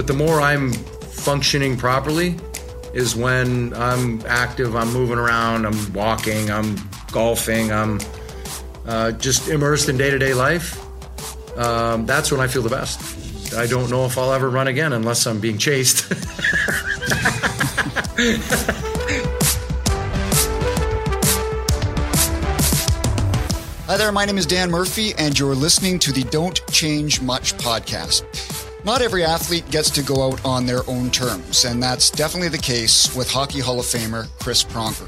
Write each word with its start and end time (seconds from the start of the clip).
But 0.00 0.06
the 0.06 0.14
more 0.14 0.40
I'm 0.40 0.72
functioning 0.72 1.76
properly 1.76 2.34
is 2.94 3.14
when 3.14 3.74
I'm 3.74 4.24
active, 4.24 4.74
I'm 4.74 4.90
moving 4.94 5.18
around, 5.18 5.66
I'm 5.66 5.92
walking, 5.92 6.50
I'm 6.50 6.76
golfing, 7.12 7.70
I'm 7.70 8.00
uh, 8.86 9.12
just 9.12 9.48
immersed 9.48 9.90
in 9.90 9.98
day 9.98 10.08
to 10.08 10.18
day 10.18 10.32
life. 10.32 10.80
Um, 11.58 12.06
that's 12.06 12.32
when 12.32 12.40
I 12.40 12.46
feel 12.46 12.62
the 12.62 12.70
best. 12.70 13.52
I 13.54 13.66
don't 13.66 13.90
know 13.90 14.06
if 14.06 14.16
I'll 14.16 14.32
ever 14.32 14.48
run 14.48 14.68
again 14.68 14.94
unless 14.94 15.26
I'm 15.26 15.38
being 15.38 15.58
chased. 15.58 16.10
Hi 23.86 23.96
there, 23.98 24.12
my 24.12 24.24
name 24.24 24.38
is 24.38 24.46
Dan 24.46 24.70
Murphy, 24.70 25.12
and 25.18 25.38
you're 25.38 25.54
listening 25.54 25.98
to 25.98 26.10
the 26.10 26.22
Don't 26.30 26.66
Change 26.70 27.20
Much 27.20 27.54
podcast. 27.58 28.59
Not 28.82 29.02
every 29.02 29.24
athlete 29.24 29.70
gets 29.70 29.90
to 29.90 30.02
go 30.02 30.26
out 30.26 30.42
on 30.42 30.64
their 30.64 30.88
own 30.88 31.10
terms, 31.10 31.66
and 31.66 31.82
that's 31.82 32.08
definitely 32.08 32.48
the 32.48 32.56
case 32.56 33.14
with 33.14 33.30
Hockey 33.30 33.60
Hall 33.60 33.78
of 33.78 33.84
Famer 33.84 34.26
Chris 34.38 34.64
Pronger. 34.64 35.06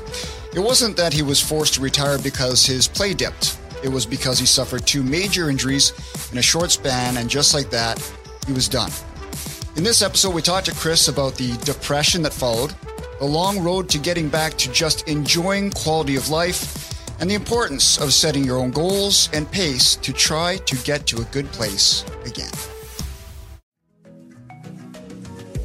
It 0.54 0.60
wasn't 0.60 0.94
that 0.98 1.14
he 1.14 1.22
was 1.22 1.40
forced 1.40 1.74
to 1.74 1.80
retire 1.80 2.18
because 2.18 2.66
his 2.66 2.86
play 2.86 3.14
dipped. 3.14 3.58
It 3.82 3.88
was 3.88 4.04
because 4.04 4.38
he 4.38 4.44
suffered 4.44 4.86
two 4.86 5.02
major 5.02 5.48
injuries 5.48 5.94
in 6.30 6.36
a 6.36 6.42
short 6.42 6.70
span, 6.70 7.16
and 7.16 7.30
just 7.30 7.54
like 7.54 7.70
that, 7.70 7.98
he 8.46 8.52
was 8.52 8.68
done. 8.68 8.90
In 9.76 9.84
this 9.84 10.02
episode, 10.02 10.34
we 10.34 10.42
talked 10.42 10.66
to 10.66 10.74
Chris 10.74 11.08
about 11.08 11.36
the 11.36 11.56
depression 11.64 12.20
that 12.22 12.34
followed, 12.34 12.74
the 13.20 13.24
long 13.24 13.64
road 13.64 13.88
to 13.88 13.98
getting 13.98 14.28
back 14.28 14.52
to 14.58 14.70
just 14.70 15.08
enjoying 15.08 15.70
quality 15.70 16.16
of 16.16 16.28
life, 16.28 16.94
and 17.20 17.30
the 17.30 17.34
importance 17.34 17.98
of 17.98 18.12
setting 18.12 18.44
your 18.44 18.58
own 18.58 18.70
goals 18.70 19.30
and 19.32 19.50
pace 19.50 19.96
to 19.96 20.12
try 20.12 20.58
to 20.58 20.76
get 20.84 21.06
to 21.06 21.22
a 21.22 21.24
good 21.26 21.46
place 21.52 22.04
again. 22.26 22.52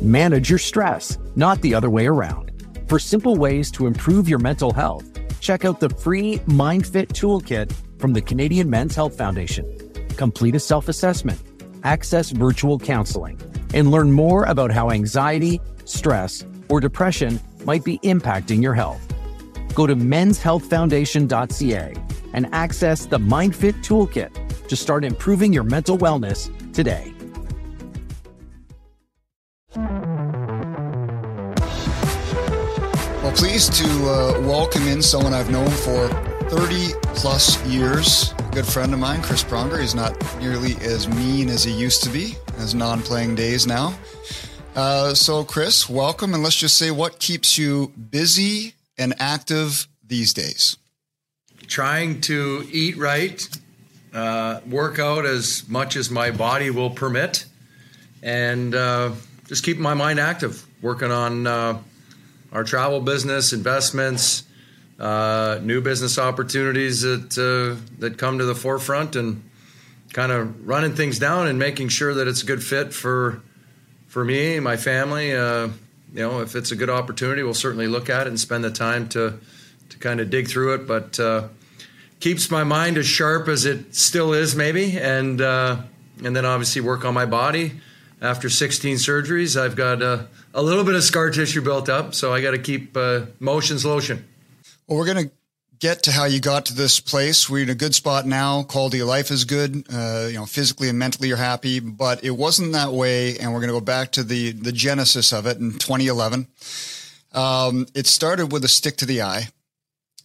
Manage 0.01 0.49
your 0.49 0.59
stress, 0.59 1.17
not 1.35 1.61
the 1.61 1.73
other 1.73 1.89
way 1.89 2.07
around. 2.07 2.51
For 2.87 2.99
simple 2.99 3.35
ways 3.35 3.71
to 3.71 3.87
improve 3.87 4.29
your 4.29 4.39
mental 4.39 4.71
health, 4.73 5.05
check 5.39 5.65
out 5.65 5.79
the 5.79 5.89
free 5.89 6.37
MindFit 6.47 7.07
Toolkit 7.07 7.71
from 7.99 8.13
the 8.13 8.21
Canadian 8.21 8.69
Men's 8.69 8.95
Health 8.95 9.17
Foundation. 9.17 9.65
Complete 10.17 10.55
a 10.55 10.59
self 10.59 10.87
assessment, 10.87 11.41
access 11.83 12.31
virtual 12.31 12.79
counseling, 12.79 13.39
and 13.73 13.91
learn 13.91 14.11
more 14.11 14.45
about 14.45 14.71
how 14.71 14.91
anxiety, 14.91 15.59
stress, 15.85 16.45
or 16.69 16.79
depression 16.79 17.39
might 17.65 17.83
be 17.83 17.99
impacting 17.99 18.61
your 18.61 18.73
health 18.73 19.07
go 19.77 19.85
to 19.85 19.95
menshealthfoundation.ca 19.95 21.93
and 22.33 22.49
access 22.51 23.05
the 23.05 23.19
MindFit 23.19 23.73
Toolkit 23.85 24.67
to 24.67 24.75
start 24.75 25.05
improving 25.05 25.53
your 25.53 25.61
mental 25.63 25.99
wellness 25.99 26.49
today. 26.73 27.13
Pleased 33.37 33.73
to 33.73 33.85
uh, 33.85 34.41
welcome 34.47 34.87
in 34.87 34.99
someone 34.99 35.31
I've 35.31 35.51
known 35.51 35.69
for 35.69 36.07
30 36.49 36.89
plus 37.13 37.63
years. 37.67 38.33
A 38.39 38.49
good 38.51 38.65
friend 38.65 38.91
of 38.95 38.99
mine, 38.99 39.21
Chris 39.21 39.43
Pronger. 39.43 39.79
He's 39.79 39.93
not 39.93 40.17
nearly 40.39 40.73
as 40.77 41.07
mean 41.07 41.47
as 41.47 41.63
he 41.63 41.71
used 41.71 42.03
to 42.05 42.09
be, 42.09 42.35
as 42.57 42.73
non 42.73 43.03
playing 43.03 43.35
days 43.35 43.67
now. 43.67 43.93
Uh, 44.75 45.13
so, 45.13 45.43
Chris, 45.43 45.87
welcome, 45.87 46.33
and 46.33 46.41
let's 46.41 46.55
just 46.55 46.79
say 46.79 46.89
what 46.89 47.19
keeps 47.19 47.59
you 47.59 47.93
busy 48.09 48.73
and 48.97 49.13
active 49.19 49.87
these 50.03 50.33
days? 50.33 50.75
Trying 51.67 52.21
to 52.21 52.67
eat 52.71 52.97
right, 52.97 53.47
uh, 54.15 54.61
work 54.67 54.97
out 54.97 55.27
as 55.27 55.63
much 55.69 55.95
as 55.95 56.09
my 56.09 56.31
body 56.31 56.71
will 56.71 56.89
permit, 56.89 57.45
and 58.23 58.73
uh, 58.73 59.11
just 59.45 59.63
keeping 59.63 59.83
my 59.83 59.93
mind 59.93 60.19
active, 60.19 60.65
working 60.81 61.11
on 61.11 61.45
uh, 61.45 61.77
our 62.57 62.63
travel 62.63 62.99
business, 62.99 63.53
investments, 63.53 64.43
uh, 64.99 65.59
new 65.61 65.79
business 65.79 66.17
opportunities 66.17 67.01
that 67.01 67.37
uh, 67.37 67.79
that 67.99 68.17
come 68.17 68.39
to 68.39 68.45
the 68.45 68.55
forefront, 68.55 69.15
and 69.15 69.47
kind 70.11 70.31
of 70.31 70.67
running 70.67 70.95
things 70.95 71.19
down 71.19 71.45
and 71.47 71.59
making 71.59 71.89
sure 71.89 72.15
that 72.15 72.27
it's 72.27 72.41
a 72.41 72.47
good 72.47 72.63
fit 72.63 72.95
for 72.95 73.43
for 74.07 74.25
me, 74.25 74.59
my 74.59 74.75
family 74.75 75.35
uh, 75.35 75.67
you 76.13 76.21
know, 76.21 76.39
if 76.39 76.55
it's 76.55 76.71
a 76.71 76.75
good 76.75 76.89
opportunity, 76.89 77.43
we'll 77.43 77.53
certainly 77.53 77.85
look 77.85 78.09
at 78.09 78.25
it 78.25 78.29
and 78.29 78.39
spend 78.39 78.63
the 78.63 78.71
time 78.71 79.07
to 79.09 79.37
to 79.89 79.97
kind 79.99 80.19
of 80.19 80.31
dig 80.31 80.47
through 80.47 80.73
it. 80.73 80.87
But 80.87 81.19
uh, 81.19 81.49
keeps 82.19 82.49
my 82.49 82.63
mind 82.63 82.97
as 82.97 83.05
sharp 83.05 83.47
as 83.47 83.65
it 83.65 83.93
still 83.93 84.33
is, 84.33 84.55
maybe, 84.55 84.97
and 84.97 85.39
uh, 85.39 85.77
and 86.23 86.35
then 86.35 86.43
obviously 86.43 86.81
work 86.81 87.05
on 87.05 87.13
my 87.13 87.27
body. 87.27 87.81
After 88.19 88.49
16 88.49 88.95
surgeries, 88.95 89.61
I've 89.61 89.75
got 89.75 90.01
uh, 90.01 90.23
a 90.57 90.61
little 90.61 90.83
bit 90.83 90.95
of 90.95 91.03
scar 91.03 91.29
tissue 91.29 91.61
built 91.61 91.87
up, 91.87 92.15
so 92.15 92.33
I 92.33 92.41
got 92.41 92.51
to 92.51 92.57
keep 92.57 92.97
uh, 92.97 93.27
motions 93.39 93.85
lotion. 93.85 94.25
Well, 94.87 94.97
we're 94.97 95.05
going 95.05 95.29
to 95.29 95.31
get 95.77 96.01
to 96.03 96.11
how 96.11 96.25
you 96.25 96.39
got 96.39 96.65
to 96.65 96.73
this 96.73 96.99
place. 96.99 97.47
We're 97.47 97.61
in 97.61 97.69
a 97.69 97.75
good 97.75 97.93
spot 97.93 98.25
now. 98.25 98.63
Quality 98.63 98.99
of 98.99 99.07
life 99.07 99.29
is 99.29 99.45
good. 99.45 99.85
Uh, 99.93 100.25
you 100.27 100.33
know, 100.33 100.47
physically 100.47 100.89
and 100.89 100.97
mentally 100.97 101.27
you're 101.27 101.37
happy, 101.37 101.79
but 101.79 102.23
it 102.23 102.31
wasn't 102.31 102.71
that 102.73 102.91
way. 102.91 103.37
And 103.37 103.53
we're 103.53 103.59
going 103.59 103.69
to 103.69 103.75
go 103.75 103.81
back 103.81 104.13
to 104.13 104.23
the, 104.23 104.51
the 104.51 104.71
genesis 104.71 105.31
of 105.31 105.45
it 105.45 105.57
in 105.57 105.73
2011. 105.73 106.47
Um, 107.33 107.85
it 107.93 108.07
started 108.07 108.51
with 108.51 108.65
a 108.65 108.67
stick 108.67 108.97
to 108.97 109.05
the 109.05 109.21
eye, 109.21 109.49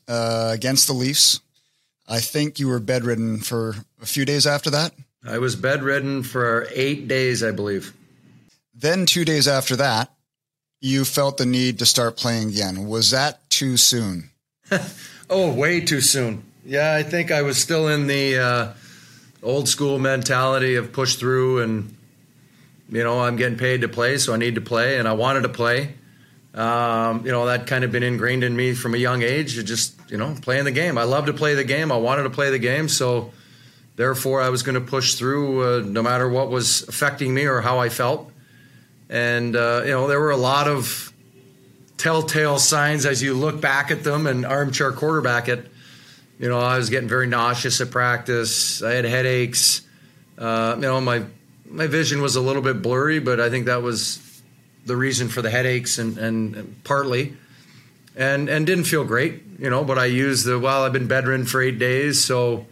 uh, 0.08 0.50
against 0.54 0.86
the 0.86 0.94
Leafs. 0.94 1.40
I 2.08 2.20
think 2.20 2.58
you 2.58 2.68
were 2.68 2.80
bedridden 2.80 3.40
for 3.40 3.74
a 4.00 4.06
few 4.06 4.24
days 4.24 4.46
after 4.46 4.70
that. 4.70 4.94
I 5.26 5.38
was 5.38 5.56
bedridden 5.56 6.22
for 6.22 6.68
eight 6.74 7.06
days, 7.06 7.44
I 7.44 7.50
believe. 7.50 7.92
Then 8.74 9.04
two 9.04 9.26
days 9.26 9.46
after 9.46 9.76
that, 9.76 10.10
you 10.82 11.04
felt 11.04 11.38
the 11.38 11.46
need 11.46 11.78
to 11.78 11.86
start 11.86 12.16
playing 12.16 12.50
again. 12.50 12.86
Was 12.86 13.12
that 13.12 13.48
too 13.48 13.78
soon? 13.78 14.30
Oh, 15.30 15.50
way 15.50 15.80
too 15.80 16.02
soon. 16.02 16.42
Yeah, 16.62 16.94
I 16.94 17.02
think 17.02 17.30
I 17.30 17.40
was 17.40 17.56
still 17.56 17.88
in 17.88 18.06
the 18.06 18.38
uh, 18.38 18.72
old 19.42 19.66
school 19.66 19.98
mentality 19.98 20.74
of 20.74 20.92
push 20.92 21.14
through 21.14 21.60
and, 21.60 21.96
you 22.90 23.02
know, 23.02 23.18
I'm 23.20 23.36
getting 23.36 23.56
paid 23.56 23.80
to 23.80 23.88
play, 23.88 24.18
so 24.18 24.34
I 24.34 24.36
need 24.36 24.56
to 24.56 24.60
play, 24.60 24.98
and 24.98 25.08
I 25.08 25.14
wanted 25.14 25.44
to 25.44 25.48
play. 25.48 25.94
Um, 26.52 27.24
you 27.24 27.32
know, 27.32 27.46
that 27.46 27.66
kind 27.66 27.82
of 27.82 27.92
been 27.92 28.02
ingrained 28.02 28.44
in 28.44 28.54
me 28.54 28.74
from 28.74 28.94
a 28.94 28.98
young 28.98 29.22
age, 29.22 29.54
just, 29.64 29.94
you 30.10 30.18
know, 30.18 30.36
playing 30.42 30.64
the 30.64 30.70
game. 30.70 30.98
I 30.98 31.04
love 31.04 31.24
to 31.24 31.32
play 31.32 31.54
the 31.54 31.64
game. 31.64 31.90
I 31.90 31.96
wanted 31.96 32.24
to 32.24 32.30
play 32.30 32.50
the 32.50 32.58
game, 32.58 32.90
so 32.90 33.32
therefore 33.96 34.42
I 34.42 34.50
was 34.50 34.62
going 34.62 34.74
to 34.74 34.82
push 34.82 35.14
through 35.14 35.62
uh, 35.62 35.82
no 35.86 36.02
matter 36.02 36.28
what 36.28 36.50
was 36.50 36.86
affecting 36.88 37.32
me 37.32 37.46
or 37.46 37.62
how 37.62 37.78
I 37.78 37.88
felt. 37.88 38.30
And, 39.12 39.54
uh, 39.54 39.82
you 39.84 39.90
know, 39.90 40.08
there 40.08 40.18
were 40.18 40.30
a 40.30 40.38
lot 40.38 40.68
of 40.68 41.12
telltale 41.98 42.58
signs 42.58 43.04
as 43.04 43.22
you 43.22 43.34
look 43.34 43.60
back 43.60 43.90
at 43.90 44.04
them 44.04 44.26
and 44.26 44.46
armchair 44.46 44.90
quarterback 44.90 45.48
it. 45.48 45.70
You 46.38 46.48
know, 46.48 46.58
I 46.58 46.78
was 46.78 46.88
getting 46.88 47.10
very 47.10 47.26
nauseous 47.26 47.82
at 47.82 47.90
practice. 47.90 48.82
I 48.82 48.92
had 48.92 49.04
headaches. 49.04 49.82
Uh, 50.38 50.72
you 50.76 50.82
know, 50.82 50.98
my 51.02 51.24
my 51.70 51.86
vision 51.88 52.22
was 52.22 52.36
a 52.36 52.40
little 52.40 52.62
bit 52.62 52.80
blurry, 52.80 53.18
but 53.18 53.38
I 53.38 53.50
think 53.50 53.66
that 53.66 53.82
was 53.82 54.42
the 54.86 54.96
reason 54.96 55.28
for 55.28 55.42
the 55.42 55.50
headaches 55.50 55.98
and, 55.98 56.16
and, 56.16 56.82
partly. 56.82 57.36
And 58.16 58.48
and 58.48 58.66
didn't 58.66 58.84
feel 58.84 59.04
great, 59.04 59.42
you 59.58 59.68
know. 59.68 59.84
But 59.84 59.98
I 59.98 60.06
used 60.06 60.46
the 60.46 60.58
well. 60.58 60.84
I've 60.84 60.92
been 60.92 61.06
bedridden 61.06 61.46
for 61.46 61.60
eight 61.62 61.78
days, 61.78 62.22
so 62.24 62.66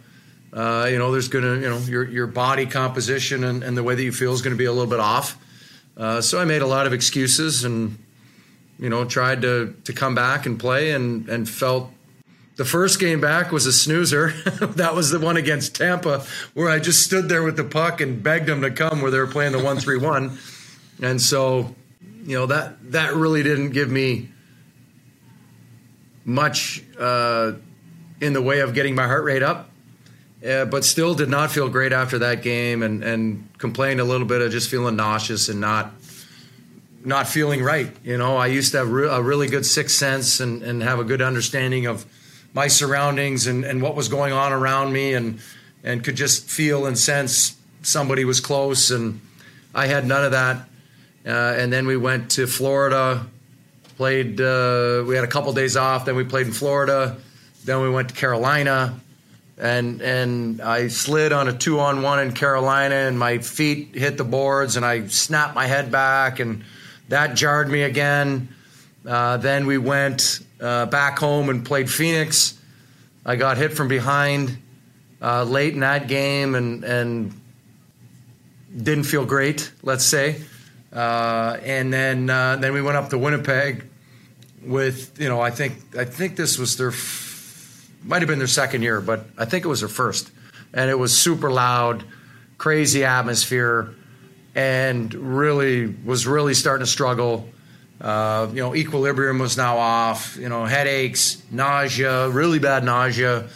uh, 0.53 0.87
you 0.89 0.97
know, 0.97 1.11
there's 1.11 1.29
gonna 1.29 1.55
you 1.55 1.69
know 1.69 1.77
your 1.79 2.03
your 2.03 2.27
body 2.27 2.65
composition 2.65 3.43
and, 3.43 3.63
and 3.63 3.77
the 3.77 3.83
way 3.83 3.95
that 3.95 4.03
you 4.03 4.11
feel 4.11 4.33
is 4.33 4.41
to 4.41 4.55
be 4.55 4.65
a 4.65 4.71
little 4.71 4.89
bit 4.89 4.99
off. 4.99 5.37
Uh, 5.97 6.21
so 6.21 6.39
I 6.39 6.45
made 6.45 6.61
a 6.61 6.67
lot 6.67 6.87
of 6.87 6.93
excuses 6.93 7.63
and 7.63 7.97
you 8.81 8.89
know, 8.89 9.05
tried 9.05 9.43
to 9.43 9.75
to 9.85 9.93
come 9.93 10.15
back 10.15 10.45
and 10.45 10.59
play 10.59 10.91
and 10.91 11.29
and 11.29 11.47
felt 11.47 11.91
the 12.57 12.65
first 12.65 12.99
game 12.99 13.21
back 13.21 13.51
was 13.51 13.67
a 13.67 13.71
snoozer. 13.71 14.29
that 14.75 14.95
was 14.95 15.11
the 15.11 15.19
one 15.19 15.37
against 15.37 15.75
Tampa 15.75 16.25
where 16.55 16.67
I 16.67 16.79
just 16.79 17.03
stood 17.03 17.29
there 17.29 17.43
with 17.43 17.55
the 17.55 17.63
puck 17.63 18.01
and 18.01 18.21
begged 18.21 18.47
them 18.47 18.61
to 18.63 18.71
come 18.71 19.01
where 19.01 19.11
they 19.11 19.19
were 19.19 19.27
playing 19.27 19.51
the 19.51 19.63
one 19.63 19.77
three 19.77 19.99
one. 19.99 20.37
And 20.99 21.21
so, 21.21 21.75
you 22.25 22.37
know, 22.37 22.47
that 22.47 22.91
that 22.91 23.13
really 23.13 23.43
didn't 23.43 23.69
give 23.69 23.89
me 23.89 24.29
much 26.25 26.83
uh, 26.99 27.53
in 28.19 28.33
the 28.33 28.41
way 28.41 28.61
of 28.61 28.73
getting 28.73 28.95
my 28.95 29.05
heart 29.05 29.23
rate 29.23 29.43
up. 29.43 29.69
Uh, 30.43 30.65
but 30.65 30.83
still 30.83 31.13
did 31.13 31.29
not 31.29 31.51
feel 31.51 31.69
great 31.69 31.93
after 31.93 32.17
that 32.17 32.41
game 32.41 32.81
and, 32.81 33.03
and 33.03 33.47
complained 33.61 34.01
a 34.01 34.03
little 34.03 34.27
bit 34.27 34.41
of 34.41 34.51
just 34.51 34.69
feeling 34.69 34.97
nauseous 34.97 35.47
and 35.47 35.61
not 35.61 35.93
not 37.05 37.27
feeling 37.27 37.63
right. 37.63 37.89
You 38.03 38.17
know, 38.17 38.37
I 38.37 38.47
used 38.47 38.73
to 38.73 38.79
have 38.79 38.91
re- 38.91 39.07
a 39.07 39.21
really 39.21 39.47
good 39.47 39.65
sixth 39.65 39.95
sense 39.95 40.39
and, 40.39 40.61
and 40.61 40.83
have 40.83 40.99
a 40.99 41.03
good 41.03 41.21
understanding 41.21 41.85
of 41.85 42.05
my 42.53 42.67
surroundings 42.67 43.47
and, 43.47 43.63
and 43.63 43.81
what 43.81 43.95
was 43.95 44.07
going 44.07 44.33
on 44.33 44.51
around 44.51 44.91
me 44.91 45.13
and 45.13 45.39
and 45.83 46.03
could 46.03 46.15
just 46.15 46.49
feel 46.49 46.85
and 46.85 46.97
sense 46.97 47.55
somebody 47.81 48.25
was 48.25 48.39
close 48.39 48.91
and 48.91 49.21
I 49.73 49.87
had 49.87 50.05
none 50.05 50.25
of 50.25 50.31
that. 50.31 50.67
Uh, 51.25 51.29
and 51.57 51.71
then 51.71 51.87
we 51.87 51.97
went 51.97 52.31
to 52.31 52.47
Florida, 52.47 53.25
played. 53.95 54.41
Uh, 54.41 55.03
we 55.07 55.15
had 55.15 55.23
a 55.23 55.27
couple 55.27 55.53
days 55.53 55.77
off. 55.77 56.05
Then 56.05 56.15
we 56.15 56.23
played 56.23 56.47
in 56.47 56.53
Florida. 56.53 57.17
Then 57.63 57.81
we 57.81 57.89
went 57.89 58.09
to 58.09 58.15
Carolina, 58.15 58.99
and 59.61 60.01
and 60.01 60.59
I 60.59 60.87
slid 60.87 61.31
on 61.31 61.47
a 61.47 61.53
two 61.53 61.79
on 61.79 62.01
one 62.01 62.19
in 62.19 62.33
Carolina, 62.33 62.95
and 62.95 63.17
my 63.17 63.37
feet 63.37 63.95
hit 63.95 64.17
the 64.17 64.23
boards, 64.23 64.75
and 64.75 64.83
I 64.83 65.07
snapped 65.07 65.53
my 65.53 65.67
head 65.67 65.91
back, 65.91 66.39
and 66.39 66.63
that 67.09 67.35
jarred 67.35 67.69
me 67.69 67.83
again. 67.83 68.49
Uh, 69.05 69.37
then 69.37 69.67
we 69.67 69.77
went 69.77 70.39
uh, 70.59 70.87
back 70.87 71.19
home 71.19 71.49
and 71.49 71.63
played 71.63 71.91
Phoenix. 71.91 72.57
I 73.23 73.35
got 73.35 73.57
hit 73.57 73.73
from 73.73 73.87
behind 73.87 74.57
uh, 75.21 75.43
late 75.43 75.75
in 75.75 75.81
that 75.81 76.07
game, 76.07 76.55
and 76.55 76.83
and 76.83 77.39
didn't 78.75 79.03
feel 79.03 79.25
great. 79.25 79.71
Let's 79.83 80.05
say, 80.05 80.41
uh, 80.91 81.57
and 81.63 81.93
then 81.93 82.31
uh, 82.31 82.55
then 82.55 82.73
we 82.73 82.81
went 82.81 82.97
up 82.97 83.11
to 83.11 83.17
Winnipeg 83.19 83.85
with 84.65 85.19
you 85.21 85.29
know 85.29 85.39
I 85.39 85.51
think 85.51 85.75
I 85.95 86.05
think 86.05 86.35
this 86.35 86.57
was 86.57 86.77
their 86.77 86.91
might 88.03 88.21
have 88.21 88.27
been 88.27 88.39
their 88.39 88.47
second 88.47 88.81
year, 88.81 89.01
but 89.01 89.25
I 89.37 89.45
think 89.45 89.65
it 89.65 89.67
was 89.67 89.81
their 89.81 89.89
first. 89.89 90.31
And 90.73 90.89
it 90.89 90.97
was 90.97 91.15
super 91.15 91.51
loud, 91.51 92.03
crazy 92.57 93.03
atmosphere, 93.03 93.93
and 94.55 95.13
really 95.13 95.87
was 95.87 96.27
really 96.27 96.53
starting 96.53 96.85
to 96.85 96.91
struggle. 96.91 97.47
Uh, 97.99 98.47
you 98.49 98.61
know, 98.61 98.75
equilibrium 98.75 99.39
was 99.39 99.57
now 99.57 99.77
off. 99.77 100.37
You 100.37 100.49
know, 100.49 100.65
headaches, 100.65 101.41
nausea, 101.51 102.29
really 102.29 102.59
bad 102.59 102.83
nausea, 102.83 103.47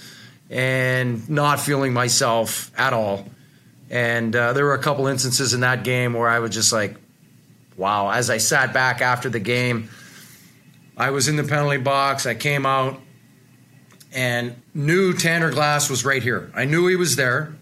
and 0.50 1.28
not 1.30 1.60
feeling 1.60 1.94
myself 1.94 2.72
at 2.78 2.94
all. 2.94 3.28
And 3.90 4.36
uh, 4.36 4.54
there 4.54 4.66
were 4.66 4.74
a 4.74 4.82
couple 4.82 5.08
instances 5.08 5.54
in 5.54 5.62
that 5.62 5.84
game 5.84 6.14
where 6.14 6.28
I 6.28 6.40
was 6.40 6.52
just 6.52 6.74
like, 6.74 6.96
wow. 7.78 8.10
As 8.10 8.30
I 8.30 8.38
sat 8.38 8.74
back 8.74 9.02
after 9.02 9.30
the 9.30 9.40
game, 9.40 9.90
I 10.98 11.12
was 11.12 11.28
in 11.28 11.36
the 11.36 11.44
penalty 11.44 11.78
box. 11.78 12.26
I 12.26 12.36
came 12.36 12.66
out 12.66 13.00
and 14.16 14.56
knew 14.74 15.14
Tanner 15.14 15.52
Glass 15.52 15.90
was 15.90 16.06
right 16.06 16.24
here. 16.24 16.50
I 16.56 16.64
knew 16.64 16.88
he 16.88 16.96
was 16.96 17.18
there, 17.18 17.54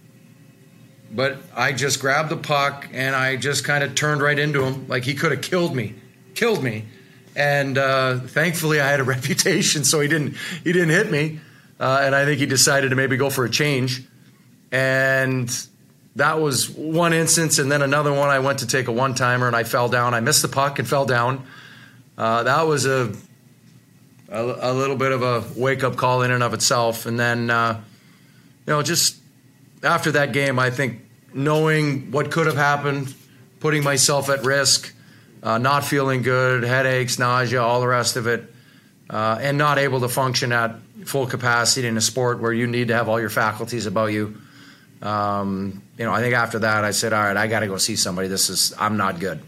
but 1.12 1.38
I 1.56 1.74
just 1.74 2.00
grabbed 2.00 2.30
the 2.30 2.38
puck 2.38 2.88
and 2.94 3.16
I 3.16 3.36
just 3.38 3.66
kind 3.66 3.84
of 3.84 3.96
turned 3.96 4.22
right 4.22 4.38
into 4.38 4.64
him. 4.64 4.88
Like 4.88 5.04
he 5.04 5.16
could 5.16 5.32
have 5.32 5.42
killed 5.42 5.76
me, 5.76 5.96
killed 6.36 6.64
me. 6.64 6.86
And 7.36 7.80
uh, 7.80 8.20
thankfully, 8.20 8.80
I 8.80 8.88
had 8.88 9.00
a 9.00 9.04
reputation, 9.16 9.84
so 9.84 10.00
he 10.00 10.08
didn't 10.08 10.38
he 10.64 10.72
didn't 10.72 10.92
hit 10.92 11.12
me. 11.12 11.40
Uh, 11.80 12.02
and 12.04 12.16
I 12.16 12.24
think 12.24 12.40
he 12.40 12.46
decided 12.46 12.90
to 12.90 12.96
maybe 12.96 13.18
go 13.18 13.32
for 13.32 13.44
a 13.46 13.50
change. 13.50 14.04
And 14.72 15.50
that 16.16 16.40
was 16.40 16.70
one 16.70 17.14
instance, 17.14 17.58
and 17.58 17.72
then 17.72 17.82
another 17.82 18.14
one. 18.14 18.30
I 18.30 18.40
went 18.40 18.60
to 18.60 18.68
take 18.68 18.88
a 18.88 18.92
one 18.92 19.16
timer 19.16 19.48
and 19.48 19.56
I 19.56 19.64
fell 19.64 19.90
down. 19.90 20.14
I 20.14 20.20
missed 20.20 20.44
the 20.44 20.48
puck 20.48 20.78
and 20.78 20.88
fell 20.88 21.08
down. 21.08 21.46
Uh, 22.16 22.44
that 22.44 22.62
was 22.68 22.86
a 22.86 23.12
a, 24.34 24.72
a 24.72 24.74
little 24.74 24.96
bit 24.96 25.12
of 25.12 25.22
a 25.22 25.44
wake 25.56 25.84
up 25.84 25.96
call 25.96 26.24
in 26.24 26.32
and 26.32 26.44
of 26.44 26.54
itself. 26.54 27.06
And 27.06 27.20
then, 27.20 27.50
uh, 27.50 27.80
you 28.66 28.74
know, 28.74 28.82
just 28.82 29.18
after 29.84 30.12
that 30.14 30.34
game, 30.34 30.58
I 30.60 30.72
think 30.72 31.02
knowing 31.34 32.12
what 32.12 32.32
could 32.32 32.48
have 32.48 32.56
happened, 32.56 33.14
putting 33.60 33.84
myself 33.84 34.30
at 34.30 34.44
risk, 34.44 34.94
uh, 35.44 35.58
not 35.58 35.86
feeling 35.86 36.24
good, 36.24 36.64
headaches, 36.64 37.20
nausea, 37.20 37.62
all 37.62 37.80
the 37.80 37.88
rest 37.88 38.16
of 38.16 38.28
it, 38.28 38.52
uh, 39.10 39.38
and 39.40 39.58
not 39.58 39.78
able 39.78 40.00
to 40.00 40.10
function 40.10 40.52
at 40.52 40.76
full 41.06 41.28
capacity 41.28 41.88
in 41.88 41.96
a 41.98 42.02
sport 42.02 42.40
where 42.40 42.54
you 42.54 42.66
need 42.66 42.88
to 42.88 42.96
have 42.96 43.10
all 43.10 43.20
your 43.20 43.30
faculties 43.30 43.86
about 43.86 44.08
you. 44.08 44.36
Um, 45.02 45.84
you 45.98 46.06
know, 46.06 46.14
I 46.14 46.22
think 46.22 46.34
after 46.34 46.60
that, 46.60 46.86
I 46.86 46.92
said, 46.92 47.12
"All 47.12 47.22
right, 47.22 47.36
I 47.36 47.48
got 47.48 47.60
to 47.60 47.68
go 47.68 47.78
see 47.78 47.98
somebody. 47.98 48.30
This 48.30 48.50
is 48.50 48.74
I'm 48.80 48.96
not 48.96 49.20
good. 49.20 49.42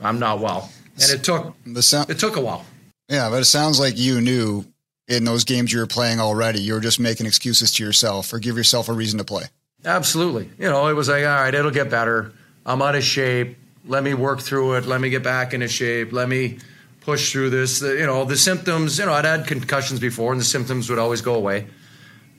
I'm 0.00 0.18
not 0.18 0.40
well." 0.40 0.70
And 0.94 1.10
it 1.10 1.22
took 1.22 1.54
the 1.66 1.82
sound, 1.82 2.08
it 2.08 2.18
took 2.18 2.36
a 2.36 2.40
while. 2.40 2.64
Yeah, 3.12 3.28
but 3.28 3.42
it 3.42 3.44
sounds 3.44 3.78
like 3.78 3.98
you 3.98 4.22
knew 4.22 4.64
in 5.06 5.24
those 5.24 5.44
games 5.44 5.70
you 5.70 5.80
were 5.80 5.86
playing 5.86 6.18
already, 6.18 6.62
you 6.62 6.72
were 6.72 6.80
just 6.80 6.98
making 6.98 7.26
excuses 7.26 7.70
to 7.72 7.84
yourself 7.84 8.32
or 8.32 8.38
give 8.38 8.56
yourself 8.56 8.88
a 8.88 8.94
reason 8.94 9.18
to 9.18 9.24
play. 9.24 9.44
Absolutely. 9.84 10.48
You 10.58 10.70
know, 10.70 10.86
it 10.86 10.94
was 10.94 11.10
like, 11.10 11.22
all 11.22 11.30
right, 11.30 11.54
it'll 11.54 11.70
get 11.70 11.90
better. 11.90 12.32
I'm 12.64 12.80
out 12.80 12.94
of 12.94 13.04
shape. 13.04 13.58
Let 13.84 14.02
me 14.02 14.14
work 14.14 14.40
through 14.40 14.76
it. 14.76 14.86
Let 14.86 14.98
me 14.98 15.10
get 15.10 15.22
back 15.22 15.52
into 15.52 15.68
shape. 15.68 16.10
Let 16.10 16.26
me 16.26 16.60
push 17.02 17.32
through 17.32 17.50
this. 17.50 17.82
You 17.82 18.06
know, 18.06 18.24
the 18.24 18.36
symptoms, 18.36 18.98
you 18.98 19.04
know, 19.04 19.12
I'd 19.12 19.26
had 19.26 19.46
concussions 19.46 20.00
before 20.00 20.32
and 20.32 20.40
the 20.40 20.44
symptoms 20.46 20.88
would 20.88 20.98
always 20.98 21.20
go 21.20 21.34
away. 21.34 21.66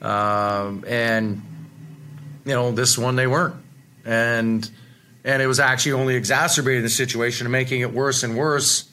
Um, 0.02 0.84
and, 0.88 1.40
you 2.44 2.52
know, 2.52 2.72
this 2.72 2.98
one 2.98 3.14
they 3.14 3.28
weren't. 3.28 3.54
And, 4.04 4.68
and 5.22 5.40
it 5.40 5.46
was 5.46 5.60
actually 5.60 5.92
only 5.92 6.16
exacerbating 6.16 6.82
the 6.82 6.90
situation 6.90 7.46
and 7.46 7.52
making 7.52 7.82
it 7.82 7.92
worse 7.92 8.24
and 8.24 8.36
worse 8.36 8.90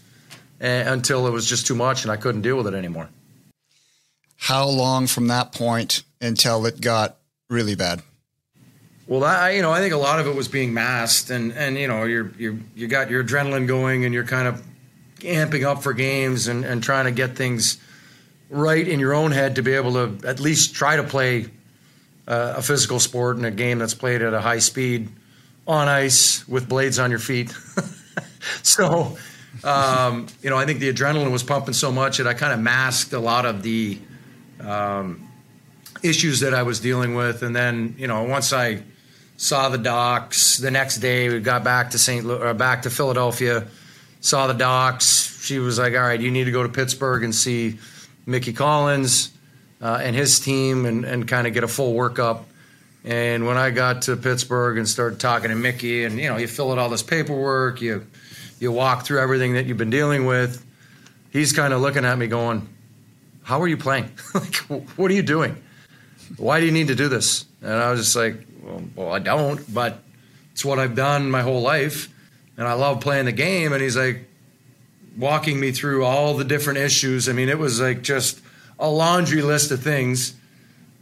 until 0.62 1.28
it 1.28 1.32
was 1.32 1.48
just 1.48 1.68
too 1.68 1.76
much 1.76 2.04
and 2.04 2.12
I 2.12 2.18
couldn't 2.18 2.42
deal 2.42 2.58
with 2.58 2.68
it 2.68 2.74
anymore. 2.74 3.10
How 4.38 4.68
long 4.68 5.08
from 5.08 5.28
that 5.28 5.52
point 5.52 6.04
until 6.20 6.66
it 6.66 6.82
got 6.82 7.18
really 7.50 7.76
bad? 7.76 8.02
Well, 9.08 9.24
I, 9.24 9.52
you 9.52 9.62
know, 9.62 9.72
I 9.72 9.80
think 9.80 9.94
a 9.94 9.98
lot 9.98 10.20
of 10.20 10.28
it 10.28 10.36
was 10.36 10.48
being 10.48 10.74
masked, 10.74 11.32
and 11.32 11.52
and 11.52 11.78
you 11.78 11.88
know, 11.88 12.06
you're 12.06 12.32
you 12.38 12.62
you 12.74 12.88
got 12.88 13.10
your 13.10 13.24
adrenaline 13.24 13.68
going, 13.68 14.06
and 14.06 14.14
you're 14.14 14.26
kind 14.26 14.48
of 14.48 14.64
amping 15.20 15.66
up 15.66 15.84
for 15.84 15.94
games 15.94 16.48
and 16.48 16.64
and 16.64 16.82
trying 16.82 17.06
to 17.06 17.12
get 17.12 17.36
things 17.36 17.78
right 18.50 18.88
in 18.88 19.00
your 19.00 19.14
own 19.14 19.32
head 19.32 19.56
to 19.56 19.64
be 19.64 19.74
able 19.74 19.94
to 19.94 20.28
at 20.28 20.40
least 20.40 20.76
try 20.76 20.96
to 20.96 21.04
play 21.04 21.46
uh, 22.28 22.56
a 22.58 22.62
physical 22.62 23.00
sport 23.00 23.38
in 23.38 23.46
a 23.46 23.52
game 23.52 23.80
that's 23.80 23.94
played 23.94 24.22
at 24.22 24.34
a 24.34 24.42
high 24.42 24.60
speed 24.60 25.10
on 25.68 25.88
ice 25.88 26.48
with 26.48 26.68
blades 26.68 26.98
on 26.98 27.10
your 27.10 27.20
feet. 27.20 27.54
so 28.64 29.18
um, 29.64 30.28
you 30.42 30.50
know, 30.50 30.58
I 30.58 30.66
think 30.66 30.80
the 30.80 30.92
adrenaline 30.92 31.32
was 31.32 31.44
pumping 31.44 31.74
so 31.74 31.92
much 31.92 32.18
that 32.18 32.28
I 32.28 32.34
kind 32.34 32.54
of 32.54 32.60
masked 32.60 33.14
a 33.14 33.20
lot 33.20 33.46
of 33.46 33.64
the 33.64 34.00
um, 34.60 35.28
issues 36.04 36.40
that 36.40 36.54
I 36.54 36.64
was 36.64 36.80
dealing 36.80 37.16
with. 37.16 37.44
And 37.44 37.56
then, 37.56 37.96
you 37.98 38.08
know, 38.08 38.24
once 38.24 38.54
I 38.54 38.82
saw 39.38 39.70
the 39.70 39.78
docs, 39.78 40.58
the 40.58 40.72
next 40.72 40.98
day 40.98 41.30
we 41.30 41.40
got 41.40 41.64
back 41.64 41.92
to 41.92 42.00
St. 42.00 42.26
Louis, 42.26 42.40
or 42.40 42.54
back 42.54 42.84
to 42.84 42.90
Philadelphia, 42.90 43.68
saw 44.22 44.48
the 44.48 44.54
docs. 44.54 45.42
She 45.44 45.60
was 45.60 45.80
like, 45.80 45.94
"All 45.94 46.02
right, 46.02 46.20
you 46.20 46.32
need 46.32 46.46
to 46.46 46.52
go 46.52 46.64
to 46.64 46.70
Pittsburgh 46.70 47.24
and 47.24 47.34
see 47.34 47.80
Micky 48.28 48.54
Collins 48.54 49.32
uh, 49.82 50.00
and 50.02 50.16
his 50.16 50.40
team, 50.40 50.86
and, 50.86 51.04
and 51.04 51.28
kind 51.28 51.48
of 51.48 51.54
get 51.54 51.64
a 51.64 51.68
full 51.68 51.96
workup." 51.96 52.44
And 53.04 53.48
when 53.48 53.58
I 53.58 53.72
got 53.72 54.04
to 54.04 54.16
Pittsburgh 54.16 54.78
and 54.78 54.88
started 54.88 55.20
talking 55.20 55.50
to 55.50 55.56
Micky, 55.56 56.04
and 56.04 56.20
you 56.20 56.30
know, 56.30 56.38
you 56.38 56.48
fill 56.48 56.72
out 56.72 56.78
all 56.78 56.90
this 56.90 57.02
paperwork, 57.02 57.82
you 57.82 58.06
you 58.62 58.72
walk 58.72 59.06
through 59.06 59.20
everything 59.20 59.56
that 59.56 59.66
you've 59.66 59.78
been 59.78 59.90
dealing 59.90 60.26
with. 60.26 60.64
He's 61.32 61.52
kind 61.52 61.74
of 61.74 61.82
looking 61.82 62.06
at 62.06 62.18
me 62.18 62.28
going, 62.28 62.70
How 63.44 63.60
are 63.62 63.68
you 63.68 63.76
playing? 63.76 64.12
like, 64.34 64.56
what 64.96 65.10
are 65.10 65.14
you 65.14 65.24
doing? 65.24 65.62
Why 66.38 66.60
do 66.60 66.68
you 66.68 66.72
need 66.72 66.88
to 66.88 66.96
do 66.96 67.10
this? 67.10 67.46
And 67.62 67.74
I 67.74 67.92
was 67.92 68.00
just 68.00 68.16
like, 68.16 68.38
well, 68.62 68.84
well, 68.96 69.12
I 69.12 69.20
don't, 69.20 69.62
but 69.74 70.00
it's 70.54 70.64
what 70.64 70.80
I've 70.80 70.96
done 70.96 71.30
my 71.30 71.42
whole 71.42 71.62
life. 71.62 72.08
And 72.56 72.68
I 72.68 72.74
love 72.74 73.02
playing 73.02 73.26
the 73.26 73.32
game. 73.32 73.74
And 73.74 73.82
he's 73.82 73.98
like, 73.98 74.28
walking 75.18 75.60
me 75.60 75.72
through 75.72 76.06
all 76.06 76.36
the 76.36 76.44
different 76.44 76.80
issues. 76.80 77.28
I 77.28 77.34
mean, 77.34 77.50
it 77.50 77.60
was 77.60 77.82
like 77.82 78.02
just 78.02 78.40
a 78.80 78.90
laundry 78.90 79.42
list 79.42 79.72
of 79.72 79.82
things, 79.82 80.34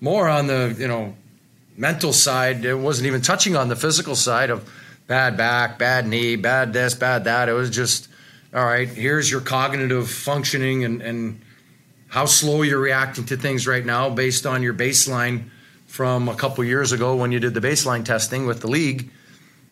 more 0.02 0.28
on 0.28 0.48
the, 0.48 0.76
you 0.80 0.88
know, 0.88 1.16
mental 1.78 2.14
side. 2.14 2.66
It 2.66 2.76
wasn't 2.76 3.08
even 3.08 3.22
touching 3.22 3.56
on 3.56 3.68
the 3.68 3.76
physical 3.76 4.16
side 4.16 4.50
of 4.50 4.68
bad 5.10 5.38
back, 5.38 5.80
bad 5.80 6.08
knee, 6.08 6.36
bad 6.36 6.72
this, 6.72 6.94
bad 6.94 7.24
that. 7.24 7.50
It 7.50 7.54
was 7.54 7.72
just, 7.72 8.08
all 8.54 8.64
right, 8.64 8.88
here's 8.88 9.30
your 9.30 9.42
cognitive 9.42 10.10
functioning 10.10 10.86
and, 10.86 11.02
and 11.02 11.42
how 12.10 12.26
slow 12.26 12.62
you're 12.62 12.80
reacting 12.80 13.26
to 13.26 13.36
things 13.36 13.66
right 13.66 13.84
now 13.84 14.12
based 14.12 14.46
on 14.46 14.62
your 14.62 14.76
baseline 14.76 15.50
from 15.88 16.30
a 16.30 16.36
couple 16.36 16.64
years 16.64 16.92
ago 16.92 17.16
when 17.16 17.32
you 17.32 17.40
did 17.40 17.56
the 17.56 17.60
baseline 17.60 18.06
testing 18.06 18.46
with 18.46 18.62
the 18.62 18.68
league. 18.68 19.10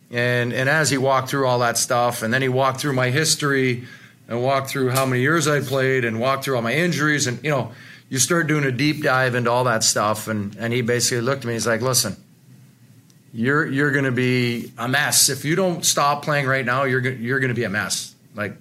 And, 0.10 0.54
and 0.54 0.68
as 0.68 0.90
he 0.90 0.98
walked 0.98 1.30
through 1.30 1.46
all 1.46 1.60
that 1.60 1.78
stuff, 1.78 2.24
and 2.24 2.34
then 2.34 2.42
he 2.42 2.50
walked 2.50 2.82
through 2.82 2.94
my 2.94 3.12
history 3.12 3.86
and 4.28 4.42
walked 4.42 4.72
through 4.72 4.90
how 4.90 5.06
many 5.06 5.22
years 5.22 5.48
I 5.48 5.60
played 5.60 6.04
and 6.04 6.20
walked 6.20 6.46
through 6.46 6.56
all 6.56 6.64
my 6.64 6.74
injuries. 6.74 7.28
And, 7.28 7.44
you 7.44 7.52
know, 7.52 7.74
you 8.10 8.18
start 8.18 8.48
doing 8.48 8.64
a 8.64 8.72
deep 8.72 9.04
dive 9.04 9.36
into 9.36 9.52
all 9.52 9.66
that 9.66 9.84
stuff. 9.84 10.28
And, 10.28 10.56
and 10.56 10.74
he 10.74 10.82
basically 10.82 11.22
looked 11.22 11.44
at 11.44 11.46
me, 11.46 11.54
and 11.54 11.58
he's 11.58 11.68
like, 11.68 11.82
listen, 11.82 12.16
you're 13.34 13.66
you're 13.66 13.92
going 13.92 14.06
to 14.06 14.12
be 14.12 14.72
a 14.78 14.88
mess 14.88 15.30
if 15.30 15.46
you 15.46 15.56
don't 15.56 15.86
stop 15.86 16.24
playing 16.24 16.48
right 16.48 16.66
now. 16.66 16.84
You're 16.84 17.02
you're 17.02 17.40
going 17.40 17.50
to 17.50 17.56
be 17.56 17.64
a 17.64 17.70
mess. 17.70 18.16
Like 18.36 18.54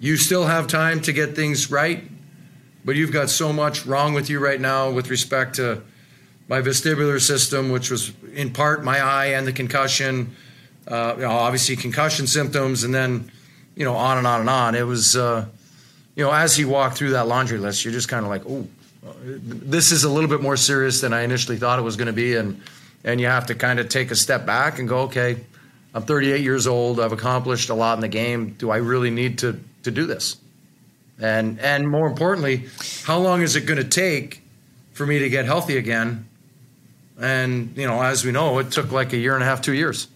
you 0.00 0.16
still 0.16 0.44
have 0.46 0.66
time 0.66 1.00
to 1.02 1.12
get 1.12 1.36
things 1.36 1.70
right, 1.70 2.02
but 2.84 2.96
you've 2.96 3.12
got 3.12 3.30
so 3.30 3.52
much 3.52 3.86
wrong 3.86 4.14
with 4.14 4.30
you 4.30 4.38
right 4.38 4.60
now 4.60 4.90
with 4.90 5.10
respect 5.10 5.56
to 5.56 5.82
my 6.48 6.60
vestibular 6.60 7.20
system, 7.20 7.70
which 7.70 7.90
was 7.90 8.12
in 8.34 8.52
part 8.52 8.84
my 8.84 9.00
eye 9.00 9.26
and 9.26 9.46
the 9.46 9.52
concussion. 9.52 10.34
Uh, 10.86 11.14
you 11.16 11.22
know, 11.22 11.30
obviously 11.30 11.76
concussion 11.76 12.26
symptoms, 12.26 12.84
and 12.84 12.94
then 12.94 13.30
you 13.74 13.84
know 13.84 13.94
on 13.94 14.18
and 14.18 14.26
on 14.26 14.40
and 14.40 14.50
on. 14.50 14.74
It 14.74 14.86
was 14.86 15.16
uh, 15.16 15.46
you 16.16 16.24
know 16.24 16.32
as 16.32 16.56
he 16.56 16.64
walked 16.64 16.96
through 16.96 17.10
that 17.10 17.26
laundry 17.26 17.58
list, 17.58 17.84
you're 17.84 17.92
just 17.92 18.08
kind 18.08 18.24
of 18.24 18.30
like, 18.30 18.42
oh, 18.46 18.66
this 19.22 19.92
is 19.92 20.04
a 20.04 20.10
little 20.10 20.28
bit 20.28 20.42
more 20.42 20.56
serious 20.56 21.00
than 21.00 21.12
I 21.12 21.22
initially 21.22 21.56
thought 21.56 21.78
it 21.78 21.82
was 21.82 21.96
going 21.96 22.06
to 22.06 22.12
be, 22.12 22.36
and 22.36 22.60
and 23.04 23.20
you 23.20 23.26
have 23.26 23.46
to 23.46 23.54
kind 23.54 23.78
of 23.78 23.88
take 23.88 24.10
a 24.10 24.16
step 24.16 24.46
back 24.46 24.78
and 24.78 24.88
go, 24.88 25.00
okay, 25.02 25.36
I'm 25.94 26.02
38 26.02 26.40
years 26.40 26.66
old. 26.66 26.98
I've 26.98 27.12
accomplished 27.12 27.68
a 27.68 27.74
lot 27.74 27.96
in 27.96 28.00
the 28.00 28.08
game. 28.08 28.50
Do 28.58 28.70
I 28.70 28.78
really 28.78 29.10
need 29.10 29.38
to 29.38 29.60
to 29.84 29.90
do 29.90 30.06
this? 30.06 30.36
And 31.20 31.60
and 31.60 31.88
more 31.88 32.06
importantly, 32.06 32.68
how 33.04 33.18
long 33.18 33.42
is 33.42 33.54
it 33.56 33.66
going 33.66 33.82
to 33.82 33.88
take 33.88 34.42
for 34.92 35.06
me 35.06 35.20
to 35.20 35.28
get 35.28 35.44
healthy 35.44 35.76
again? 35.76 36.28
And, 37.20 37.76
you 37.76 37.86
know, 37.86 38.02
as 38.02 38.24
we 38.24 38.32
know, 38.32 38.58
it 38.58 38.72
took 38.72 38.90
like 38.90 39.12
a 39.12 39.16
year 39.16 39.34
and 39.34 39.42
a 39.42 39.46
half, 39.46 39.62
two 39.62 39.72
years. 39.72 40.08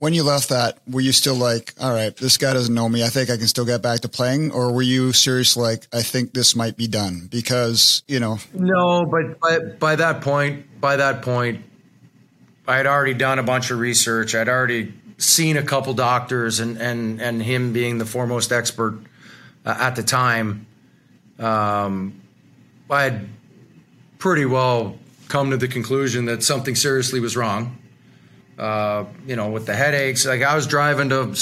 When 0.00 0.14
you 0.14 0.22
left 0.22 0.48
that, 0.48 0.78
were 0.88 1.02
you 1.02 1.12
still 1.12 1.34
like, 1.34 1.74
all 1.78 1.92
right, 1.92 2.16
this 2.16 2.38
guy 2.38 2.54
doesn't 2.54 2.74
know 2.74 2.88
me. 2.88 3.04
I 3.04 3.08
think 3.08 3.28
I 3.28 3.36
can 3.36 3.46
still 3.46 3.66
get 3.66 3.82
back 3.82 4.00
to 4.00 4.08
playing? 4.08 4.50
Or 4.50 4.72
were 4.72 4.80
you 4.80 5.12
serious 5.12 5.58
like, 5.58 5.86
I 5.92 6.00
think 6.00 6.32
this 6.32 6.56
might 6.56 6.78
be 6.78 6.86
done? 6.86 7.28
Because, 7.30 8.02
you 8.08 8.18
know. 8.18 8.38
No, 8.54 9.04
but 9.04 9.38
by, 9.38 9.58
by 9.58 9.96
that 9.96 10.22
point, 10.22 10.80
by 10.80 10.96
that 10.96 11.20
point, 11.20 11.66
I 12.66 12.78
had 12.78 12.86
already 12.86 13.12
done 13.12 13.38
a 13.38 13.42
bunch 13.42 13.70
of 13.70 13.78
research. 13.78 14.34
I'd 14.34 14.48
already 14.48 14.94
seen 15.18 15.58
a 15.58 15.62
couple 15.62 15.92
doctors 15.92 16.60
and, 16.60 16.78
and, 16.78 17.20
and 17.20 17.42
him 17.42 17.74
being 17.74 17.98
the 17.98 18.06
foremost 18.06 18.52
expert 18.52 18.98
uh, 19.66 19.76
at 19.78 19.96
the 19.96 20.02
time. 20.02 20.66
Um, 21.38 22.22
I 22.88 23.02
had 23.02 23.28
pretty 24.16 24.46
well 24.46 24.96
come 25.28 25.50
to 25.50 25.58
the 25.58 25.68
conclusion 25.68 26.24
that 26.24 26.42
something 26.42 26.74
seriously 26.74 27.20
was 27.20 27.36
wrong. 27.36 27.76
Uh, 28.60 29.06
you 29.26 29.36
know, 29.36 29.48
with 29.48 29.64
the 29.64 29.74
headaches, 29.74 30.26
like 30.26 30.42
I 30.42 30.54
was 30.54 30.66
driving 30.66 31.08
to 31.08 31.34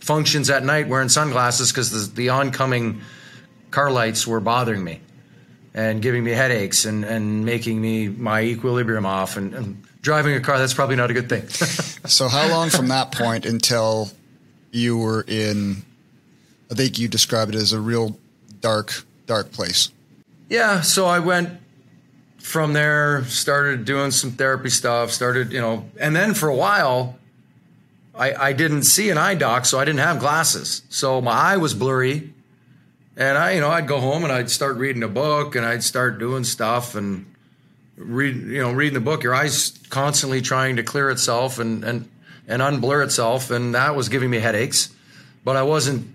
functions 0.00 0.48
at 0.48 0.64
night 0.64 0.88
wearing 0.88 1.10
sunglasses 1.10 1.70
because 1.70 1.90
the, 1.90 2.14
the, 2.14 2.28
oncoming 2.30 3.02
car 3.70 3.90
lights 3.90 4.26
were 4.26 4.40
bothering 4.40 4.82
me 4.82 5.00
and 5.74 6.00
giving 6.00 6.24
me 6.24 6.30
headaches 6.30 6.86
and, 6.86 7.04
and 7.04 7.44
making 7.44 7.78
me 7.78 8.08
my 8.08 8.40
equilibrium 8.40 9.04
off 9.04 9.36
and, 9.36 9.52
and 9.52 9.82
driving 10.00 10.34
a 10.34 10.40
car 10.40 10.58
that's 10.58 10.72
probably 10.72 10.96
not 10.96 11.10
a 11.10 11.12
good 11.12 11.28
thing. 11.28 11.42
So 12.08 12.28
how 12.28 12.48
long 12.48 12.70
from 12.70 12.88
that 12.88 13.12
point 13.12 13.44
until 13.44 14.10
you 14.72 14.98
were 14.98 15.24
in 15.26 15.82
i 16.70 16.74
think 16.74 16.98
you 16.98 17.08
describe 17.08 17.48
it 17.50 17.54
as 17.54 17.72
a 17.72 17.80
real 17.80 18.18
dark 18.60 19.04
dark 19.26 19.52
place? 19.52 19.90
Yeah 20.48 20.80
so 20.80 21.06
i 21.06 21.18
went 21.18 21.50
from 22.44 22.74
there, 22.74 23.24
started 23.24 23.86
doing 23.86 24.10
some 24.10 24.30
therapy 24.30 24.68
stuff, 24.68 25.10
started, 25.10 25.50
you 25.50 25.62
know, 25.62 25.82
and 25.98 26.14
then 26.14 26.34
for 26.34 26.50
a 26.50 26.54
while, 26.54 27.18
I, 28.14 28.34
I 28.34 28.52
didn't 28.52 28.82
see 28.82 29.08
an 29.08 29.16
eye 29.16 29.34
doc, 29.34 29.64
so 29.64 29.80
I 29.80 29.86
didn't 29.86 30.00
have 30.00 30.20
glasses. 30.20 30.82
So 30.90 31.22
my 31.22 31.32
eye 31.32 31.56
was 31.56 31.72
blurry. 31.72 32.34
And 33.16 33.38
I, 33.38 33.52
you 33.52 33.62
know, 33.62 33.70
I'd 33.70 33.88
go 33.88 33.98
home 33.98 34.24
and 34.24 34.32
I'd 34.32 34.50
start 34.50 34.76
reading 34.76 35.02
a 35.02 35.08
book 35.08 35.56
and 35.56 35.64
I'd 35.64 35.82
start 35.82 36.18
doing 36.18 36.44
stuff 36.44 36.94
and 36.94 37.24
read, 37.96 38.36
you 38.36 38.60
know, 38.60 38.72
reading 38.72 38.94
the 38.94 39.00
book. 39.00 39.22
Your 39.22 39.34
eye's 39.34 39.78
constantly 39.88 40.42
trying 40.42 40.76
to 40.76 40.82
clear 40.82 41.08
itself 41.08 41.58
and, 41.58 41.82
and, 41.82 42.10
and 42.46 42.60
unblur 42.60 43.02
itself. 43.02 43.50
And 43.50 43.74
that 43.74 43.96
was 43.96 44.10
giving 44.10 44.28
me 44.28 44.38
headaches. 44.38 44.94
But 45.44 45.56
I 45.56 45.62
wasn't, 45.62 46.14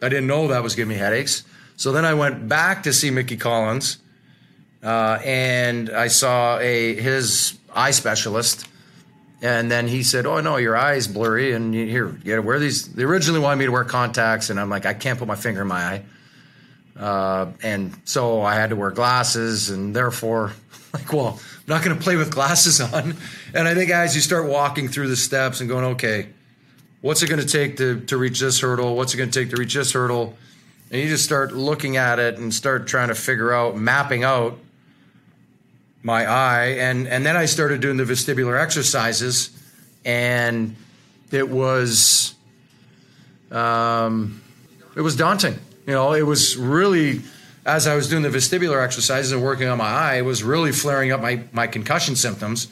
I 0.00 0.08
didn't 0.08 0.28
know 0.28 0.48
that 0.48 0.62
was 0.62 0.74
giving 0.74 0.96
me 0.96 0.98
headaches. 0.98 1.44
So 1.76 1.92
then 1.92 2.06
I 2.06 2.14
went 2.14 2.48
back 2.48 2.84
to 2.84 2.92
see 2.94 3.10
Micky 3.10 3.36
Collins 3.36 3.98
uh, 4.82 5.18
and 5.24 5.90
I 5.90 6.08
saw 6.08 6.58
a 6.58 6.94
his 6.94 7.58
eye 7.74 7.90
specialist, 7.90 8.68
and 9.42 9.70
then 9.70 9.88
he 9.88 10.02
said, 10.02 10.26
"Oh 10.26 10.40
no, 10.40 10.56
your 10.56 10.76
eye's 10.76 11.08
blurry, 11.08 11.52
and 11.52 11.74
you, 11.74 11.86
here, 11.86 12.08
you 12.08 12.30
gotta 12.30 12.42
wear 12.42 12.58
these." 12.58 12.92
They 12.92 13.02
originally 13.02 13.40
wanted 13.40 13.56
me 13.56 13.66
to 13.66 13.72
wear 13.72 13.84
contacts, 13.84 14.50
and 14.50 14.60
I'm 14.60 14.70
like, 14.70 14.86
I 14.86 14.94
can't 14.94 15.18
put 15.18 15.26
my 15.26 15.36
finger 15.36 15.62
in 15.62 15.68
my 15.68 15.82
eye, 15.82 16.02
uh, 16.98 17.46
and 17.62 17.98
so 18.04 18.42
I 18.42 18.54
had 18.54 18.70
to 18.70 18.76
wear 18.76 18.90
glasses, 18.90 19.70
and 19.70 19.94
therefore, 19.94 20.52
like, 20.92 21.12
well, 21.12 21.40
I'm 21.40 21.62
not 21.66 21.82
to 21.82 21.94
play 21.96 22.16
with 22.16 22.30
glasses 22.30 22.80
on. 22.92 23.16
And 23.54 23.68
I 23.68 23.74
think 23.74 23.90
as 23.90 24.14
you 24.14 24.20
start 24.20 24.48
walking 24.48 24.88
through 24.88 25.08
the 25.08 25.16
steps 25.16 25.60
and 25.60 25.68
going, 25.68 25.84
okay, 25.96 26.28
what's 27.00 27.22
it 27.22 27.28
going 27.28 27.40
to 27.40 27.46
take 27.46 27.76
to 27.78 28.00
to 28.02 28.16
reach 28.16 28.38
this 28.38 28.60
hurdle? 28.60 28.96
What's 28.96 29.12
it 29.12 29.16
going 29.16 29.30
to 29.30 29.40
take 29.40 29.50
to 29.50 29.56
reach 29.56 29.74
this 29.74 29.92
hurdle? 29.92 30.36
And 30.90 31.02
you 31.02 31.08
just 31.08 31.24
start 31.24 31.52
looking 31.52 31.96
at 31.96 32.18
it 32.18 32.38
and 32.38 32.54
start 32.54 32.86
trying 32.86 33.08
to 33.08 33.14
figure 33.14 33.52
out, 33.52 33.76
mapping 33.76 34.24
out 34.24 34.58
my 36.08 36.24
eye 36.24 36.68
and 36.78 37.06
and 37.06 37.24
then 37.24 37.36
I 37.36 37.44
started 37.44 37.82
doing 37.82 37.98
the 37.98 38.04
vestibular 38.04 38.58
exercises 38.58 39.50
and 40.06 40.74
it 41.30 41.48
was 41.50 42.34
um, 43.52 44.42
it 44.96 45.02
was 45.02 45.16
daunting. 45.16 45.58
You 45.86 45.92
know 45.92 46.14
it 46.14 46.22
was 46.22 46.56
really 46.56 47.20
as 47.66 47.86
I 47.86 47.94
was 47.94 48.08
doing 48.08 48.22
the 48.22 48.30
vestibular 48.30 48.82
exercises 48.82 49.32
and 49.32 49.42
working 49.42 49.68
on 49.68 49.76
my 49.76 49.84
eye 49.84 50.14
it 50.14 50.24
was 50.24 50.42
really 50.42 50.72
flaring 50.72 51.12
up 51.12 51.20
my 51.20 51.44
my 51.52 51.66
concussion 51.66 52.16
symptoms. 52.16 52.68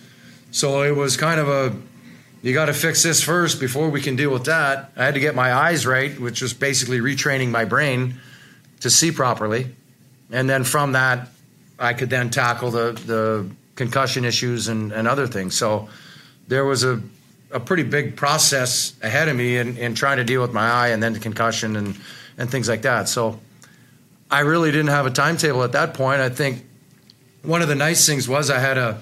So 0.50 0.83
it 0.83 0.97
was 0.97 1.19
kind 1.19 1.38
of 1.38 1.49
a 1.49 1.76
you 2.43 2.55
got 2.55 2.66
to 2.66 2.75
fix 2.75 3.02
this 3.02 3.23
first 3.23 3.61
before 3.61 3.90
we 3.90 4.00
can 4.00 4.16
deal 4.16 4.33
with 4.33 4.47
that. 4.47 4.93
I 4.97 5.05
had 5.05 5.14
to 5.14 5.21
get 5.21 5.35
my 5.35 5.52
eyes 5.52 5.85
right 5.85 6.19
which 6.19 6.40
was 6.40 6.55
basically 6.55 7.00
retraining 7.00 7.50
my 7.50 7.66
brain 7.66 8.19
to 8.81 8.88
see 8.88 9.12
properly. 9.12 9.76
And 10.31 10.49
then 10.49 10.64
from 10.64 10.93
that 10.93 11.28
I 11.78 11.92
could 11.92 12.11
then 12.11 12.30
tackle 12.30 12.71
the 12.71 12.92
the 12.92 13.50
concussion 13.75 14.25
issues 14.25 14.68
and, 14.68 14.92
and 14.92 15.06
other 15.06 15.26
things. 15.26 15.54
So 15.54 15.88
there 16.49 16.64
was 16.64 16.85
a 16.85 17.00
a 17.52 17.61
pretty 17.61 17.85
big 17.85 18.16
process 18.16 18.95
ahead 19.02 19.28
of 19.28 19.37
me 19.37 19.56
in, 19.56 19.76
in 19.76 19.95
trying 19.95 20.16
to 20.16 20.25
deal 20.25 20.42
with 20.42 20.52
my 20.52 20.68
eye 20.68 20.88
and 20.88 21.02
then 21.02 21.12
the 21.12 21.21
concussion 21.21 21.76
and 21.76 21.97
and 22.38 22.50
things 22.50 22.68
like 22.68 22.83
that. 22.83 23.09
So 23.09 23.40
I 24.30 24.40
really 24.40 24.71
didn't 24.71 24.88
have 24.88 25.06
a 25.06 25.11
timetable 25.11 25.62
at 25.62 25.73
that 25.73 25.95
point. 25.95 26.21
I 26.21 26.28
think 26.28 26.64
one 27.42 27.62
of 27.62 27.68
the 27.68 27.75
nice 27.75 28.06
things 28.06 28.28
was 28.28 28.50
I 28.50 28.59
had 28.59 28.78
a 28.78 29.00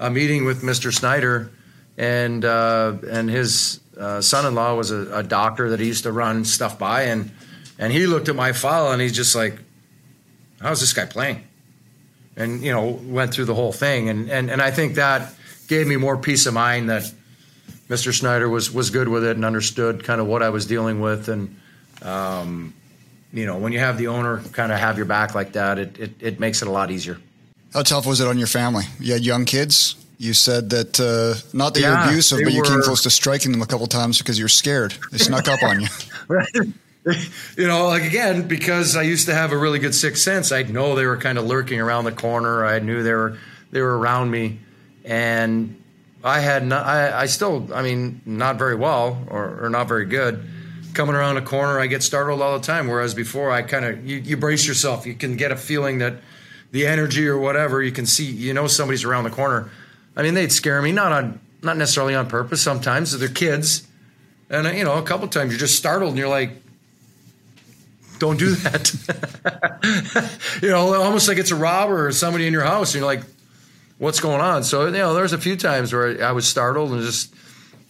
a 0.00 0.10
meeting 0.10 0.44
with 0.44 0.62
Mr. 0.62 0.92
Snider 0.92 1.50
and 1.96 2.44
uh, 2.44 2.94
and 3.08 3.30
his 3.30 3.80
uh, 3.98 4.20
son-in-law 4.20 4.74
was 4.74 4.90
a, 4.90 5.18
a 5.18 5.22
doctor 5.22 5.70
that 5.70 5.80
he 5.80 5.86
used 5.86 6.02
to 6.02 6.12
run 6.12 6.44
stuff 6.44 6.78
by 6.78 7.02
and 7.02 7.30
and 7.78 7.92
he 7.92 8.06
looked 8.06 8.28
at 8.28 8.34
my 8.34 8.52
file 8.52 8.92
and 8.92 9.00
he's 9.00 9.14
just 9.14 9.34
like 9.34 9.58
how's 10.60 10.80
this 10.80 10.92
guy 10.92 11.06
playing 11.06 11.44
and 12.36 12.62
you 12.62 12.72
know 12.72 12.98
went 13.04 13.32
through 13.32 13.44
the 13.44 13.54
whole 13.54 13.72
thing 13.72 14.08
and 14.08 14.30
and 14.30 14.50
and 14.50 14.60
I 14.60 14.70
think 14.70 14.96
that 14.96 15.34
gave 15.68 15.86
me 15.86 15.96
more 15.96 16.16
peace 16.16 16.46
of 16.46 16.54
mind 16.54 16.90
that 16.90 17.10
Mr. 17.88 18.12
Snider 18.12 18.48
was 18.48 18.72
was 18.72 18.90
good 18.90 19.08
with 19.08 19.24
it 19.24 19.36
and 19.36 19.44
understood 19.44 20.04
kind 20.04 20.20
of 20.20 20.26
what 20.26 20.42
I 20.42 20.50
was 20.50 20.66
dealing 20.66 21.00
with 21.00 21.28
and 21.28 21.60
um, 22.02 22.74
you 23.32 23.46
know 23.46 23.58
when 23.58 23.72
you 23.72 23.78
have 23.78 23.98
the 23.98 24.08
owner 24.08 24.40
kind 24.52 24.72
of 24.72 24.78
have 24.78 24.96
your 24.96 25.06
back 25.06 25.34
like 25.34 25.52
that 25.52 25.78
it, 25.78 25.98
it 25.98 26.12
it 26.20 26.40
makes 26.40 26.62
it 26.62 26.68
a 26.68 26.70
lot 26.72 26.90
easier. 26.90 27.18
How 27.72 27.82
tough 27.82 28.06
was 28.06 28.20
it 28.20 28.28
on 28.28 28.38
your 28.38 28.46
family? 28.46 28.84
You 29.00 29.14
had 29.14 29.24
young 29.24 29.44
kids. 29.44 29.96
You 30.16 30.32
said 30.32 30.70
that 30.70 31.00
uh, 31.00 31.34
not 31.52 31.74
that 31.74 31.80
yeah, 31.80 32.04
you're 32.04 32.10
abusive, 32.10 32.38
but 32.44 32.52
you 32.52 32.60
were, 32.60 32.64
came 32.64 32.82
close 32.82 33.02
to 33.02 33.10
striking 33.10 33.50
them 33.50 33.62
a 33.62 33.66
couple 33.66 33.88
times 33.88 34.18
because 34.18 34.38
you're 34.38 34.46
scared. 34.46 34.94
They 35.10 35.18
snuck 35.18 35.48
up 35.48 35.60
on 35.64 35.80
you. 35.80 35.88
you 37.56 37.66
know, 37.66 37.88
like 37.88 38.04
again, 38.04 38.48
because 38.48 38.96
I 38.96 39.02
used 39.02 39.26
to 39.26 39.34
have 39.34 39.52
a 39.52 39.58
really 39.58 39.78
good 39.78 39.94
sixth 39.94 40.22
sense, 40.22 40.52
I'd 40.52 40.70
know 40.70 40.94
they 40.94 41.06
were 41.06 41.18
kind 41.18 41.36
of 41.36 41.44
lurking 41.44 41.80
around 41.80 42.04
the 42.04 42.12
corner. 42.12 42.64
I 42.64 42.78
knew 42.78 43.02
they 43.02 43.12
were 43.12 43.38
they 43.70 43.80
were 43.80 43.98
around 43.98 44.30
me, 44.30 44.60
and 45.04 45.82
I 46.22 46.40
had 46.40 46.66
not. 46.66 46.86
I, 46.86 47.20
I 47.20 47.26
still, 47.26 47.68
I 47.74 47.82
mean, 47.82 48.22
not 48.24 48.56
very 48.56 48.74
well 48.74 49.26
or, 49.28 49.66
or 49.66 49.68
not 49.68 49.86
very 49.86 50.06
good. 50.06 50.42
Coming 50.94 51.14
around 51.14 51.36
a 51.36 51.42
corner, 51.42 51.78
I 51.78 51.86
get 51.86 52.02
startled 52.02 52.40
all 52.40 52.58
the 52.58 52.64
time. 52.64 52.88
Whereas 52.88 53.14
before, 53.14 53.50
I 53.50 53.62
kind 53.62 53.84
of 53.84 54.06
you, 54.06 54.18
you 54.18 54.36
brace 54.38 54.66
yourself. 54.66 55.04
You 55.06 55.14
can 55.14 55.36
get 55.36 55.52
a 55.52 55.56
feeling 55.56 55.98
that 55.98 56.14
the 56.70 56.86
energy 56.86 57.26
or 57.28 57.38
whatever 57.38 57.82
you 57.82 57.92
can 57.92 58.06
see. 58.06 58.24
You 58.24 58.54
know, 58.54 58.66
somebody's 58.66 59.04
around 59.04 59.24
the 59.24 59.30
corner. 59.30 59.70
I 60.16 60.22
mean, 60.22 60.32
they'd 60.32 60.52
scare 60.52 60.80
me, 60.80 60.92
not 60.92 61.12
on 61.12 61.40
not 61.62 61.76
necessarily 61.76 62.14
on 62.14 62.28
purpose. 62.28 62.62
Sometimes 62.62 63.18
they're 63.18 63.28
kids, 63.28 63.86
and 64.48 64.66
you 64.78 64.84
know, 64.84 64.96
a 64.96 65.02
couple 65.02 65.28
times 65.28 65.50
you're 65.50 65.60
just 65.60 65.76
startled 65.76 66.10
and 66.10 66.18
you're 66.18 66.28
like 66.28 66.63
don't 68.24 68.38
do 68.38 68.54
that. 68.54 70.30
you 70.62 70.70
know, 70.70 70.94
almost 71.02 71.28
like 71.28 71.36
it's 71.36 71.50
a 71.50 71.56
robber 71.56 72.06
or 72.06 72.12
somebody 72.12 72.46
in 72.46 72.52
your 72.52 72.64
house. 72.64 72.94
And 72.94 73.00
you're 73.00 73.06
like, 73.06 73.22
what's 73.98 74.20
going 74.20 74.40
on? 74.40 74.64
So, 74.64 74.86
you 74.86 74.92
know, 74.92 75.12
there's 75.12 75.34
a 75.34 75.38
few 75.38 75.56
times 75.56 75.92
where 75.92 76.24
I 76.24 76.32
was 76.32 76.48
startled 76.48 76.92
and 76.92 77.02
just, 77.02 77.34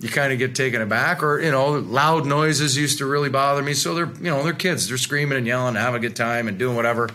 you 0.00 0.08
kind 0.08 0.32
of 0.32 0.40
get 0.40 0.56
taken 0.56 0.82
aback 0.82 1.22
or, 1.22 1.40
you 1.40 1.52
know, 1.52 1.70
loud 1.72 2.26
noises 2.26 2.76
used 2.76 2.98
to 2.98 3.06
really 3.06 3.28
bother 3.28 3.62
me. 3.62 3.74
So 3.74 3.94
they're, 3.94 4.12
you 4.16 4.30
know, 4.30 4.42
they're 4.42 4.52
kids. 4.52 4.88
They're 4.88 4.98
screaming 4.98 5.38
and 5.38 5.46
yelling, 5.46 5.76
and 5.76 5.78
having 5.78 5.98
a 5.98 6.08
good 6.08 6.16
time 6.16 6.48
and 6.48 6.58
doing 6.58 6.74
whatever. 6.74 7.08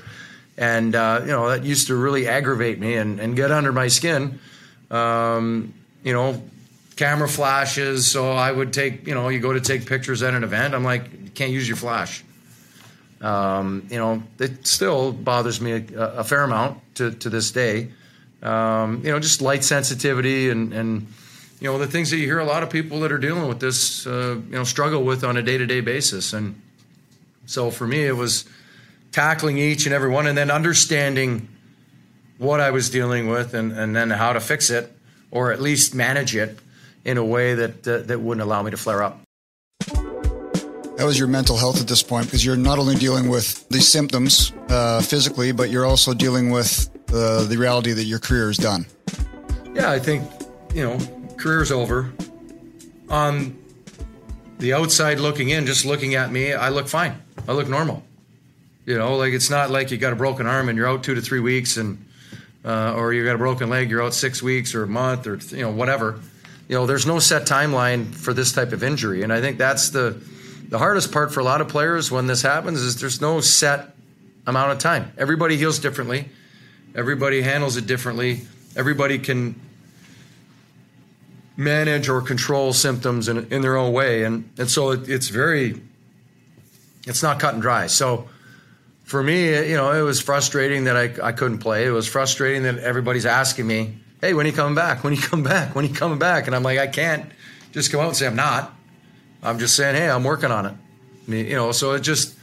And, 0.57 0.95
uh, 0.95 1.19
you 1.21 1.31
know, 1.31 1.49
that 1.49 1.65
used 1.65 1.87
to 1.87 1.95
really 1.95 2.25
aggravate 2.27 2.79
me 2.79 2.95
and, 2.95 3.19
and 3.19 3.35
get 3.35 3.51
under 3.51 3.73
my 3.73 3.89
skin. 3.89 4.39
Um, 4.89 5.73
you 6.03 6.13
know, 6.13 6.41
camera 6.95 7.27
flashes. 7.27 8.09
So 8.09 8.31
I 8.31 8.49
would 8.49 8.71
take, 8.71 9.05
you 9.07 9.13
know, 9.13 9.27
you 9.27 9.39
go 9.39 9.51
to 9.51 9.61
take 9.61 9.85
pictures 9.85 10.23
at 10.23 10.33
an 10.33 10.45
event. 10.45 10.73
I'm 10.73 10.85
like, 10.85 11.11
you 11.11 11.31
can't 11.31 11.51
use 11.51 11.67
your 11.67 11.77
flash. 11.77 12.23
Um, 13.21 13.87
you 13.89 13.97
know, 13.97 14.23
it 14.39 14.65
still 14.65 15.11
bothers 15.11 15.59
me 15.59 15.73
a, 15.73 15.99
a 15.99 16.23
fair 16.23 16.43
amount 16.43 16.79
to, 16.95 17.11
to 17.11 17.29
this 17.29 17.51
day. 17.51 17.89
Um, 18.41 19.01
you 19.03 19.11
know, 19.11 19.19
just 19.19 19.41
light 19.41 19.63
sensitivity 19.63 20.49
and, 20.49 20.71
and, 20.71 21.07
you 21.59 21.69
know, 21.69 21.77
the 21.77 21.87
things 21.87 22.09
that 22.11 22.17
you 22.17 22.25
hear 22.25 22.39
a 22.39 22.45
lot 22.45 22.63
of 22.63 22.69
people 22.69 23.01
that 23.01 23.11
are 23.11 23.17
dealing 23.17 23.47
with 23.49 23.59
this, 23.59 24.07
uh, 24.07 24.39
you 24.45 24.55
know, 24.55 24.63
struggle 24.63 25.03
with 25.03 25.25
on 25.25 25.35
a 25.35 25.41
day 25.41 25.57
to 25.57 25.65
day 25.65 25.81
basis. 25.81 26.31
And 26.31 26.61
so 27.45 27.69
for 27.69 27.85
me, 27.85 28.05
it 28.05 28.15
was 28.15 28.45
tackling 29.11 29.57
each 29.57 29.85
and 29.85 29.93
every 29.93 30.09
one 30.09 30.25
and 30.25 30.37
then 30.37 30.49
understanding 30.49 31.49
what 32.37 32.61
I 32.61 32.71
was 32.71 32.89
dealing 32.89 33.27
with 33.27 33.53
and, 33.53 33.73
and 33.73 33.93
then 33.93 34.09
how 34.09 34.31
to 34.31 34.39
fix 34.39 34.69
it 34.69 34.89
or 35.31 35.51
at 35.51 35.61
least 35.61 35.93
manage 35.93 36.35
it 36.35 36.57
in 37.03 37.17
a 37.17 37.25
way 37.25 37.55
that, 37.55 37.85
uh, 37.85 37.97
that 37.99 38.21
wouldn't 38.21 38.43
allow 38.43 38.63
me 38.63 38.71
to 38.71 38.77
flare 38.77 39.03
up 39.03 39.19
that 40.99 41.05
was 41.05 41.17
your 41.17 41.29
mental 41.29 41.55
health 41.55 41.79
at 41.79 41.87
this 41.87 42.03
point 42.03 42.25
because 42.25 42.45
you're 42.45 42.57
not 42.57 42.77
only 42.77 42.93
dealing 42.93 43.29
with 43.29 43.67
the 43.69 43.79
symptoms 43.79 44.51
uh, 44.67 45.01
physically, 45.01 45.53
but 45.53 45.69
you're 45.69 45.85
also 45.85 46.13
dealing 46.13 46.49
with 46.49 46.89
uh, 47.13 47.45
the 47.45 47.55
reality 47.57 47.93
that 47.93 48.03
your 48.03 48.19
career 48.19 48.49
is 48.49 48.57
done. 48.57 48.85
yeah, 49.73 49.89
I 49.89 49.97
think 49.97 50.29
you 50.73 50.83
know, 50.83 50.99
career's 51.37 51.71
over. 51.71 52.11
On 53.09 53.57
the 54.57 54.73
outside 54.73 55.21
looking 55.21 55.49
in, 55.49 55.65
just 55.65 55.85
looking 55.85 56.15
at 56.15 56.33
me, 56.33 56.51
I 56.51 56.67
look 56.67 56.89
fine. 56.89 57.17
I 57.47 57.53
look 57.53 57.69
normal. 57.69 58.03
You 58.85 58.97
know, 58.97 59.15
like 59.15 59.31
it's 59.31 59.49
not 59.49 59.71
like 59.71 59.91
you 59.91 59.97
got 59.97 60.11
a 60.11 60.17
broken 60.17 60.47
arm 60.47 60.67
and 60.67 60.77
you're 60.77 60.89
out 60.89 61.01
two 61.05 61.15
to 61.15 61.21
three 61.21 61.39
weeks, 61.39 61.77
and 61.77 62.05
uh, 62.65 62.93
or 62.93 63.13
you 63.13 63.23
got 63.23 63.35
a 63.35 63.37
broken 63.37 63.69
leg, 63.69 63.89
you're 63.89 64.03
out 64.03 64.13
six 64.13 64.43
weeks 64.43 64.75
or 64.75 64.83
a 64.83 64.87
month 64.87 65.27
or 65.27 65.37
you 65.55 65.61
know 65.61 65.71
whatever. 65.71 66.19
You 66.67 66.75
know, 66.75 66.85
there's 66.85 67.05
no 67.05 67.19
set 67.19 67.43
timeline 67.43 68.13
for 68.13 68.33
this 68.33 68.51
type 68.51 68.73
of 68.73 68.83
injury, 68.83 69.23
and 69.23 69.31
I 69.31 69.39
think 69.39 69.57
that's 69.57 69.91
the 69.91 70.21
the 70.69 70.77
hardest 70.77 71.11
part 71.11 71.33
for 71.33 71.39
a 71.39 71.43
lot 71.43 71.61
of 71.61 71.67
players 71.67 72.11
when 72.11 72.27
this 72.27 72.43
happens 72.43 72.79
is 72.79 73.01
there's 73.01 73.19
no 73.19 73.41
set 73.41 73.95
amount 74.45 74.71
of 74.71 74.77
time. 74.77 75.11
Everybody 75.17 75.57
heals 75.57 75.79
differently. 75.79 76.29
Everybody 76.95 77.41
handles 77.41 77.75
it 77.75 77.87
differently. 77.87 78.41
Everybody 78.75 79.17
can 79.17 79.59
manage 81.57 82.07
or 82.07 82.21
control 82.21 82.71
symptoms 82.71 83.27
in, 83.27 83.51
in 83.51 83.61
their 83.61 83.77
own 83.77 83.93
way. 83.93 84.23
And, 84.23 84.49
and 84.57 84.69
so 84.69 84.91
it, 84.91 85.09
it's 85.09 85.29
very, 85.29 85.81
it's 87.05 87.23
not 87.23 87.39
cut 87.39 87.53
and 87.53 87.61
dry. 87.61 87.87
So 87.87 88.29
for 89.03 89.21
me, 89.23 89.49
you 89.67 89.75
know, 89.75 89.91
it 89.91 90.03
was 90.03 90.21
frustrating 90.21 90.83
that 90.83 90.95
I, 90.95 91.29
I 91.29 91.31
couldn't 91.31 91.59
play. 91.59 91.85
It 91.85 91.91
was 91.91 92.07
frustrating 92.07 92.63
that 92.63 92.77
everybody's 92.77 93.25
asking 93.25 93.65
me, 93.65 93.97
hey, 94.21 94.35
when 94.35 94.45
are 94.45 94.49
you 94.49 94.55
coming 94.55 94.75
back? 94.75 95.03
When 95.03 95.13
are 95.13 95.15
you 95.15 95.21
coming 95.21 95.45
back? 95.49 95.73
When 95.73 95.83
are 95.83 95.87
you 95.87 95.95
coming 95.95 96.19
back? 96.19 96.45
And 96.45 96.55
I'm 96.55 96.63
like, 96.63 96.77
I 96.77 96.87
can't 96.87 97.29
just 97.71 97.91
come 97.91 98.01
out 98.01 98.09
and 98.09 98.17
say 98.17 98.27
I'm 98.27 98.35
not. 98.35 98.73
I'm 99.41 99.59
just 99.59 99.75
saying, 99.75 99.95
hey, 99.95 100.09
I'm 100.09 100.23
working 100.23 100.51
on 100.51 100.65
it. 100.65 100.73
You 101.27 101.55
know, 101.55 101.71
so 101.71 101.93
it 101.93 102.01
just, 102.01 102.35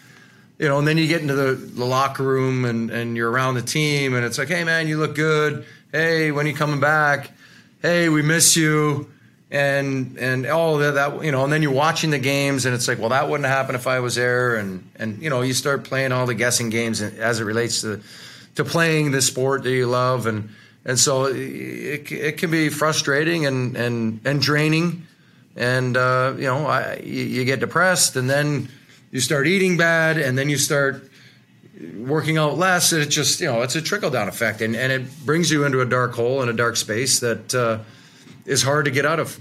you 0.58 0.68
know, 0.68 0.78
and 0.78 0.86
then 0.86 0.96
you 0.96 1.08
get 1.08 1.20
into 1.20 1.34
the, 1.34 1.52
the 1.54 1.84
locker 1.84 2.22
room 2.22 2.64
and, 2.64 2.90
and 2.90 3.16
you're 3.16 3.30
around 3.30 3.54
the 3.54 3.62
team 3.62 4.14
and 4.14 4.24
it's 4.24 4.38
like, 4.38 4.48
hey, 4.48 4.64
man, 4.64 4.86
you 4.88 4.98
look 4.98 5.14
good. 5.14 5.66
Hey, 5.92 6.30
when 6.30 6.46
you 6.46 6.54
coming 6.54 6.80
back? 6.80 7.30
hey, 7.82 8.08
we 8.08 8.22
miss 8.22 8.56
you, 8.56 9.10
and 9.50 10.18
and 10.18 10.46
all 10.46 10.78
that, 10.78 10.94
that 10.94 11.24
you 11.24 11.30
know, 11.30 11.44
and 11.44 11.52
then 11.52 11.62
you're 11.62 11.72
watching 11.72 12.10
the 12.10 12.18
games, 12.18 12.66
and 12.66 12.74
it's 12.74 12.88
like, 12.88 12.98
well, 12.98 13.10
that 13.10 13.28
wouldn't 13.28 13.48
happen 13.48 13.74
if 13.74 13.86
I 13.86 14.00
was 14.00 14.16
there, 14.16 14.56
and 14.56 14.88
and 14.96 15.22
you 15.22 15.30
know, 15.30 15.42
you 15.42 15.52
start 15.52 15.84
playing 15.84 16.12
all 16.12 16.26
the 16.26 16.34
guessing 16.34 16.68
games 16.70 17.00
as 17.00 17.40
it 17.40 17.44
relates 17.44 17.82
to 17.82 18.00
to 18.56 18.64
playing 18.64 19.12
the 19.12 19.22
sport 19.22 19.62
that 19.62 19.70
you 19.70 19.86
love, 19.86 20.26
and 20.26 20.50
and 20.84 20.98
so 20.98 21.26
it, 21.26 22.10
it 22.10 22.38
can 22.38 22.50
be 22.50 22.68
frustrating 22.68 23.46
and 23.46 23.76
and 23.76 24.20
and 24.24 24.40
draining, 24.40 25.05
and 25.56 25.96
uh, 25.96 26.34
you 26.36 26.44
know, 26.44 26.66
I, 26.66 26.96
you 26.96 27.44
get 27.44 27.60
depressed, 27.60 28.16
and 28.16 28.28
then 28.28 28.68
you 29.10 29.20
start 29.20 29.46
eating 29.46 29.76
bad, 29.76 30.18
and 30.18 30.36
then 30.36 30.48
you 30.48 30.58
start 30.58 31.10
working 31.96 32.38
out 32.38 32.56
less, 32.56 32.92
it 32.92 33.06
just 33.06 33.40
you 33.40 33.46
know 33.46 33.62
it's 33.62 33.76
a 33.76 33.82
trickle 33.82 34.10
down 34.10 34.28
effect, 34.28 34.60
and 34.60 34.76
and 34.76 34.92
it 34.92 35.24
brings 35.24 35.50
you 35.50 35.64
into 35.64 35.80
a 35.80 35.86
dark 35.86 36.14
hole 36.14 36.40
and 36.40 36.50
a 36.50 36.52
dark 36.52 36.76
space 36.76 37.20
that 37.20 37.54
uh, 37.54 37.78
is 38.44 38.62
hard 38.62 38.84
to 38.84 38.90
get 38.90 39.04
out 39.04 39.20
of. 39.20 39.38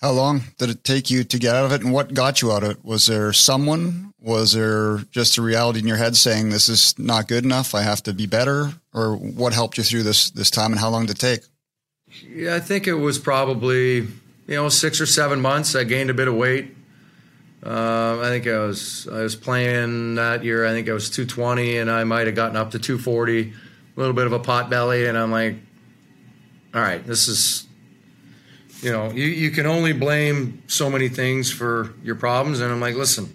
How 0.00 0.10
long 0.10 0.42
did 0.58 0.68
it 0.68 0.84
take 0.84 1.10
you 1.10 1.24
to 1.24 1.38
get 1.38 1.54
out 1.54 1.64
of 1.64 1.72
it, 1.72 1.82
and 1.82 1.92
what 1.92 2.14
got 2.14 2.42
you 2.42 2.52
out 2.52 2.62
of 2.62 2.70
it? 2.72 2.84
Was 2.84 3.06
there 3.06 3.32
someone? 3.32 4.12
Was 4.20 4.52
there 4.52 4.98
just 5.10 5.36
a 5.36 5.42
reality 5.42 5.80
in 5.80 5.86
your 5.86 5.98
head 5.98 6.16
saying 6.16 6.48
this 6.48 6.68
is 6.68 6.98
not 6.98 7.28
good 7.28 7.44
enough? 7.44 7.74
I 7.74 7.82
have 7.82 8.02
to 8.04 8.14
be 8.14 8.26
better, 8.26 8.72
or 8.92 9.16
what 9.16 9.52
helped 9.52 9.78
you 9.78 9.84
through 9.84 10.02
this 10.02 10.30
this 10.30 10.50
time, 10.50 10.72
and 10.72 10.80
how 10.80 10.90
long 10.90 11.06
did 11.06 11.16
it 11.16 11.20
take? 11.20 11.40
Yeah, 12.26 12.54
I 12.54 12.60
think 12.60 12.86
it 12.86 12.94
was 12.94 13.18
probably 13.18 14.06
you 14.46 14.56
know 14.56 14.68
six 14.68 15.00
or 15.00 15.06
seven 15.06 15.40
months. 15.40 15.74
I 15.74 15.84
gained 15.84 16.10
a 16.10 16.14
bit 16.14 16.28
of 16.28 16.34
weight. 16.34 16.74
Uh, 17.64 18.20
I 18.20 18.28
think 18.28 18.46
I 18.46 18.58
was 18.58 19.08
I 19.10 19.22
was 19.22 19.36
playing 19.36 20.16
that 20.16 20.44
year. 20.44 20.66
I 20.66 20.70
think 20.70 20.88
I 20.88 20.92
was 20.92 21.08
220, 21.08 21.78
and 21.78 21.90
I 21.90 22.04
might 22.04 22.26
have 22.26 22.36
gotten 22.36 22.56
up 22.56 22.72
to 22.72 22.78
240, 22.78 23.40
a 23.40 23.52
little 23.96 24.12
bit 24.12 24.26
of 24.26 24.32
a 24.32 24.38
pot 24.38 24.68
belly, 24.68 25.06
and 25.06 25.16
I'm 25.16 25.30
like, 25.30 25.56
all 26.74 26.82
right, 26.82 27.04
this 27.06 27.26
is, 27.26 27.66
you 28.82 28.92
know, 28.92 29.10
you 29.10 29.24
you 29.24 29.50
can 29.50 29.64
only 29.64 29.94
blame 29.94 30.62
so 30.66 30.90
many 30.90 31.08
things 31.08 31.50
for 31.50 31.94
your 32.02 32.16
problems, 32.16 32.60
and 32.60 32.70
I'm 32.70 32.82
like, 32.82 32.96
listen, 32.96 33.32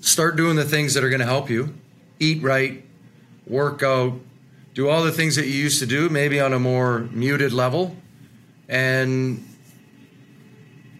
start 0.00 0.36
doing 0.36 0.56
the 0.56 0.64
things 0.64 0.94
that 0.94 1.04
are 1.04 1.10
going 1.10 1.20
to 1.20 1.26
help 1.26 1.50
you, 1.50 1.74
eat 2.18 2.42
right, 2.42 2.82
work 3.46 3.82
out, 3.82 4.14
do 4.72 4.88
all 4.88 5.04
the 5.04 5.12
things 5.12 5.36
that 5.36 5.46
you 5.46 5.52
used 5.52 5.80
to 5.80 5.86
do, 5.86 6.08
maybe 6.08 6.40
on 6.40 6.54
a 6.54 6.58
more 6.58 7.00
muted 7.12 7.52
level, 7.52 7.94
and 8.70 9.46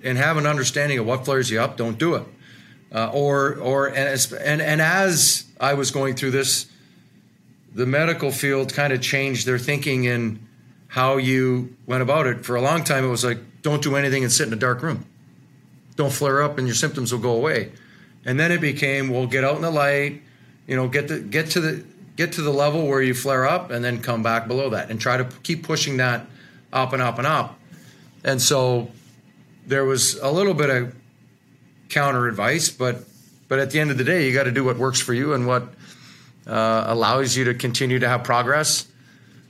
and 0.02 0.18
have 0.18 0.36
an 0.36 0.46
understanding 0.46 0.98
of 0.98 1.06
what 1.06 1.24
flares 1.24 1.50
you 1.50 1.60
up, 1.60 1.76
don't 1.76 1.98
do 1.98 2.14
it. 2.14 2.24
Uh, 2.94 3.10
or 3.12 3.54
or 3.54 3.86
and, 3.86 3.96
as, 3.96 4.32
and 4.32 4.60
and 4.60 4.80
as 4.80 5.44
I 5.60 5.74
was 5.74 5.90
going 5.90 6.14
through 6.14 6.32
this, 6.32 6.66
the 7.74 7.86
medical 7.86 8.30
field 8.30 8.74
kind 8.74 8.92
of 8.92 9.00
changed 9.00 9.46
their 9.46 9.58
thinking 9.58 10.04
in 10.04 10.46
how 10.88 11.16
you 11.16 11.74
went 11.86 12.02
about 12.02 12.26
it. 12.26 12.44
For 12.44 12.56
a 12.56 12.60
long 12.60 12.84
time, 12.84 13.04
it 13.04 13.08
was 13.08 13.24
like, 13.24 13.38
don't 13.62 13.82
do 13.82 13.96
anything 13.96 14.22
and 14.24 14.30
sit 14.30 14.46
in 14.46 14.52
a 14.52 14.56
dark 14.56 14.82
room. 14.82 15.06
Don't 15.96 16.12
flare 16.12 16.42
up, 16.42 16.58
and 16.58 16.66
your 16.66 16.74
symptoms 16.74 17.12
will 17.12 17.20
go 17.20 17.32
away. 17.32 17.72
And 18.24 18.38
then 18.38 18.52
it 18.52 18.60
became, 18.60 19.08
well, 19.08 19.26
get 19.26 19.42
out 19.42 19.56
in 19.56 19.62
the 19.62 19.70
light, 19.70 20.20
you 20.66 20.76
know, 20.76 20.86
get 20.88 21.08
the 21.08 21.20
get 21.20 21.50
to 21.50 21.60
the 21.60 21.84
get 22.16 22.32
to 22.32 22.42
the 22.42 22.52
level 22.52 22.86
where 22.86 23.00
you 23.00 23.14
flare 23.14 23.46
up, 23.46 23.70
and 23.70 23.82
then 23.82 24.02
come 24.02 24.22
back 24.22 24.46
below 24.46 24.68
that, 24.70 24.90
and 24.90 25.00
try 25.00 25.16
to 25.16 25.24
keep 25.42 25.62
pushing 25.64 25.96
that 25.96 26.26
up 26.72 26.92
and 26.92 27.00
up 27.00 27.16
and 27.16 27.26
up. 27.26 27.58
And 28.22 28.40
so 28.40 28.90
there 29.66 29.84
was 29.84 30.14
a 30.18 30.30
little 30.30 30.54
bit 30.54 30.70
of 30.70 30.94
counter 31.88 32.26
advice, 32.26 32.70
but 32.70 33.04
but 33.48 33.58
at 33.58 33.70
the 33.70 33.80
end 33.80 33.90
of 33.90 33.98
the 33.98 34.04
day, 34.04 34.26
you 34.26 34.32
got 34.32 34.44
to 34.44 34.50
do 34.50 34.64
what 34.64 34.78
works 34.78 34.98
for 34.98 35.12
you 35.12 35.34
and 35.34 35.46
what 35.46 35.64
uh, 36.46 36.84
allows 36.86 37.36
you 37.36 37.44
to 37.44 37.54
continue 37.54 37.98
to 37.98 38.08
have 38.08 38.24
progress. 38.24 38.88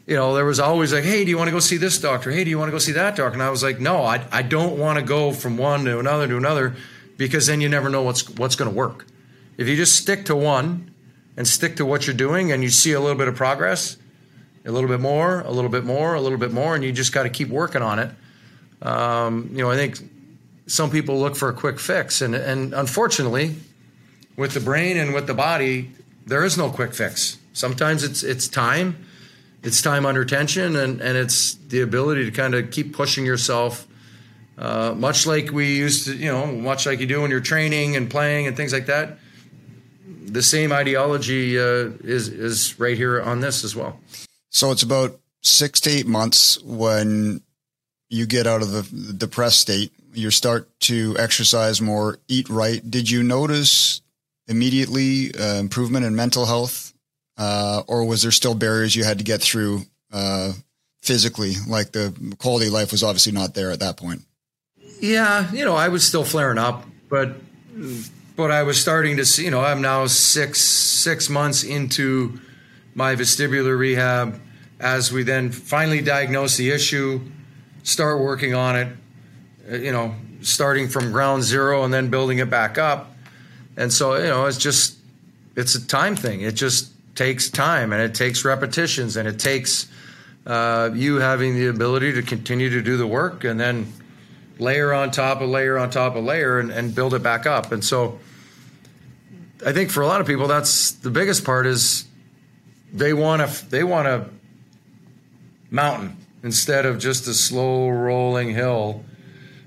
You 0.07 0.17
know, 0.17 0.35
there 0.35 0.45
was 0.45 0.59
always 0.59 0.93
like, 0.93 1.05
hey, 1.05 1.25
do 1.25 1.31
you 1.31 1.39
want 1.39 1.47
to 1.47 1.53
go 1.53 1.61
see 1.61 1.77
this 1.77 2.01
doctor? 2.01 2.33
Hey, 2.33 2.43
do 2.43 2.51
you 2.51 2.59
want 2.59 2.69
to 2.69 2.73
go 2.73 2.79
see 2.79 2.93
that 2.93 3.15
doctor? 3.15 3.33
And 3.33 3.43
I 3.43 3.51
was 3.51 3.63
like, 3.63 3.79
no, 3.79 4.03
I, 4.03 4.27
I 4.33 4.43
don't 4.43 4.77
want 4.77 4.99
to 4.99 5.05
go 5.05 5.31
from 5.31 5.57
one 5.57 5.85
to 5.85 6.01
another 6.01 6.27
to 6.27 6.37
another 6.37 6.75
because 7.17 7.47
then 7.47 7.61
you 7.61 7.69
never 7.69 7.89
know 7.89 8.03
what's 8.03 8.29
what's 8.31 8.57
going 8.57 8.71
to 8.71 8.77
work. 8.77 9.07
If 9.57 9.69
you 9.69 9.77
just 9.77 9.95
stick 9.95 10.25
to 10.25 10.35
one 10.35 10.93
and 11.37 11.47
stick 11.47 11.77
to 11.77 11.87
what 11.87 12.07
you're 12.07 12.17
doing 12.17 12.51
and 12.51 12.65
you 12.65 12.71
see 12.71 12.93
a 12.93 13.01
little 13.01 13.17
bit 13.17 13.29
of 13.29 13.37
progress, 13.37 13.97
a 14.65 14.73
little 14.73 14.89
bit 14.89 15.01
more, 15.01 15.43
a 15.43 15.51
little 15.51 15.71
bit 15.71 15.85
more, 15.85 16.15
a 16.15 16.21
little 16.21 16.39
bit 16.39 16.53
more, 16.53 16.75
and 16.75 16.83
you 16.83 16.91
just 16.91 17.13
got 17.13 17.23
to 17.23 17.31
keep 17.31 17.49
working 17.49 17.83
on 17.83 18.01
it 18.01 18.11
um, 18.83 19.49
you 19.53 19.59
know, 19.59 19.71
I 19.71 19.77
think 19.77 19.99
some 20.67 20.91
people 20.91 21.19
look 21.19 21.37
for 21.37 21.49
a 21.49 21.53
quick 21.53 21.79
fix, 21.79 22.21
and 22.21 22.35
and 22.35 22.75
unfortunately, 22.75 23.57
with 24.37 24.55
the 24.55 24.61
brain 24.61 24.97
and 24.97 25.15
with 25.15 25.27
the 25.27 25.35
body, 25.35 25.91
there 26.27 26.45
is 26.45 26.59
no 26.59 26.71
quick 26.71 26.95
fix. 26.95 27.39
Sometimes 27.53 28.03
it's 28.03 28.23
it's 28.23 28.49
time, 28.49 29.07
it's 29.63 29.83
time 29.83 30.05
under 30.05 30.25
tension, 30.25 30.77
and 30.77 31.01
and 31.01 31.17
it's 31.17 31.55
the 31.55 31.81
ability 31.81 32.25
to 32.25 32.31
kind 32.31 32.55
of 32.55 32.71
keep 32.71 32.95
pushing 32.95 33.25
yourself. 33.25 33.87
Uh, 34.59 34.95
much 34.95 35.27
like 35.27 35.51
we 35.51 35.77
used 35.77 36.07
to, 36.07 36.15
you 36.15 36.31
know, 36.31 36.47
much 36.47 36.87
like 36.87 37.01
you 37.01 37.07
do 37.07 37.23
when 37.23 37.31
you're 37.31 37.41
training 37.41 37.97
and 37.97 38.11
playing 38.11 38.47
and 38.47 38.57
things 38.57 38.73
like 38.73 38.87
that. 38.87 39.19
The 40.27 40.43
same 40.43 40.73
ideology 40.73 41.59
uh, 41.59 41.91
is 42.05 42.29
is 42.29 42.79
right 42.79 42.97
here 42.97 43.21
on 43.21 43.41
this 43.41 43.65
as 43.65 43.77
well. 43.77 43.99
So 44.51 44.71
it's 44.71 44.83
about 44.83 45.19
six 45.41 45.81
to 45.81 45.91
eight 45.91 46.07
months 46.07 46.61
when 46.63 47.43
you 48.13 48.27
get 48.27 48.47
out 48.47 48.61
of 48.61 48.71
the 48.71 49.13
depressed 49.15 49.61
state, 49.61 49.91
you 50.13 50.31
start 50.31 50.69
to 50.81 51.17
exercise 51.19 51.81
more, 51.81 52.19
eat 52.29 52.49
right. 52.51 52.89
Did 52.89 53.11
you 53.11 53.23
notice 53.23 54.03
immediately 54.47 55.35
uh, 55.35 55.55
improvement 55.55 56.05
in 56.05 56.15
mental 56.15 56.45
health, 56.45 56.93
uh, 57.39 57.83
or 57.89 58.05
was 58.05 58.21
there 58.21 58.31
still 58.31 58.55
barriers 58.55 58.95
you 58.95 59.03
had 59.03 59.17
to 59.19 59.25
get 59.25 59.41
through 59.41 59.83
uh, 60.13 60.53
physically? 61.01 61.55
Like 61.67 61.93
the 61.93 62.15
quality 62.39 62.67
of 62.67 62.75
life 62.75 62.93
was 62.93 63.03
obviously 63.03 63.33
not 63.33 63.55
there 63.55 63.71
at 63.71 63.81
that 63.81 63.97
point. 63.97 64.21
Yeah, 65.01 65.51
you 65.51 65.65
know, 65.65 65.75
I 65.75 65.89
was 65.89 66.07
still 66.07 66.25
flaring 66.25 66.59
up, 66.59 66.85
but 67.09 67.37
but 68.37 68.51
I 68.51 68.63
was 68.63 68.79
starting 68.79 69.17
to 69.17 69.25
see. 69.25 69.47
You 69.47 69.51
know, 69.51 69.63
I'm 69.63 69.81
now 69.81 70.07
six 70.07 70.61
six 70.61 71.31
months 71.31 71.65
into 71.65 72.39
my 72.95 73.17
vestibular 73.17 73.77
rehab. 73.77 74.39
As 74.79 75.13
we 75.13 75.23
then 75.23 75.51
finally 75.51 76.03
diagnose 76.03 76.57
the 76.57 76.71
issue 76.71 77.21
start 77.83 78.21
working 78.21 78.55
on 78.55 78.77
it, 78.77 78.89
uh, 79.71 79.77
you 79.77 79.93
know, 79.93 80.15
starting 80.41 80.89
from 80.89 81.13
ground 81.13 81.43
zero 81.43 81.85
and 81.85 81.93
then 81.93 82.11
building 82.11 82.39
it 82.39 82.51
back 82.51 82.79
up. 82.79 83.15
And 83.77 83.93
so, 83.93 84.17
you 84.17 84.25
know, 84.25 84.47
it's 84.47 84.59
just, 84.59 84.99
it's 85.57 85.75
a 85.75 85.87
time 85.87 86.17
thing. 86.17 86.43
It 86.43 86.55
just 86.55 86.91
takes 87.15 87.51
time 87.51 87.93
and 87.93 88.03
it 88.03 88.15
takes 88.15 88.45
repetitions 88.45 89.17
and 89.17 89.29
it 89.29 89.39
takes 89.39 89.89
uh, 90.47 90.91
you 90.95 91.17
having 91.17 91.55
the 91.55 91.69
ability 91.69 92.13
to 92.15 92.23
continue 92.23 92.71
to 92.71 92.83
do 92.83 92.97
the 92.97 93.07
work 93.07 93.45
and 93.45 93.59
then 93.59 93.93
layer 94.59 94.93
on 94.93 95.11
top 95.11 95.41
of 95.41 95.49
layer 95.49 95.79
on 95.79 95.91
top 95.91 96.17
of 96.17 96.25
layer 96.25 96.59
and, 96.59 96.71
and 96.71 96.95
build 96.95 97.15
it 97.15 97.23
back 97.23 97.47
up. 97.47 97.73
And 97.73 97.85
so 97.85 98.19
I 99.65 99.73
think 99.73 99.91
for 99.91 100.03
a 100.03 100.07
lot 100.07 100.21
of 100.21 100.27
people, 100.27 100.49
that's 100.49 100.93
the 100.93 101.11
biggest 101.11 101.45
part 101.45 101.67
is 101.67 102.05
they 102.93 103.13
want 103.13 103.49
to, 103.49 103.71
they 103.71 103.85
want 103.85 104.09
a 104.09 104.29
mountain 105.71 106.17
instead 106.43 106.87
of 106.87 106.99
just 106.99 107.27
a 107.29 107.35
slow 107.35 107.89
rolling 107.89 108.55
hill. 108.55 109.05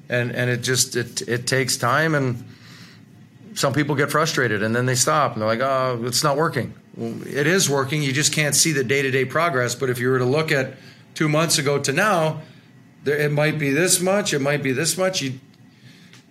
And 0.08 0.32
and 0.32 0.50
it 0.50 0.62
just 0.62 0.96
it 0.96 1.22
it 1.28 1.48
takes 1.48 1.78
time 1.78 2.14
and 2.14 2.44
some 3.56 3.74
people 3.74 3.96
get 3.96 4.12
frustrated 4.12 4.62
and 4.62 4.76
then 4.76 4.86
they 4.86 4.96
stop 4.96 5.34
and 5.34 5.42
they're 5.42 5.50
like, 5.50 5.62
oh, 5.62 6.02
it's 6.06 6.24
not 6.24 6.38
working. 6.38 6.74
Well, 6.96 7.26
it 7.26 7.48
is 7.48 7.70
working. 7.70 8.04
You 8.04 8.12
just 8.12 8.34
can't 8.34 8.54
see 8.54 8.72
the 8.72 8.84
day 8.84 9.02
to 9.02 9.12
day 9.12 9.26
progress. 9.26 9.76
But 9.76 9.90
if 9.90 10.00
you 10.00 10.10
were 10.10 10.20
to 10.20 10.26
look 10.26 10.52
at 10.52 10.74
two 11.16 11.28
months 11.28 11.58
ago 11.58 11.80
to 11.80 11.92
now, 11.92 12.42
there, 13.04 13.18
it 13.18 13.32
might 13.32 13.58
be 13.58 13.72
this 13.72 14.00
much, 14.02 14.34
it 14.34 14.40
might 14.40 14.62
be 14.62 14.72
this 14.72 14.98
much. 14.98 15.22
You 15.22 15.40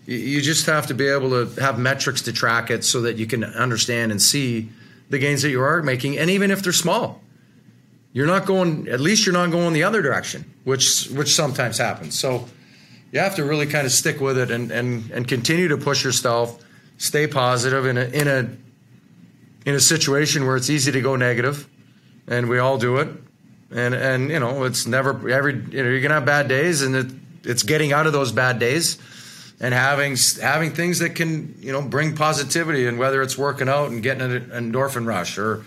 you 0.07 0.42
just 0.42 0.66
have 0.66 0.87
to 0.88 0.94
be 0.94 1.07
able 1.09 1.30
to 1.30 1.61
have 1.61 1.78
metrics 1.78 2.20
to 2.22 2.33
track 2.33 2.70
it 2.70 2.85
so 2.85 3.00
that 3.02 3.16
you 3.16 3.26
can 3.26 3.42
understand 3.42 4.12
and 4.12 4.20
see 4.20 4.68
the 5.09 5.18
gains 5.18 5.40
that 5.42 5.50
you 5.50 5.62
are 5.62 5.83
making, 5.83 6.18
and 6.18 6.28
even 6.28 6.50
if 6.50 6.62
they're 6.62 6.72
small, 6.72 7.22
you're 8.14 8.29
not 8.29 8.46
going. 8.46 8.88
At 8.88 9.00
least 9.00 9.27
you're 9.27 9.35
not 9.35 9.50
going 9.50 9.74
the 9.74 9.83
other 9.83 10.00
direction, 10.00 10.50
which 10.62 11.09
which 11.09 11.35
sometimes 11.35 11.77
happens. 11.77 12.18
So 12.18 12.48
you 13.12 13.20
have 13.20 13.35
to 13.37 13.44
really 13.44 13.66
kind 13.66 13.85
of 13.85 13.92
stick 13.92 14.20
with 14.20 14.38
it 14.38 14.50
and 14.50 14.70
and 14.70 15.11
and 15.11 15.29
continue 15.29 15.68
to 15.68 15.77
push 15.77 16.03
yourself, 16.05 16.64
stay 16.96 17.27
positive 17.27 17.85
in 17.85 17.98
a 17.98 18.05
in 18.05 18.29
a 18.29 19.68
in 19.68 19.74
a 19.74 19.81
situation 19.81 20.46
where 20.46 20.57
it's 20.57 20.70
easy 20.70 20.92
to 20.92 21.00
go 21.00 21.16
negative, 21.16 21.68
and 22.29 22.48
we 22.48 22.59
all 22.59 22.79
do 22.79 22.98
it. 22.98 23.09
And 23.72 23.94
and 23.94 24.31
you 24.31 24.38
know 24.38 24.62
it's 24.62 24.87
never 24.87 25.29
every 25.29 25.55
you 25.55 25.83
know 25.83 25.90
you're 25.90 26.00
gonna 26.00 26.14
have 26.14 26.24
bad 26.24 26.46
days, 26.46 26.83
and 26.83 26.94
it, 26.94 27.07
it's 27.42 27.64
getting 27.64 27.92
out 27.92 28.07
of 28.07 28.12
those 28.12 28.31
bad 28.31 28.61
days 28.61 28.96
and 29.61 29.74
having 29.74 30.16
having 30.40 30.72
things 30.72 31.00
that 31.00 31.16
can 31.16 31.57
you 31.59 31.72
know 31.72 31.83
bring 31.83 32.14
positivity 32.14 32.87
and 32.87 32.96
whether 32.96 33.22
it's 33.22 33.37
working 33.37 33.68
out 33.68 33.90
and 33.90 34.05
getting 34.05 34.22
an 34.22 34.50
endorphin 34.50 35.05
rush 35.05 35.37
or 35.37 35.64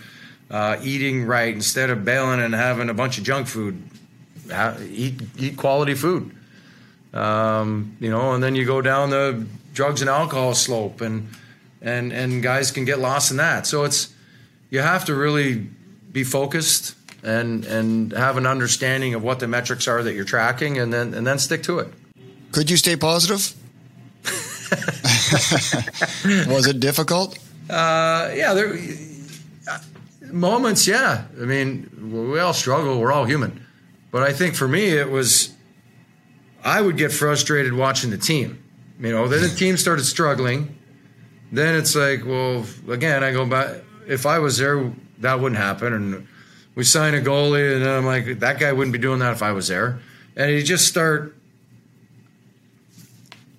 uh, 0.50 0.78
eating 0.82 1.26
right 1.26 1.54
instead 1.54 1.90
of 1.90 2.06
bailing 2.06 2.42
and 2.42 2.54
having 2.54 2.90
a 2.90 2.94
bunch 2.94 3.18
of 3.18 3.24
junk 3.24 3.48
food. 3.48 3.82
Eat 4.90 5.22
eat 5.38 5.58
quality 5.58 5.94
food. 5.94 6.32
Um, 7.14 7.98
you 8.00 8.10
know 8.10 8.34
and 8.34 8.44
then 8.44 8.56
you 8.56 8.66
go 8.66 8.82
down 8.82 9.10
the 9.10 9.46
drugs 9.74 10.02
and 10.02 10.10
alcohol 10.10 10.54
slope 10.54 11.02
and 11.02 11.30
and 11.82 12.12
and 12.12 12.44
guys 12.44 12.72
can 12.72 12.86
get 12.86 13.00
lost 13.00 13.32
in 13.32 13.38
that. 13.38 13.68
So 13.68 13.84
it's 13.84 14.14
you 14.70 14.80
have 14.80 15.06
to 15.06 15.16
really 15.16 15.68
be 16.12 16.24
focused 16.24 16.96
and 17.24 17.66
and 17.66 18.14
have 18.14 18.38
an 18.38 18.46
understanding 18.46 19.14
of 19.14 19.24
what 19.24 19.40
the 19.40 19.48
metrics 19.48 19.88
are 19.88 20.04
that 20.04 20.14
you're 20.14 20.26
tracking 20.26 20.78
and 20.78 20.94
then 20.94 21.14
and 21.14 21.28
then 21.28 21.40
stick 21.40 21.64
to 21.64 21.80
it. 21.80 21.88
Could 22.52 22.70
you 22.70 22.78
stay 22.78 22.96
positive? 22.96 23.54
Was 26.48 26.68
it 26.68 26.80
difficult? 26.80 27.38
Uh, 27.70 28.32
yeah, 28.34 28.54
there 28.54 28.74
moments. 30.32 30.88
Yeah, 30.88 31.26
I 31.40 31.46
mean, 31.46 32.30
we 32.30 32.40
all 32.40 32.54
struggle. 32.54 33.00
We're 33.00 33.12
all 33.12 33.26
human, 33.26 33.66
but 34.12 34.24
I 34.24 34.34
think 34.34 34.56
for 34.56 34.68
me, 34.68 34.90
it 34.90 35.10
was. 35.10 35.54
I 36.64 36.82
would 36.82 36.98
get 36.98 37.12
frustrated 37.12 37.74
watching 37.74 38.10
the 38.10 38.18
team. 38.18 38.64
You 39.00 39.12
know, 39.12 39.28
then 39.28 39.42
the 39.42 39.50
team 39.50 39.78
started 39.78 40.06
struggling. 40.06 40.76
Then 41.52 41.76
it's 41.76 41.96
like, 41.96 42.26
well, 42.26 42.66
again, 42.90 43.24
I 43.24 43.32
go 43.32 43.46
back. 43.46 43.84
If 44.08 44.26
I 44.26 44.40
was 44.40 44.58
there, 44.58 44.92
that 45.20 45.40
wouldn't 45.40 45.60
happen. 45.60 45.94
And 45.94 46.28
we 46.76 46.84
sign 46.84 47.14
a 47.14 47.20
goalie, 47.20 47.74
and 47.74 47.86
then 47.86 47.98
I'm 47.98 48.06
like, 48.06 48.40
that 48.40 48.60
guy 48.60 48.72
wouldn't 48.74 48.94
be 48.94 49.00
doing 49.00 49.20
that 49.20 49.34
if 49.34 49.42
I 49.42 49.52
was 49.52 49.68
there. 49.68 50.00
And 50.36 50.52
you 50.52 50.62
just 50.62 50.88
start 50.88 51.36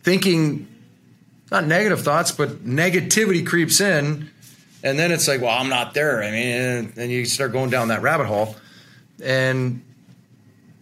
thinking 0.02 0.68
not 1.50 1.66
negative 1.66 2.02
thoughts, 2.02 2.30
but 2.30 2.64
negativity 2.64 3.46
creeps 3.46 3.80
in, 3.80 4.30
and 4.82 4.98
then 4.98 5.12
it's 5.12 5.28
like, 5.28 5.40
well, 5.40 5.58
I'm 5.58 5.68
not 5.68 5.94
there. 5.94 6.22
I 6.22 6.30
mean, 6.30 6.92
and 6.96 7.10
you 7.10 7.24
start 7.24 7.52
going 7.52 7.70
down 7.70 7.88
that 7.88 8.02
rabbit 8.02 8.26
hole, 8.26 8.56
and 9.22 9.82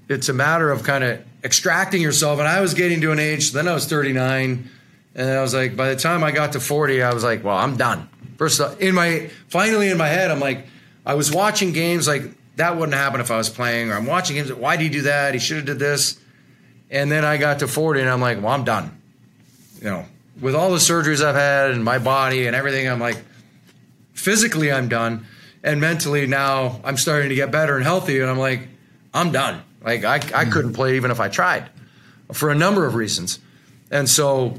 it's 0.08 0.28
a 0.28 0.32
matter 0.32 0.70
of 0.70 0.82
kind 0.84 1.04
of 1.04 1.24
extracting 1.42 2.02
yourself. 2.02 2.38
And 2.38 2.48
I 2.48 2.60
was 2.60 2.74
getting 2.74 3.00
to 3.00 3.12
an 3.12 3.18
age, 3.18 3.52
then 3.52 3.68
I 3.68 3.74
was 3.74 3.86
39, 3.86 4.70
and 5.14 5.30
I 5.30 5.40
was 5.40 5.54
like, 5.54 5.76
by 5.76 5.88
the 5.88 5.96
time 5.96 6.22
I 6.22 6.30
got 6.30 6.52
to 6.52 6.60
40, 6.60 7.02
I 7.02 7.14
was 7.14 7.24
like, 7.24 7.42
well, 7.42 7.56
I'm 7.56 7.76
done. 7.76 8.08
First, 8.36 8.60
in 8.80 8.94
my 8.94 9.30
finally 9.48 9.88
in 9.88 9.96
my 9.96 10.08
head, 10.08 10.30
I'm 10.30 10.40
like, 10.40 10.66
I 11.06 11.14
was 11.14 11.32
watching 11.32 11.72
games 11.72 12.06
like 12.06 12.22
that 12.56 12.76
wouldn't 12.76 12.96
happen 12.96 13.20
if 13.20 13.30
I 13.30 13.36
was 13.36 13.48
playing, 13.48 13.90
or 13.90 13.94
I'm 13.94 14.06
watching 14.06 14.36
games. 14.36 14.52
Why 14.52 14.76
did 14.76 14.84
he 14.84 14.88
do 14.90 15.02
that? 15.02 15.34
He 15.34 15.40
should 15.40 15.58
have 15.58 15.66
did 15.66 15.78
this. 15.78 16.18
And 16.90 17.10
then 17.10 17.24
I 17.24 17.36
got 17.36 17.60
to 17.60 17.68
40, 17.68 18.00
and 18.00 18.10
I'm 18.10 18.20
like, 18.20 18.38
well, 18.38 18.52
I'm 18.52 18.64
done. 18.64 19.00
You 19.80 19.90
know, 19.90 20.04
with 20.40 20.54
all 20.54 20.70
the 20.70 20.78
surgeries 20.78 21.24
I've 21.24 21.34
had 21.34 21.70
and 21.72 21.84
my 21.84 21.98
body 21.98 22.46
and 22.46 22.56
everything, 22.56 22.88
I'm 22.88 23.00
like, 23.00 23.18
physically, 24.16 24.72
I'm 24.72 24.88
done. 24.88 25.26
And 25.62 25.80
mentally, 25.80 26.26
now 26.26 26.80
I'm 26.84 26.96
starting 26.96 27.28
to 27.28 27.34
get 27.34 27.50
better 27.50 27.76
and 27.76 27.84
healthy. 27.84 28.20
And 28.20 28.30
I'm 28.30 28.38
like, 28.38 28.68
I'm 29.14 29.32
done. 29.32 29.62
Like, 29.82 30.04
I, 30.04 30.16
I 30.16 30.18
mm-hmm. 30.18 30.52
couldn't 30.52 30.72
play 30.74 30.96
even 30.96 31.10
if 31.10 31.20
I 31.20 31.28
tried 31.28 31.68
for 32.32 32.50
a 32.50 32.54
number 32.54 32.86
of 32.86 32.94
reasons. 32.94 33.38
And 33.90 34.08
so 34.08 34.56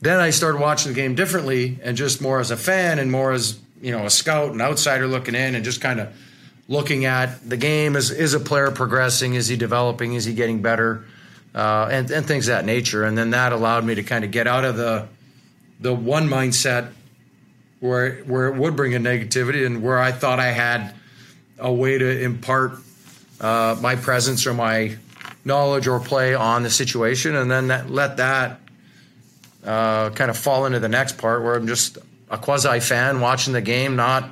then 0.00 0.18
I 0.18 0.30
started 0.30 0.60
watching 0.60 0.92
the 0.92 0.96
game 0.96 1.14
differently 1.14 1.78
and 1.82 1.96
just 1.96 2.22
more 2.22 2.40
as 2.40 2.50
a 2.50 2.56
fan 2.56 2.98
and 2.98 3.12
more 3.12 3.32
as, 3.32 3.58
you 3.80 3.92
know, 3.92 4.06
a 4.06 4.10
scout 4.10 4.52
and 4.52 4.62
outsider 4.62 5.06
looking 5.06 5.34
in 5.34 5.54
and 5.54 5.64
just 5.64 5.80
kind 5.80 6.00
of 6.00 6.14
looking 6.68 7.04
at 7.04 7.48
the 7.48 7.56
game. 7.56 7.96
Is, 7.96 8.10
is 8.10 8.34
a 8.34 8.40
player 8.40 8.70
progressing? 8.70 9.34
Is 9.34 9.48
he 9.48 9.56
developing? 9.56 10.14
Is 10.14 10.24
he 10.24 10.34
getting 10.34 10.62
better? 10.62 11.04
uh, 11.54 11.88
and, 11.90 12.10
and 12.10 12.26
things 12.26 12.48
of 12.48 12.56
that 12.56 12.64
nature. 12.64 13.04
And 13.04 13.16
then 13.16 13.30
that 13.30 13.52
allowed 13.52 13.84
me 13.84 13.94
to 13.94 14.02
kind 14.02 14.24
of 14.24 14.30
get 14.30 14.46
out 14.46 14.64
of 14.64 14.76
the 14.76 15.08
the 15.80 15.92
one 15.92 16.28
mindset 16.28 16.92
where 17.82 18.14
where 18.22 18.46
it 18.46 18.54
would 18.54 18.76
bring 18.76 18.94
a 18.94 18.98
negativity 18.98 19.66
and 19.66 19.82
where 19.82 19.98
I 19.98 20.12
thought 20.12 20.38
I 20.38 20.52
had 20.52 20.94
a 21.58 21.72
way 21.72 21.98
to 21.98 22.20
impart 22.22 22.74
uh, 23.40 23.76
my 23.80 23.96
presence 23.96 24.46
or 24.46 24.54
my 24.54 24.96
knowledge 25.44 25.88
or 25.88 25.98
play 25.98 26.34
on 26.34 26.62
the 26.62 26.70
situation, 26.70 27.34
and 27.34 27.50
then 27.50 27.68
that, 27.68 27.90
let 27.90 28.18
that 28.18 28.60
uh, 29.64 30.10
kind 30.10 30.30
of 30.30 30.38
fall 30.38 30.64
into 30.64 30.78
the 30.78 30.88
next 30.88 31.18
part 31.18 31.42
where 31.42 31.54
I'm 31.56 31.66
just 31.66 31.98
a 32.30 32.38
quasi 32.38 32.78
fan 32.78 33.20
watching 33.20 33.52
the 33.52 33.60
game, 33.60 33.96
not 33.96 34.30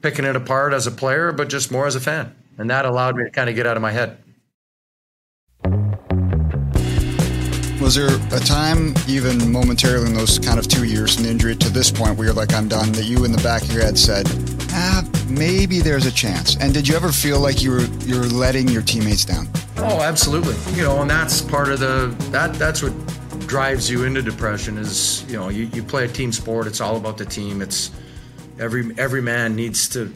picking 0.00 0.24
it 0.24 0.34
apart 0.34 0.72
as 0.72 0.86
a 0.86 0.90
player, 0.90 1.32
but 1.32 1.48
just 1.50 1.70
more 1.70 1.86
as 1.86 1.96
a 1.96 2.00
fan. 2.00 2.34
And 2.56 2.70
that 2.70 2.86
allowed 2.86 3.16
me 3.16 3.24
to 3.24 3.30
kind 3.30 3.50
of 3.50 3.56
get 3.56 3.66
out 3.66 3.76
of 3.76 3.82
my 3.82 3.92
head. 3.92 4.16
Was 7.84 7.96
there 7.96 8.16
a 8.32 8.40
time, 8.40 8.94
even 9.06 9.52
momentarily 9.52 10.06
in 10.06 10.14
those 10.14 10.38
kind 10.38 10.58
of 10.58 10.66
two 10.66 10.84
years 10.84 11.16
from 11.16 11.26
injury 11.26 11.54
to 11.54 11.68
this 11.68 11.90
point, 11.90 12.16
where 12.16 12.28
you're 12.28 12.34
like, 12.34 12.54
I'm 12.54 12.66
done, 12.66 12.92
that 12.92 13.04
you 13.04 13.26
in 13.26 13.30
the 13.30 13.42
back 13.42 13.60
of 13.60 13.70
your 13.70 13.82
head 13.82 13.98
said, 13.98 14.26
ah, 14.70 15.06
maybe 15.28 15.80
there's 15.80 16.06
a 16.06 16.10
chance? 16.10 16.56
And 16.56 16.72
did 16.72 16.88
you 16.88 16.96
ever 16.96 17.12
feel 17.12 17.40
like 17.40 17.62
you 17.62 17.72
were 17.72 17.84
you're 18.06 18.24
letting 18.24 18.68
your 18.68 18.80
teammates 18.80 19.26
down? 19.26 19.50
Oh, 19.76 20.00
absolutely. 20.00 20.54
You 20.72 20.84
know, 20.84 21.02
and 21.02 21.10
that's 21.10 21.42
part 21.42 21.68
of 21.68 21.78
the 21.78 22.16
that 22.30 22.54
that's 22.54 22.82
what 22.82 22.94
drives 23.40 23.90
you 23.90 24.04
into 24.04 24.22
depression 24.22 24.78
is 24.78 25.22
you 25.30 25.36
know 25.36 25.50
you, 25.50 25.64
you 25.64 25.82
play 25.82 26.06
a 26.06 26.08
team 26.08 26.32
sport. 26.32 26.66
It's 26.66 26.80
all 26.80 26.96
about 26.96 27.18
the 27.18 27.26
team. 27.26 27.60
It's 27.60 27.90
every 28.58 28.94
every 28.96 29.20
man 29.20 29.56
needs 29.56 29.90
to 29.90 30.10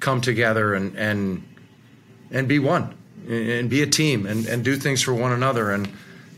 come 0.00 0.20
together 0.20 0.74
and 0.74 0.98
and 0.98 1.44
and 2.32 2.48
be 2.48 2.58
one 2.58 2.96
and 3.28 3.70
be 3.70 3.82
a 3.82 3.86
team 3.86 4.26
and, 4.26 4.44
and 4.46 4.64
do 4.64 4.74
things 4.74 5.02
for 5.02 5.14
one 5.14 5.30
another 5.30 5.70
and 5.70 5.88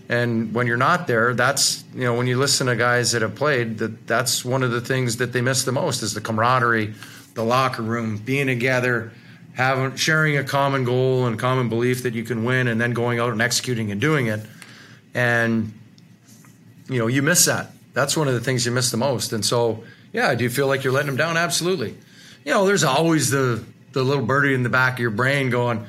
and 0.08 0.52
when 0.52 0.66
you're 0.66 0.76
not 0.76 1.06
there, 1.06 1.34
that's 1.34 1.82
you 1.94 2.04
know 2.04 2.14
when 2.14 2.26
you 2.26 2.38
listen 2.38 2.66
to 2.66 2.76
guys 2.76 3.12
that 3.12 3.22
have 3.22 3.34
played, 3.34 3.78
that 3.78 4.06
that's 4.06 4.44
one 4.44 4.62
of 4.62 4.70
the 4.70 4.80
things 4.80 5.16
that 5.18 5.32
they 5.32 5.40
miss 5.40 5.64
the 5.64 5.72
most 5.72 6.02
is 6.02 6.12
the 6.12 6.20
camaraderie, 6.20 6.94
the 7.34 7.44
locker 7.44 7.82
room, 7.82 8.18
being 8.18 8.46
together, 8.46 9.12
having 9.54 9.96
sharing 9.96 10.36
a 10.36 10.44
common 10.44 10.84
goal 10.84 11.26
and 11.26 11.38
common 11.38 11.68
belief 11.68 12.02
that 12.02 12.12
you 12.12 12.22
can 12.22 12.44
win, 12.44 12.68
and 12.68 12.80
then 12.80 12.92
going 12.92 13.18
out 13.18 13.32
and 13.32 13.40
executing 13.40 13.90
and 13.90 14.00
doing 14.00 14.26
it. 14.26 14.40
And 15.14 15.72
you 16.88 16.98
know 16.98 17.06
you 17.06 17.22
miss 17.22 17.46
that. 17.46 17.70
That's 17.94 18.16
one 18.16 18.28
of 18.28 18.34
the 18.34 18.40
things 18.40 18.66
you 18.66 18.72
miss 18.72 18.90
the 18.90 18.96
most. 18.96 19.32
And 19.32 19.44
so, 19.44 19.84
yeah, 20.12 20.34
do 20.34 20.44
you 20.44 20.50
feel 20.50 20.66
like 20.66 20.84
you're 20.84 20.92
letting 20.92 21.06
them 21.06 21.16
down? 21.16 21.36
Absolutely. 21.36 21.96
You 22.44 22.52
know, 22.52 22.66
there's 22.66 22.84
always 22.84 23.30
the 23.30 23.64
the 23.92 24.02
little 24.02 24.26
birdie 24.26 24.52
in 24.52 24.64
the 24.64 24.68
back 24.68 24.94
of 24.94 24.98
your 24.98 25.10
brain 25.10 25.48
going 25.48 25.86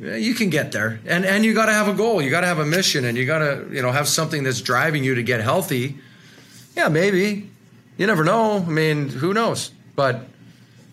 you 0.00 0.34
can 0.34 0.50
get 0.50 0.72
there. 0.72 1.00
And 1.06 1.24
and 1.24 1.44
you 1.44 1.54
got 1.54 1.66
to 1.66 1.72
have 1.72 1.88
a 1.88 1.94
goal. 1.94 2.22
You 2.22 2.30
got 2.30 2.40
to 2.40 2.46
have 2.46 2.58
a 2.58 2.66
mission 2.66 3.04
and 3.04 3.16
you 3.16 3.26
got 3.26 3.38
to 3.38 3.66
you 3.70 3.82
know 3.82 3.92
have 3.92 4.08
something 4.08 4.42
that's 4.42 4.60
driving 4.60 5.04
you 5.04 5.14
to 5.14 5.22
get 5.22 5.40
healthy. 5.40 5.98
Yeah 6.76 6.88
maybe. 6.88 7.50
You 7.96 8.06
never 8.06 8.24
know. 8.24 8.58
I 8.58 8.70
mean 8.70 9.08
who 9.08 9.34
knows? 9.34 9.72
But 9.94 10.26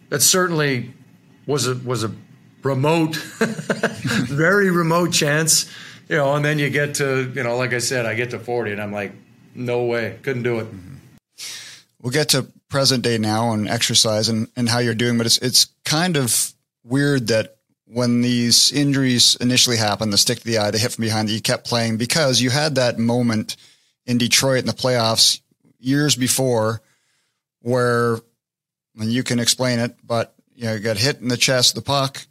that 0.09 0.21
certainly 0.21 0.93
was 1.45 1.67
a 1.67 1.75
was 1.75 2.03
a 2.03 2.11
remote 2.63 3.15
very 4.27 4.71
remote 4.71 5.13
chance 5.13 5.71
you 6.09 6.17
know 6.17 6.35
and 6.35 6.43
then 6.43 6.59
you 6.59 6.69
get 6.69 6.95
to 6.95 7.31
you 7.33 7.43
know 7.43 7.55
like 7.55 7.71
i 7.71 7.77
said 7.77 8.05
i 8.05 8.13
get 8.13 8.31
to 8.31 8.39
40 8.39 8.73
and 8.73 8.81
i'm 8.81 8.91
like 8.91 9.13
no 9.57 9.85
way. 9.85 10.19
Couldn't 10.21 10.43
do 10.43 10.59
it. 10.59 10.67
Mm-hmm. 10.67 10.95
we'll 12.01 12.11
get 12.11 12.29
to 12.29 12.47
present 12.69 13.03
day 13.03 13.17
now 13.17 13.53
and 13.53 13.67
exercise 13.67 14.29
and, 14.29 14.49
and 14.55 14.69
how 14.69 14.79
you're 14.79 14.93
doing 14.93 15.17
but 15.17 15.25
it's 15.25 15.37
it's 15.39 15.67
kind 15.85 16.17
of 16.17 16.53
weird 16.83 17.27
that 17.27 17.56
when 17.89 18.21
these 18.21 18.71
injuries 18.71 19.35
initially 19.39 19.77
happened, 19.77 20.11
the 20.11 20.17
stick 20.17 20.39
to 20.39 20.45
the 20.45 20.57
eye, 20.57 20.71
the 20.71 20.77
hit 20.77 20.91
from 20.91 21.03
behind, 21.03 21.29
that 21.29 21.33
you 21.33 21.41
kept 21.41 21.65
playing 21.65 21.97
because 21.97 22.41
you 22.41 22.49
had 22.49 22.75
that 22.75 22.99
moment 22.99 23.55
in 24.05 24.17
Detroit 24.17 24.59
in 24.59 24.65
the 24.65 24.73
playoffs 24.73 25.41
years 25.79 26.15
before 26.15 26.81
where, 27.61 28.19
and 28.99 29.11
you 29.11 29.23
can 29.23 29.39
explain 29.39 29.79
it, 29.79 29.95
but 30.03 30.33
you 30.55 30.65
know, 30.65 30.73
you 30.73 30.79
got 30.79 30.97
hit 30.97 31.19
in 31.21 31.27
the 31.27 31.37
chest, 31.37 31.75
the 31.75 31.81
puck, 31.81 32.25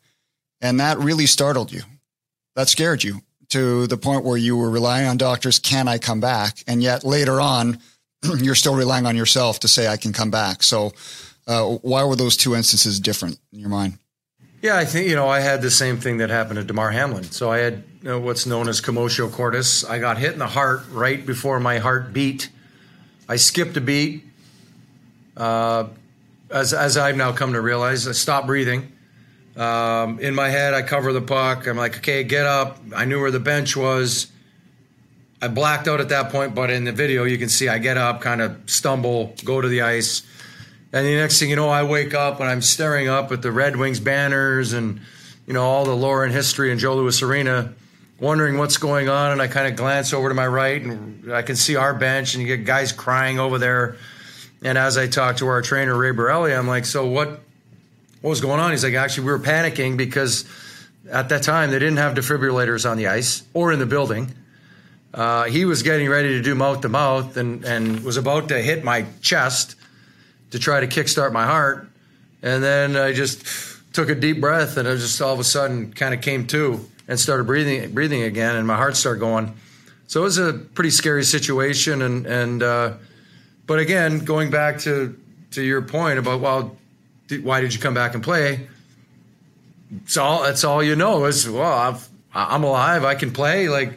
and 0.60 0.80
that 0.80 0.98
really 0.98 1.26
startled 1.26 1.72
you. 1.72 1.82
That 2.54 2.68
scared 2.68 3.04
you 3.04 3.20
to 3.50 3.86
the 3.86 3.96
point 3.96 4.24
where 4.24 4.36
you 4.36 4.56
were 4.56 4.70
relying 4.70 5.06
on 5.06 5.16
doctors. 5.16 5.58
Can 5.58 5.88
I 5.88 5.98
come 5.98 6.20
back? 6.20 6.64
And 6.66 6.82
yet 6.82 7.04
later 7.04 7.40
on, 7.40 7.78
you're 8.38 8.54
still 8.54 8.74
relying 8.74 9.06
on 9.06 9.16
yourself 9.16 9.60
to 9.60 9.68
say 9.68 9.86
I 9.86 9.96
can 9.96 10.12
come 10.12 10.30
back. 10.30 10.62
So, 10.62 10.92
uh, 11.46 11.64
why 11.64 12.02
were 12.02 12.16
those 12.16 12.36
two 12.36 12.56
instances 12.56 12.98
different 12.98 13.38
in 13.52 13.60
your 13.60 13.68
mind? 13.68 13.98
Yeah, 14.66 14.76
I 14.76 14.84
think 14.84 15.08
you 15.08 15.14
know 15.14 15.28
I 15.28 15.38
had 15.38 15.62
the 15.62 15.70
same 15.70 15.98
thing 15.98 16.16
that 16.16 16.28
happened 16.28 16.56
to 16.56 16.64
Damar 16.64 16.90
Hamlin. 16.90 17.22
So 17.22 17.52
I 17.52 17.58
had 17.58 17.84
you 18.02 18.08
know, 18.08 18.18
what's 18.18 18.46
known 18.46 18.68
as 18.68 18.80
commotio 18.80 19.30
cordis. 19.30 19.84
I 19.84 20.00
got 20.00 20.18
hit 20.18 20.32
in 20.32 20.40
the 20.40 20.48
heart 20.48 20.80
right 20.90 21.24
before 21.24 21.60
my 21.60 21.78
heart 21.78 22.12
beat. 22.12 22.50
I 23.28 23.36
skipped 23.36 23.76
a 23.76 23.80
beat. 23.80 24.24
Uh, 25.36 25.86
as 26.50 26.74
as 26.74 26.96
I've 26.96 27.16
now 27.16 27.30
come 27.30 27.52
to 27.52 27.60
realize, 27.60 28.08
I 28.08 28.12
stopped 28.12 28.48
breathing. 28.48 28.90
Um, 29.56 30.18
in 30.18 30.34
my 30.34 30.48
head, 30.48 30.74
I 30.74 30.82
cover 30.82 31.12
the 31.12 31.22
puck. 31.22 31.68
I'm 31.68 31.76
like, 31.76 31.98
okay, 31.98 32.24
get 32.24 32.44
up. 32.44 32.80
I 32.92 33.04
knew 33.04 33.20
where 33.20 33.30
the 33.30 33.38
bench 33.38 33.76
was. 33.76 34.32
I 35.40 35.46
blacked 35.46 35.86
out 35.86 36.00
at 36.00 36.08
that 36.08 36.32
point, 36.32 36.56
but 36.56 36.72
in 36.72 36.82
the 36.82 36.92
video, 36.92 37.22
you 37.22 37.38
can 37.38 37.48
see 37.48 37.68
I 37.68 37.78
get 37.78 37.98
up, 37.98 38.20
kind 38.20 38.42
of 38.42 38.58
stumble, 38.66 39.32
go 39.44 39.60
to 39.60 39.68
the 39.68 39.82
ice. 39.82 40.24
And 40.92 41.06
the 41.06 41.16
next 41.16 41.38
thing 41.38 41.50
you 41.50 41.56
know, 41.56 41.68
I 41.68 41.82
wake 41.82 42.14
up 42.14 42.40
and 42.40 42.48
I'm 42.48 42.62
staring 42.62 43.08
up 43.08 43.32
at 43.32 43.42
the 43.42 43.50
Red 43.50 43.76
Wings 43.76 44.00
banners 44.00 44.72
and, 44.72 45.00
you 45.46 45.52
know, 45.52 45.64
all 45.64 45.84
the 45.84 45.96
lore 45.96 46.24
and 46.24 46.32
history 46.32 46.70
in 46.70 46.78
Joe 46.78 46.94
Louis 46.94 47.20
Arena, 47.22 47.74
wondering 48.20 48.56
what's 48.56 48.76
going 48.76 49.08
on. 49.08 49.32
And 49.32 49.42
I 49.42 49.48
kind 49.48 49.66
of 49.66 49.76
glance 49.76 50.12
over 50.12 50.28
to 50.28 50.34
my 50.34 50.46
right 50.46 50.80
and 50.80 51.32
I 51.32 51.42
can 51.42 51.56
see 51.56 51.76
our 51.76 51.92
bench 51.92 52.34
and 52.34 52.42
you 52.42 52.56
get 52.56 52.64
guys 52.64 52.92
crying 52.92 53.40
over 53.40 53.58
there. 53.58 53.96
And 54.62 54.78
as 54.78 54.96
I 54.96 55.06
talk 55.06 55.38
to 55.38 55.48
our 55.48 55.60
trainer, 55.60 55.96
Ray 55.96 56.12
Barile, 56.12 56.56
I'm 56.56 56.68
like, 56.68 56.86
so 56.86 57.06
what, 57.06 57.28
what 58.20 58.30
was 58.30 58.40
going 58.40 58.60
on? 58.60 58.70
He's 58.70 58.84
like, 58.84 58.94
actually, 58.94 59.26
we 59.26 59.32
were 59.32 59.38
panicking 59.38 59.96
because 59.96 60.44
at 61.10 61.28
that 61.28 61.42
time 61.42 61.70
they 61.70 61.78
didn't 61.78 61.98
have 61.98 62.14
defibrillators 62.14 62.88
on 62.88 62.96
the 62.96 63.08
ice 63.08 63.42
or 63.54 63.72
in 63.72 63.80
the 63.80 63.86
building. 63.86 64.34
Uh, 65.12 65.44
he 65.44 65.64
was 65.64 65.82
getting 65.82 66.08
ready 66.08 66.28
to 66.28 66.42
do 66.42 66.54
mouth 66.54 66.82
to 66.82 66.88
mouth 66.88 67.36
and, 67.36 67.64
and 67.64 68.04
was 68.04 68.16
about 68.16 68.48
to 68.48 68.60
hit 68.60 68.84
my 68.84 69.04
chest 69.20 69.74
to 70.50 70.58
try 70.58 70.80
to 70.80 70.86
kickstart 70.86 71.32
my 71.32 71.44
heart. 71.44 71.88
And 72.42 72.62
then 72.62 72.96
I 72.96 73.12
just 73.12 73.44
took 73.92 74.08
a 74.08 74.14
deep 74.14 74.40
breath 74.40 74.76
and 74.76 74.86
I 74.86 74.94
just 74.94 75.20
all 75.22 75.32
of 75.32 75.40
a 75.40 75.44
sudden 75.44 75.92
kind 75.92 76.14
of 76.14 76.20
came 76.20 76.46
to 76.48 76.86
and 77.08 77.18
started 77.18 77.44
breathing 77.44 77.92
breathing 77.92 78.22
again 78.22 78.56
and 78.56 78.66
my 78.66 78.76
heart 78.76 78.96
started 78.96 79.20
going. 79.20 79.54
So 80.06 80.20
it 80.20 80.24
was 80.24 80.38
a 80.38 80.52
pretty 80.52 80.90
scary 80.90 81.24
situation 81.24 82.02
and 82.02 82.26
and 82.26 82.62
uh, 82.62 82.94
but 83.66 83.78
again 83.78 84.20
going 84.20 84.50
back 84.50 84.80
to 84.80 85.18
to 85.52 85.62
your 85.62 85.82
point 85.82 86.18
about 86.18 86.40
well 86.40 86.76
why 87.42 87.60
did 87.60 87.74
you 87.74 87.80
come 87.80 87.94
back 87.94 88.14
and 88.14 88.22
play? 88.22 88.68
It's 90.04 90.16
all 90.16 90.42
that's 90.42 90.62
all 90.62 90.82
you 90.82 90.94
know 90.94 91.24
is 91.24 91.48
well 91.48 91.72
I've, 91.72 92.08
I'm 92.34 92.64
alive 92.64 93.04
I 93.04 93.14
can 93.14 93.32
play 93.32 93.68
like 93.68 93.94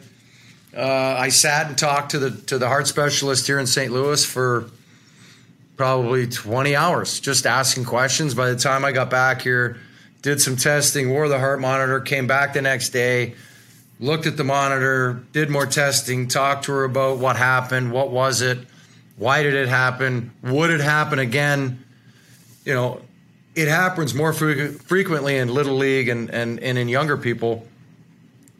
uh, 0.74 1.16
I 1.18 1.28
sat 1.28 1.66
and 1.66 1.76
talked 1.76 2.12
to 2.12 2.18
the 2.18 2.30
to 2.46 2.58
the 2.58 2.68
heart 2.68 2.86
specialist 2.86 3.46
here 3.46 3.58
in 3.58 3.66
St. 3.66 3.92
Louis 3.92 4.24
for 4.24 4.70
probably 5.80 6.26
20 6.26 6.76
hours 6.76 7.20
just 7.20 7.46
asking 7.46 7.86
questions. 7.86 8.34
By 8.34 8.50
the 8.50 8.56
time 8.56 8.84
I 8.84 8.92
got 8.92 9.08
back 9.08 9.40
here, 9.40 9.78
did 10.20 10.38
some 10.38 10.56
testing, 10.56 11.08
wore 11.08 11.26
the 11.26 11.38
heart 11.38 11.58
monitor, 11.58 12.00
came 12.00 12.26
back 12.26 12.52
the 12.52 12.60
next 12.60 12.90
day, 12.90 13.32
looked 13.98 14.26
at 14.26 14.36
the 14.36 14.44
monitor, 14.44 15.22
did 15.32 15.48
more 15.48 15.64
testing, 15.64 16.28
talked 16.28 16.66
to 16.66 16.72
her 16.72 16.84
about 16.84 17.16
what 17.16 17.36
happened, 17.36 17.92
what 17.92 18.10
was 18.10 18.42
it, 18.42 18.58
why 19.16 19.42
did 19.42 19.54
it 19.54 19.68
happen, 19.68 20.32
would 20.42 20.68
it 20.68 20.82
happen 20.82 21.18
again? 21.18 21.82
You 22.66 22.74
know, 22.74 23.00
it 23.54 23.68
happens 23.68 24.14
more 24.14 24.34
fre- 24.34 24.66
frequently 24.84 25.38
in 25.38 25.48
little 25.48 25.76
league 25.76 26.10
and, 26.10 26.28
and, 26.28 26.60
and 26.60 26.76
in 26.76 26.90
younger 26.90 27.16
people. 27.16 27.66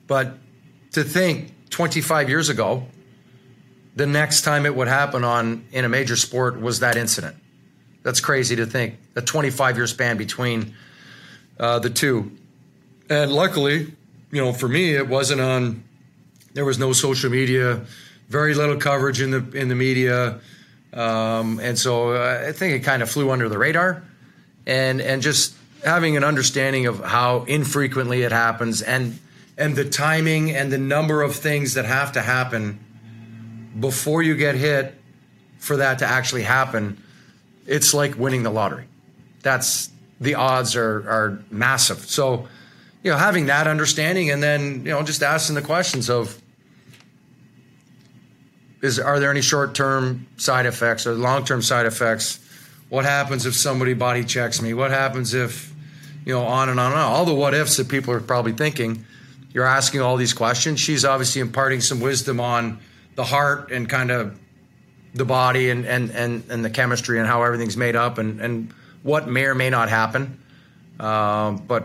But 0.06 0.38
to 0.92 1.04
think 1.04 1.52
25 1.68 2.30
years 2.30 2.48
ago, 2.48 2.86
the 3.96 4.06
next 4.06 4.42
time 4.42 4.66
it 4.66 4.74
would 4.74 4.88
happen 4.88 5.24
on 5.24 5.64
in 5.72 5.84
a 5.84 5.88
major 5.88 6.16
sport 6.16 6.60
was 6.60 6.80
that 6.80 6.96
incident. 6.96 7.36
That's 8.02 8.20
crazy 8.20 8.56
to 8.56 8.66
think. 8.66 8.98
A 9.16 9.22
25 9.22 9.76
year 9.76 9.86
span 9.86 10.16
between 10.16 10.74
uh, 11.58 11.78
the 11.78 11.90
two, 11.90 12.30
and 13.10 13.32
luckily, 13.32 13.92
you 14.30 14.42
know, 14.42 14.52
for 14.52 14.68
me, 14.68 14.94
it 14.94 15.08
wasn't 15.08 15.40
on. 15.40 15.82
There 16.54 16.64
was 16.64 16.78
no 16.78 16.92
social 16.92 17.30
media, 17.30 17.82
very 18.28 18.54
little 18.54 18.76
coverage 18.76 19.20
in 19.20 19.30
the 19.30 19.50
in 19.52 19.68
the 19.68 19.74
media, 19.74 20.40
um, 20.94 21.60
and 21.60 21.78
so 21.78 22.12
uh, 22.12 22.46
I 22.48 22.52
think 22.52 22.74
it 22.74 22.80
kind 22.80 23.02
of 23.02 23.10
flew 23.10 23.30
under 23.30 23.48
the 23.48 23.58
radar, 23.58 24.02
and 24.66 25.00
and 25.00 25.20
just 25.20 25.54
having 25.84 26.16
an 26.16 26.24
understanding 26.24 26.86
of 26.86 27.00
how 27.04 27.44
infrequently 27.44 28.22
it 28.22 28.32
happens 28.32 28.82
and 28.82 29.18
and 29.56 29.76
the 29.76 29.84
timing 29.84 30.50
and 30.50 30.72
the 30.72 30.78
number 30.78 31.22
of 31.22 31.36
things 31.36 31.74
that 31.74 31.84
have 31.84 32.12
to 32.12 32.20
happen 32.22 32.78
before 33.78 34.22
you 34.22 34.34
get 34.36 34.54
hit 34.54 34.94
for 35.58 35.76
that 35.76 36.00
to 36.00 36.06
actually 36.06 36.42
happen, 36.42 37.02
it's 37.66 37.94
like 37.94 38.18
winning 38.18 38.42
the 38.42 38.50
lottery. 38.50 38.86
That's 39.42 39.90
the 40.20 40.34
odds 40.34 40.76
are 40.76 41.08
are 41.08 41.44
massive. 41.50 41.98
So, 41.98 42.48
you 43.02 43.10
know, 43.10 43.16
having 43.16 43.46
that 43.46 43.66
understanding 43.66 44.30
and 44.30 44.42
then, 44.42 44.84
you 44.84 44.92
know, 44.92 45.02
just 45.02 45.22
asking 45.22 45.54
the 45.54 45.62
questions 45.62 46.10
of 46.10 46.40
is 48.82 48.98
are 48.98 49.20
there 49.20 49.30
any 49.30 49.42
short-term 49.42 50.26
side 50.36 50.66
effects 50.66 51.06
or 51.06 51.12
long-term 51.12 51.62
side 51.62 51.86
effects? 51.86 52.38
What 52.88 53.04
happens 53.04 53.46
if 53.46 53.54
somebody 53.54 53.94
body 53.94 54.24
checks 54.24 54.60
me? 54.60 54.74
What 54.74 54.90
happens 54.90 55.34
if, 55.34 55.72
you 56.24 56.34
know, 56.34 56.42
on 56.42 56.68
and 56.68 56.80
on 56.80 56.92
and 56.92 57.00
on. 57.00 57.06
All 57.06 57.24
the 57.24 57.34
what 57.34 57.54
ifs 57.54 57.76
that 57.76 57.88
people 57.88 58.12
are 58.14 58.20
probably 58.20 58.52
thinking. 58.52 59.04
You're 59.52 59.66
asking 59.66 60.00
all 60.00 60.16
these 60.16 60.32
questions. 60.32 60.80
She's 60.80 61.04
obviously 61.04 61.40
imparting 61.40 61.80
some 61.80 62.00
wisdom 62.00 62.40
on 62.40 62.80
the 63.20 63.26
heart 63.26 63.70
and 63.70 63.86
kind 63.86 64.10
of 64.10 64.40
the 65.12 65.26
body 65.26 65.68
and, 65.68 65.84
and, 65.84 66.10
and, 66.12 66.42
and 66.48 66.64
the 66.64 66.70
chemistry 66.70 67.18
and 67.18 67.26
how 67.28 67.42
everything's 67.42 67.76
made 67.76 67.94
up 67.94 68.16
and, 68.16 68.40
and 68.40 68.72
what 69.02 69.28
may 69.28 69.44
or 69.44 69.54
may 69.54 69.68
not 69.68 69.90
happen. 69.90 70.40
Uh, 70.98 71.50
but, 71.50 71.84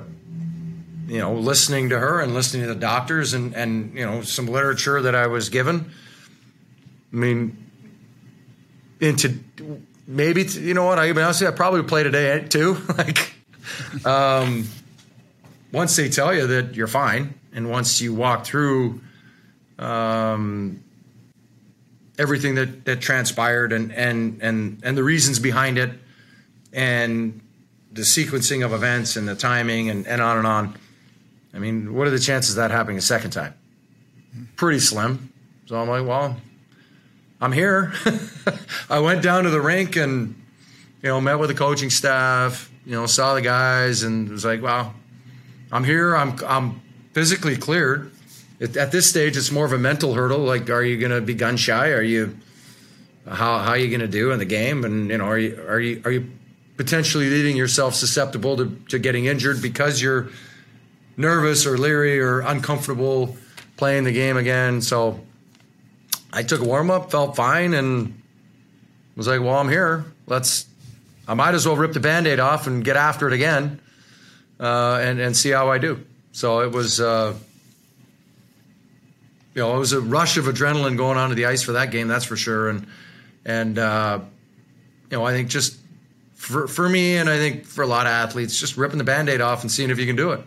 you 1.08 1.19
know, 1.19 1.34
listening 1.34 1.89
to 1.89 2.00
her 2.00 2.21
and 2.21 2.34
listening 2.34 2.65
to 2.65 2.74
the 2.74 2.80
doctors 2.80 3.34
and, 3.34 3.54
and, 3.54 3.93
you 3.93 4.06
know, 4.06 4.21
some 4.21 4.45
literature 4.45 5.02
that 5.02 5.13
I 5.13 5.28
was 5.28 5.50
given. 5.50 5.91
I 7.12 7.15
mean, 7.17 7.69
into 9.02 9.38
maybe, 10.08 10.43
you 10.43 10.74
know 10.74 10.86
what, 10.86 11.00
I 11.00 11.10
even 11.10 11.21
honestly, 11.21 11.48
I 11.48 11.52
probably 11.52 11.84
play 11.84 12.04
today 12.04 12.45
too. 12.48 12.78
like, 12.98 13.36
um, 14.06 14.69
once 15.74 15.98
they 15.98 16.08
tell 16.08 16.34
you 16.34 16.48
that 16.48 16.76
you're 16.76 16.88
fine 16.88 17.34
and 17.52 17.69
once 17.69 18.00
you 18.00 18.13
walk 18.13 18.45
through, 18.45 19.02
um, 19.78 20.80
everything 22.17 22.56
that, 22.56 22.86
that 22.86 23.01
transpired 23.01 23.73
and, 23.73 23.91
and, 23.91 24.41
and, 24.41 24.82
and 24.84 24.97
the 24.97 25.04
reasons 25.04 25.39
behind 25.39 25.78
it 25.78 25.91
and 26.73 27.41
the 27.91 28.01
sequencing 28.01 28.63
of 28.65 28.73
events 28.73 29.15
and 29.15 29.28
the 29.28 29.36
timing 29.36 29.89
and, 29.89 30.08
and 30.08 30.21
on 30.21 30.38
and 30.38 30.47
on. 30.47 30.78
I 31.54 31.60
mean, 31.60 31.93
what 31.93 32.08
are 32.08 32.12
the 32.12 32.19
chances 32.19 32.51
of 32.51 32.56
that 32.58 32.71
happening 32.71 32.97
a 32.97 33.01
second 33.01 33.32
time? 33.32 33.54
Pretty 34.56 34.80
slim. 34.80 35.32
So 35.65 35.80
I'm 35.80 35.88
like, 35.88 36.06
well, 36.06 36.36
I'm 37.39 37.51
here. 37.51 37.93
I 38.89 38.99
went 38.99 39.23
down 39.23 39.45
to 39.45 39.49
the 39.49 39.62
rink 39.62 39.95
and, 39.95 40.36
you 41.01 41.10
know, 41.10 41.21
met 41.21 41.39
with 41.39 41.49
the 41.49 41.56
coaching 41.56 41.89
staff, 41.89 42.69
you 42.86 42.93
know, 42.93 43.06
saw 43.06 43.36
the 43.36 43.41
guys 43.41 44.04
and 44.04 44.30
was 44.30 44.43
like, 44.43 44.62
well, 44.62 44.93
I'm 45.71 45.84
here. 45.84 46.15
I'm, 46.15 46.38
I'm 46.45 46.82
physically 47.13 47.56
cleared 47.56 48.12
at 48.62 48.91
this 48.91 49.10
stage, 49.10 49.36
it's 49.36 49.52
more 49.52 49.65
of 49.65 49.74
a 49.74 49.78
mental 49.78 50.13
hurdle. 50.13 50.39
Like, 50.39 50.70
are 50.70 50.84
you 50.84 50.98
going 50.98 51.12
to 51.12 51.22
be 51.22 51.34
gun 51.34 51.58
shy? 51.58 51.89
Are 51.89 52.02
you 52.02 52.38
how 53.28 53.60
how 53.60 53.72
are 53.72 53.78
you 53.78 53.89
going 53.89 54.02
to 54.02 54.08
do 54.08 54.32
in 54.32 54.39
the 54.39 54.46
game? 54.46 54.86
And 54.86 55.10
you 55.10 55.18
know, 55.18 55.26
are 55.26 55.38
you 55.38 55.63
are 55.68 55.80
you 55.80 56.02
are 56.06 56.12
you 56.12 56.32
potentially 56.78 57.30
leaving 57.30 57.58
yourself 57.58 57.96
susceptible 57.96 58.58
to, 58.58 58.78
to 58.89 59.00
getting 59.00 59.26
injured 59.26 59.62
because 59.62 60.02
you're 60.02 60.30
nervous 61.18 61.65
or 61.65 61.78
leery 61.78 62.20
or 62.20 62.41
uncomfortable 62.41 63.36
playing 63.78 64.04
the 64.04 64.12
game 64.12 64.38
again? 64.38 64.82
So, 64.82 65.20
I 66.32 66.44
took 66.44 66.62
a 66.62 66.65
warm 66.65 66.91
up, 66.91 67.12
felt 67.12 67.36
fine, 67.36 67.74
and 67.74 68.22
was 69.15 69.28
like, 69.28 69.41
well, 69.41 69.56
I'm 69.56 69.70
here. 69.70 70.06
Let's. 70.28 70.68
I 71.28 71.34
might 71.34 71.56
as 71.56 71.65
well 71.65 71.76
rip 71.76 71.94
the 71.94 72.00
band 72.00 72.28
aid 72.28 72.39
off 72.39 72.68
and 72.68 72.86
get 72.86 72.96
after 72.96 73.28
it 73.28 73.34
again, 73.34 73.82
uh, 74.60 75.00
and 75.02 75.20
and 75.20 75.36
see 75.36 75.50
how 75.50 75.72
I 75.72 75.78
do. 75.80 76.06
So 76.32 76.62
it 76.62 76.72
was. 76.72 77.02
Uh, 77.02 77.34
you 79.56 79.62
know, 79.62 79.76
it 79.76 79.80
was 79.80 79.94
a 79.94 80.02
rush 80.02 80.38
of 80.38 80.46
adrenaline 80.46 80.98
going 80.98 81.18
onto 81.18 81.34
the 81.34 81.46
ice 81.46 81.63
for 81.63 81.72
that 81.72 81.89
game, 81.89 82.08
that's 82.08 82.26
for 82.26 82.36
sure. 82.36 82.70
And 82.70 82.86
and 83.46 83.80
uh, 83.80 84.20
you 85.10 85.18
know, 85.18 85.26
I 85.26 85.32
think 85.32 85.48
just 85.48 85.80
for 86.36 86.68
for 86.68 86.88
me, 86.88 87.15
and 87.15 87.30
I 87.30 87.38
think 87.38 87.65
for 87.65 87.82
a 87.82 87.88
lot 87.88 88.06
of 88.06 88.12
athletes, 88.12 88.60
just 88.60 88.76
ripping 88.76 88.98
the 88.98 89.06
band-aid 89.06 89.41
off 89.41 89.62
and 89.62 89.72
seeing 89.72 89.89
if 89.89 89.98
you 89.98 90.06
can 90.06 90.18
do 90.18 90.34
it, 90.34 90.41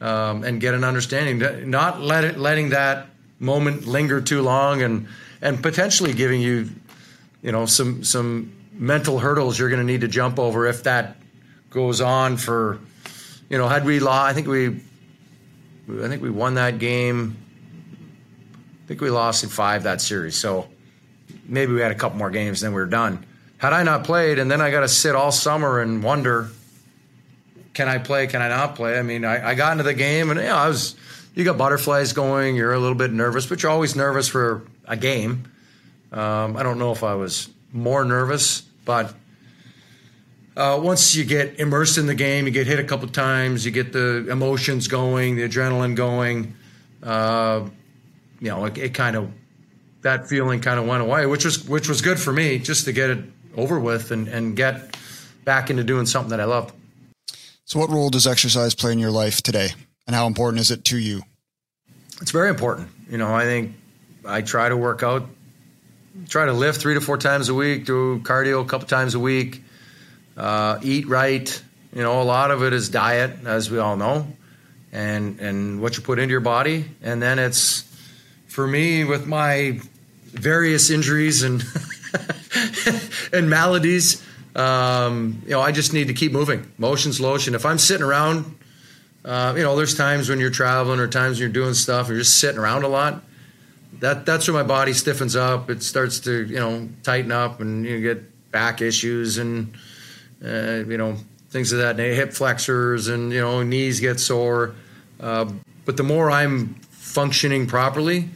um, 0.00 0.44
and 0.44 0.60
get 0.60 0.72
an 0.72 0.84
understanding. 0.84 1.68
Not 1.68 2.00
let 2.00 2.24
it 2.24 2.38
letting 2.38 2.70
that 2.70 3.08
moment 3.40 3.86
linger 3.86 4.20
too 4.20 4.40
long, 4.40 4.82
and 4.82 5.08
and 5.42 5.60
potentially 5.60 6.14
giving 6.14 6.40
you, 6.40 6.70
you 7.42 7.50
know, 7.50 7.66
some 7.66 8.04
some 8.04 8.52
mental 8.72 9.18
hurdles 9.18 9.58
you're 9.58 9.68
going 9.68 9.80
to 9.80 9.86
need 9.86 10.02
to 10.02 10.08
jump 10.08 10.38
over 10.38 10.66
if 10.66 10.84
that 10.84 11.16
goes 11.70 12.00
on 12.00 12.36
for, 12.36 12.78
you 13.48 13.58
know, 13.58 13.68
had 13.68 13.84
we 13.84 14.00
lost, 14.00 14.30
I 14.30 14.34
think 14.34 14.46
we, 14.46 14.68
I 14.68 16.08
think 16.08 16.22
we 16.22 16.30
won 16.30 16.54
that 16.54 16.78
game 16.78 17.36
I 18.86 18.88
think 18.88 19.00
we 19.00 19.10
lost 19.10 19.42
in 19.42 19.50
five 19.50 19.82
that 19.82 20.00
series. 20.00 20.36
So 20.36 20.68
maybe 21.48 21.72
we 21.72 21.80
had 21.80 21.90
a 21.90 21.96
couple 21.96 22.18
more 22.18 22.30
games, 22.30 22.60
then 22.60 22.70
we 22.70 22.76
were 22.76 22.86
done. 22.86 23.26
Had 23.58 23.72
I 23.72 23.82
not 23.82 24.04
played, 24.04 24.38
and 24.38 24.48
then 24.48 24.60
I 24.60 24.70
got 24.70 24.82
to 24.82 24.88
sit 24.88 25.16
all 25.16 25.32
summer 25.32 25.80
and 25.80 26.04
wonder, 26.04 26.50
can 27.74 27.88
I 27.88 27.98
play? 27.98 28.28
Can 28.28 28.42
I 28.42 28.48
not 28.48 28.76
play? 28.76 28.96
I 28.96 29.02
mean, 29.02 29.24
I, 29.24 29.48
I 29.48 29.54
got 29.56 29.72
into 29.72 29.82
the 29.82 29.92
game 29.92 30.30
and 30.30 30.38
you 30.38 30.46
know, 30.46 30.54
I 30.54 30.68
was, 30.68 30.94
you 31.34 31.42
got 31.42 31.58
butterflies 31.58 32.12
going. 32.12 32.54
You're 32.54 32.74
a 32.74 32.78
little 32.78 32.94
bit 32.94 33.12
nervous, 33.12 33.44
but 33.44 33.60
you're 33.60 33.72
always 33.72 33.96
nervous 33.96 34.28
for 34.28 34.62
a 34.84 34.96
game. 34.96 35.50
Um, 36.12 36.56
I 36.56 36.62
don't 36.62 36.78
know 36.78 36.92
if 36.92 37.02
I 37.02 37.14
was 37.14 37.50
more 37.72 38.04
nervous, 38.04 38.60
but 38.84 39.12
uh, 40.56 40.78
once 40.80 41.16
you 41.16 41.24
get 41.24 41.58
immersed 41.58 41.98
in 41.98 42.06
the 42.06 42.14
game, 42.14 42.46
you 42.46 42.52
get 42.52 42.68
hit 42.68 42.78
a 42.78 42.84
couple 42.84 43.08
times, 43.08 43.66
you 43.66 43.72
get 43.72 43.92
the 43.92 44.28
emotions 44.30 44.86
going, 44.86 45.34
the 45.34 45.48
adrenaline 45.48 45.96
going. 45.96 46.54
Uh, 47.02 47.68
you 48.40 48.48
know, 48.48 48.64
it, 48.66 48.78
it 48.78 48.94
kind 48.94 49.16
of 49.16 49.30
that 50.02 50.28
feeling 50.28 50.60
kind 50.60 50.78
of 50.78 50.86
went 50.86 51.02
away, 51.02 51.26
which 51.26 51.44
was 51.44 51.68
which 51.68 51.88
was 51.88 52.02
good 52.02 52.18
for 52.18 52.32
me 52.32 52.58
just 52.58 52.84
to 52.84 52.92
get 52.92 53.10
it 53.10 53.24
over 53.56 53.78
with 53.80 54.10
and, 54.10 54.28
and 54.28 54.56
get 54.56 54.96
back 55.44 55.70
into 55.70 55.84
doing 55.84 56.06
something 56.06 56.30
that 56.30 56.40
I 56.40 56.44
love. 56.44 56.72
So, 57.64 57.78
what 57.78 57.90
role 57.90 58.10
does 58.10 58.26
exercise 58.26 58.74
play 58.74 58.92
in 58.92 58.98
your 58.98 59.10
life 59.10 59.42
today, 59.42 59.70
and 60.06 60.14
how 60.14 60.26
important 60.26 60.60
is 60.60 60.70
it 60.70 60.84
to 60.86 60.98
you? 60.98 61.22
It's 62.20 62.30
very 62.30 62.50
important. 62.50 62.88
You 63.10 63.18
know, 63.18 63.34
I 63.34 63.44
think 63.44 63.74
I 64.24 64.42
try 64.42 64.68
to 64.68 64.76
work 64.76 65.02
out, 65.02 65.28
try 66.28 66.46
to 66.46 66.52
lift 66.52 66.80
three 66.80 66.94
to 66.94 67.00
four 67.00 67.18
times 67.18 67.48
a 67.48 67.54
week, 67.54 67.84
do 67.86 68.20
cardio 68.20 68.62
a 68.62 68.64
couple 68.66 68.86
times 68.86 69.14
a 69.14 69.20
week 69.20 69.62
uh, 70.36 70.78
eat 70.82 71.08
right. 71.08 71.62
You 71.92 72.02
know, 72.02 72.20
a 72.20 72.24
lot 72.24 72.50
of 72.50 72.62
it 72.62 72.72
is 72.72 72.88
diet, 72.88 73.44
as 73.44 73.70
we 73.70 73.78
all 73.78 73.96
know, 73.96 74.26
and 74.92 75.40
and 75.40 75.80
what 75.80 75.96
you 75.96 76.02
put 76.02 76.18
into 76.18 76.30
your 76.32 76.40
body, 76.40 76.84
and 77.02 77.22
then 77.22 77.38
it's 77.38 77.85
for 78.56 78.66
me 78.66 79.04
with 79.04 79.26
my 79.26 79.78
various 80.24 80.88
injuries 80.88 81.42
and 81.42 81.62
and 83.34 83.50
maladies. 83.50 84.26
Um, 84.54 85.42
you 85.44 85.50
know, 85.50 85.60
I 85.60 85.72
just 85.72 85.92
need 85.92 86.08
to 86.08 86.14
keep 86.14 86.32
moving. 86.32 86.72
Motion's 86.78 87.20
lotion. 87.20 87.54
If 87.54 87.66
I'm 87.66 87.76
sitting 87.76 88.02
around, 88.02 88.56
uh, 89.26 89.52
you 89.54 89.62
know, 89.62 89.76
there's 89.76 89.94
times 89.94 90.30
when 90.30 90.40
you're 90.40 90.48
traveling 90.48 91.00
or 91.00 91.06
times 91.06 91.36
when 91.36 91.42
you're 91.42 91.62
doing 91.62 91.74
stuff, 91.74 92.08
you're 92.08 92.16
just 92.16 92.40
sitting 92.40 92.58
around 92.58 92.84
a 92.84 92.88
lot. 92.88 93.22
That 94.00 94.24
that's 94.24 94.48
when 94.48 94.54
my 94.54 94.62
body 94.62 94.94
stiffens 94.94 95.36
up. 95.36 95.68
It 95.68 95.82
starts 95.82 96.20
to 96.20 96.46
you 96.46 96.56
know 96.56 96.88
tighten 97.02 97.32
up, 97.32 97.60
and 97.60 97.84
you 97.84 98.00
get 98.00 98.50
back 98.52 98.80
issues 98.80 99.36
and 99.36 99.74
uh, 100.42 100.82
you 100.88 100.96
know, 100.96 101.18
things 101.50 101.72
of 101.72 101.80
that, 101.80 102.00
and 102.00 102.14
hip 102.14 102.32
flexors 102.32 103.08
and, 103.08 103.34
you 103.34 103.40
know, 103.42 103.62
knees 103.62 104.00
get 104.00 104.18
sore. 104.18 104.74
Uh, 105.20 105.52
but 105.84 105.98
the 105.98 106.02
more 106.02 106.30
I'm 106.30 106.76
functioning 106.90 107.66
properly 107.66 108.30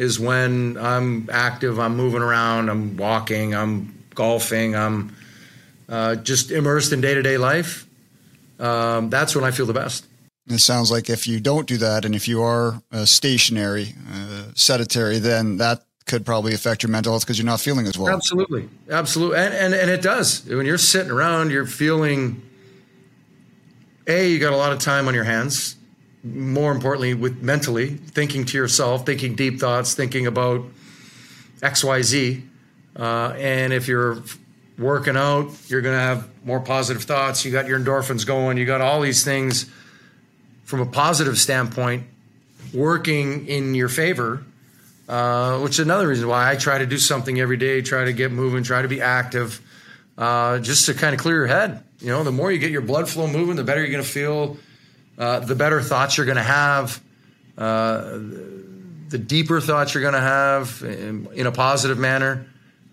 is 0.00 0.18
when 0.18 0.78
I'm 0.78 1.28
active, 1.30 1.78
I'm 1.78 1.94
moving 1.94 2.22
around, 2.22 2.70
I'm 2.70 2.96
walking, 2.96 3.54
I'm 3.54 4.02
golfing, 4.14 4.74
I'm 4.74 5.14
uh, 5.90 6.14
just 6.16 6.50
immersed 6.50 6.92
in 6.92 7.02
day 7.02 7.12
to 7.12 7.20
day 7.20 7.36
life. 7.36 7.86
Um, 8.58 9.10
that's 9.10 9.34
when 9.34 9.44
I 9.44 9.50
feel 9.50 9.66
the 9.66 9.74
best. 9.74 10.06
It 10.48 10.60
sounds 10.60 10.90
like 10.90 11.10
if 11.10 11.26
you 11.26 11.38
don't 11.38 11.68
do 11.68 11.76
that 11.76 12.06
and 12.06 12.14
if 12.14 12.28
you 12.28 12.42
are 12.42 12.82
uh, 12.90 13.04
stationary, 13.04 13.94
uh, 14.10 14.44
sedentary, 14.54 15.18
then 15.18 15.58
that 15.58 15.84
could 16.06 16.24
probably 16.24 16.54
affect 16.54 16.82
your 16.82 16.90
mental 16.90 17.12
health 17.12 17.26
because 17.26 17.38
you're 17.38 17.44
not 17.44 17.60
feeling 17.60 17.86
as 17.86 17.98
well. 17.98 18.12
Absolutely, 18.14 18.70
absolutely, 18.90 19.36
and, 19.36 19.52
and 19.52 19.74
and 19.74 19.90
it 19.90 20.00
does. 20.00 20.46
When 20.46 20.64
you're 20.64 20.78
sitting 20.78 21.12
around, 21.12 21.50
you're 21.50 21.66
feeling. 21.66 22.40
A, 24.06 24.28
you 24.28 24.38
got 24.38 24.54
a 24.54 24.56
lot 24.56 24.72
of 24.72 24.78
time 24.78 25.08
on 25.08 25.14
your 25.14 25.24
hands. 25.24 25.76
More 26.22 26.72
importantly, 26.72 27.14
with 27.14 27.42
mentally 27.42 27.90
thinking 27.90 28.44
to 28.46 28.56
yourself, 28.56 29.06
thinking 29.06 29.34
deep 29.34 29.58
thoughts, 29.58 29.94
thinking 29.94 30.26
about 30.26 30.64
X, 31.62 31.82
Y, 31.82 32.02
Z. 32.02 32.44
Uh, 32.96 33.34
and 33.38 33.72
if 33.72 33.88
you're 33.88 34.22
working 34.78 35.16
out, 35.16 35.50
you're 35.68 35.80
going 35.80 35.96
to 35.96 36.00
have 36.00 36.28
more 36.44 36.60
positive 36.60 37.04
thoughts. 37.04 37.44
You 37.44 37.52
got 37.52 37.66
your 37.66 37.78
endorphins 37.78 38.26
going. 38.26 38.58
You 38.58 38.66
got 38.66 38.80
all 38.80 39.00
these 39.00 39.24
things 39.24 39.70
from 40.64 40.80
a 40.80 40.86
positive 40.86 41.38
standpoint 41.38 42.04
working 42.72 43.46
in 43.48 43.74
your 43.74 43.88
favor 43.88 44.44
uh, 45.10 45.58
which 45.58 45.72
is 45.72 45.80
another 45.80 46.06
reason 46.06 46.28
why 46.28 46.48
I 46.48 46.54
try 46.54 46.78
to 46.78 46.86
do 46.86 46.96
something 46.96 47.40
every 47.40 47.56
day, 47.56 47.82
try 47.82 48.04
to 48.04 48.12
get 48.12 48.30
moving, 48.30 48.62
try 48.62 48.80
to 48.80 48.86
be 48.86 49.00
active, 49.02 49.60
uh, 50.16 50.60
just 50.60 50.86
to 50.86 50.94
kind 50.94 51.14
of 51.14 51.20
clear 51.20 51.34
your 51.34 51.46
head. 51.48 51.82
You 51.98 52.10
know, 52.10 52.22
the 52.22 52.30
more 52.30 52.52
you 52.52 52.60
get 52.60 52.70
your 52.70 52.80
blood 52.80 53.08
flow 53.08 53.26
moving, 53.26 53.56
the 53.56 53.64
better 53.64 53.80
you're 53.80 53.90
going 53.90 54.04
to 54.04 54.08
feel, 54.08 54.56
uh, 55.20 55.40
the 55.40 55.54
better 55.54 55.82
thoughts 55.82 56.16
you're 56.16 56.24
going 56.24 56.38
to 56.38 56.42
have, 56.42 56.98
uh, 57.58 58.18
the 59.08 59.18
deeper 59.18 59.60
thoughts 59.60 59.92
you're 59.92 60.00
going 60.00 60.14
to 60.14 60.20
have 60.20 60.82
in, 60.82 61.28
in, 61.34 61.46
a 61.46 61.52
positive 61.52 61.98
manner. 61.98 62.46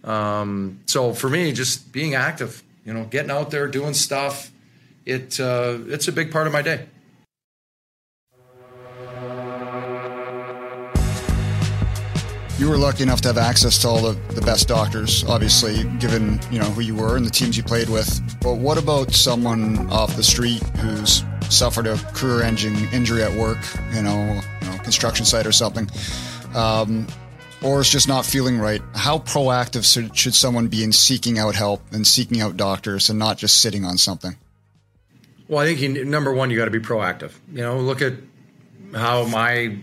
Um, 0.04 0.82
so 0.88 1.14
for 1.14 1.30
me, 1.30 1.54
just 1.54 1.94
being 1.94 2.16
active, 2.16 2.62
you 2.84 2.94
know, 2.94 3.06
getting 3.06 3.32
out 3.32 3.50
there, 3.50 3.70
doing 3.70 3.94
stuff, 3.94 4.52
it 5.06 5.40
uh, 5.40 5.78
it's 5.88 6.10
a 6.10 6.12
big 6.12 6.32
part 6.32 6.48
of 6.48 6.54
my 6.54 6.62
day. 6.62 6.88
you 12.60 12.68
were 12.68 12.78
lucky 12.78 13.04
enough 13.04 13.22
to 13.22 13.28
have 13.28 13.38
access 13.38 13.78
to 13.78 13.88
all 13.88 14.02
the, 14.02 14.20
the 14.34 14.42
best 14.42 14.68
doctors, 14.68 15.24
obviously, 15.26 15.84
given 16.00 16.40
you 16.52 16.60
know 16.60 16.66
who 16.66 16.82
you 16.82 16.96
were 16.96 17.16
and 17.16 17.26
the 17.26 17.30
teams 17.30 17.56
you 17.56 17.64
played 17.64 17.88
with. 17.88 18.20
But 18.42 18.56
what 18.56 18.78
about 18.78 19.14
someone 19.14 19.90
off 19.92 20.16
the 20.16 20.24
street 20.24 20.64
who's 20.80 21.24
suffered 21.50 21.88
a 21.88 21.98
career-ending 22.14 22.76
injury 22.92 23.24
at 23.24 23.32
work, 23.38 23.58
you 23.94 24.02
know, 24.02 24.42
you 24.62 24.68
know 24.70 24.78
construction 24.84 25.26
site 25.26 25.46
or 25.46 25.52
something, 25.52 25.90
um, 26.56 27.08
or 27.64 27.82
is 27.82 27.90
just 27.90 28.08
not 28.08 28.26
feeling 28.26 28.60
right? 28.60 28.82
How 28.96 29.20
proactive 29.20 29.92
should, 29.92 30.16
should 30.16 30.36
someone 30.36 30.68
be 30.68 30.84
in 30.84 30.92
seeking 30.92 31.40
out 31.40 31.56
help 31.56 31.82
and 31.92 32.06
seeking 32.06 32.42
out 32.42 32.58
doctors 32.58 33.10
and 33.10 33.18
not 33.18 33.38
just 33.38 33.62
sitting 33.62 33.86
on 33.86 33.98
something? 33.98 34.36
Well, 35.48 35.60
I 35.60 35.66
think 35.66 35.80
you, 35.80 36.06
number 36.06 36.34
one, 36.34 36.50
you 36.50 36.58
got 36.58 36.66
to 36.66 36.72
be 36.72 36.80
proactive. 36.80 37.32
You 37.52 37.62
know, 37.62 37.80
look 37.80 38.02
at 38.02 38.14
how 38.94 39.26
my 39.26 39.78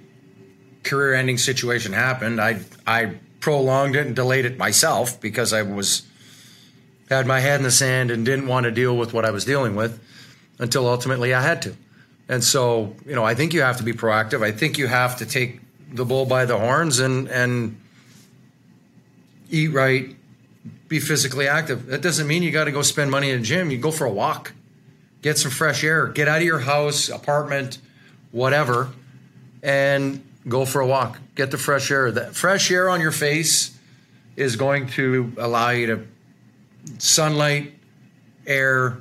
career-ending 0.84 1.38
situation 1.38 1.92
happened, 1.92 2.40
I 2.40 2.60
I 2.86 3.18
prolonged 3.40 3.96
it 3.96 4.06
and 4.06 4.14
delayed 4.14 4.44
it 4.44 4.56
myself 4.56 5.20
because 5.20 5.52
I 5.52 5.62
was 5.62 6.02
had 7.10 7.26
my 7.26 7.40
head 7.40 7.60
in 7.60 7.64
the 7.64 7.70
sand 7.70 8.10
and 8.10 8.24
didn't 8.24 8.46
want 8.46 8.64
to 8.64 8.70
deal 8.70 8.96
with 8.96 9.12
what 9.12 9.24
I 9.24 9.30
was 9.30 9.44
dealing 9.44 9.74
with 9.74 10.00
until 10.58 10.88
ultimately 10.88 11.34
I 11.34 11.40
had 11.40 11.62
to. 11.62 11.76
And 12.28 12.42
so, 12.42 12.94
you 13.06 13.14
know, 13.14 13.24
I 13.24 13.34
think 13.34 13.52
you 13.52 13.62
have 13.62 13.76
to 13.78 13.82
be 13.82 13.92
proactive. 13.92 14.42
I 14.42 14.52
think 14.52 14.78
you 14.78 14.86
have 14.86 15.16
to 15.18 15.26
take 15.26 15.60
the 15.92 16.04
bull 16.04 16.26
by 16.26 16.44
the 16.44 16.58
horns 16.58 16.98
and 16.98 17.28
and 17.28 17.80
eat 19.50 19.68
right, 19.68 20.14
be 20.88 21.00
physically 21.00 21.46
active. 21.46 21.86
That 21.86 22.02
doesn't 22.02 22.26
mean 22.26 22.42
you 22.42 22.50
got 22.50 22.64
to 22.64 22.72
go 22.72 22.82
spend 22.82 23.10
money 23.10 23.30
in 23.30 23.40
a 23.40 23.42
gym. 23.42 23.70
You 23.70 23.78
go 23.78 23.90
for 23.90 24.06
a 24.06 24.10
walk, 24.10 24.52
get 25.22 25.38
some 25.38 25.50
fresh 25.50 25.84
air, 25.84 26.06
get 26.08 26.28
out 26.28 26.38
of 26.38 26.44
your 26.44 26.60
house, 26.60 27.08
apartment, 27.08 27.78
whatever, 28.32 28.90
and 29.62 30.24
go 30.48 30.64
for 30.64 30.80
a 30.80 30.86
walk, 30.86 31.18
get 31.34 31.50
the 31.50 31.58
fresh 31.58 31.90
air. 31.90 32.10
That 32.10 32.34
fresh 32.34 32.70
air 32.70 32.88
on 32.88 33.00
your 33.00 33.12
face 33.12 33.78
is 34.36 34.56
going 34.56 34.88
to 34.88 35.32
allow 35.38 35.70
you 35.70 35.86
to 35.86 36.06
sunlight, 36.98 37.74
air. 38.46 38.98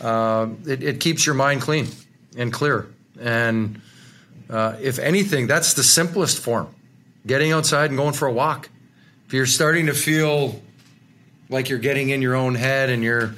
Uh, 0.00 0.48
it, 0.66 0.82
it, 0.82 1.00
keeps 1.00 1.24
your 1.24 1.34
mind 1.34 1.62
clean 1.62 1.88
and 2.36 2.52
clear. 2.52 2.86
And 3.18 3.80
uh, 4.50 4.76
if 4.80 4.98
anything, 4.98 5.46
that's 5.46 5.74
the 5.74 5.82
simplest 5.82 6.38
form: 6.38 6.68
getting 7.26 7.52
outside 7.52 7.90
and 7.90 7.96
going 7.96 8.12
for 8.12 8.28
a 8.28 8.32
walk. 8.32 8.68
If 9.26 9.32
you're 9.32 9.46
starting 9.46 9.86
to 9.86 9.94
feel 9.94 10.60
like 11.48 11.68
you're 11.68 11.78
getting 11.78 12.10
in 12.10 12.20
your 12.20 12.34
own 12.34 12.54
head 12.54 12.90
and 12.90 13.02
you're 13.02 13.34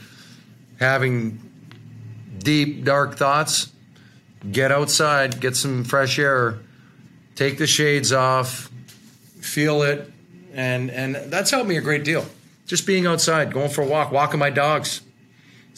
having 0.80 1.38
deep, 2.38 2.84
dark 2.84 3.16
thoughts, 3.16 3.72
get 4.50 4.72
outside, 4.72 5.40
get 5.40 5.56
some 5.56 5.84
fresh 5.84 6.18
air 6.18 6.58
take 7.38 7.56
the 7.56 7.68
shades 7.68 8.12
off, 8.12 8.68
feel 9.40 9.82
it, 9.82 10.10
and 10.52 10.90
and 10.90 11.14
that's 11.14 11.52
helped 11.52 11.68
me 11.68 11.76
a 11.76 11.80
great 11.80 12.04
deal. 12.04 12.26
Just 12.66 12.84
being 12.84 13.06
outside, 13.06 13.52
going 13.52 13.70
for 13.70 13.82
a 13.82 13.86
walk, 13.86 14.10
walking 14.10 14.40
my 14.40 14.50
dogs. 14.50 15.00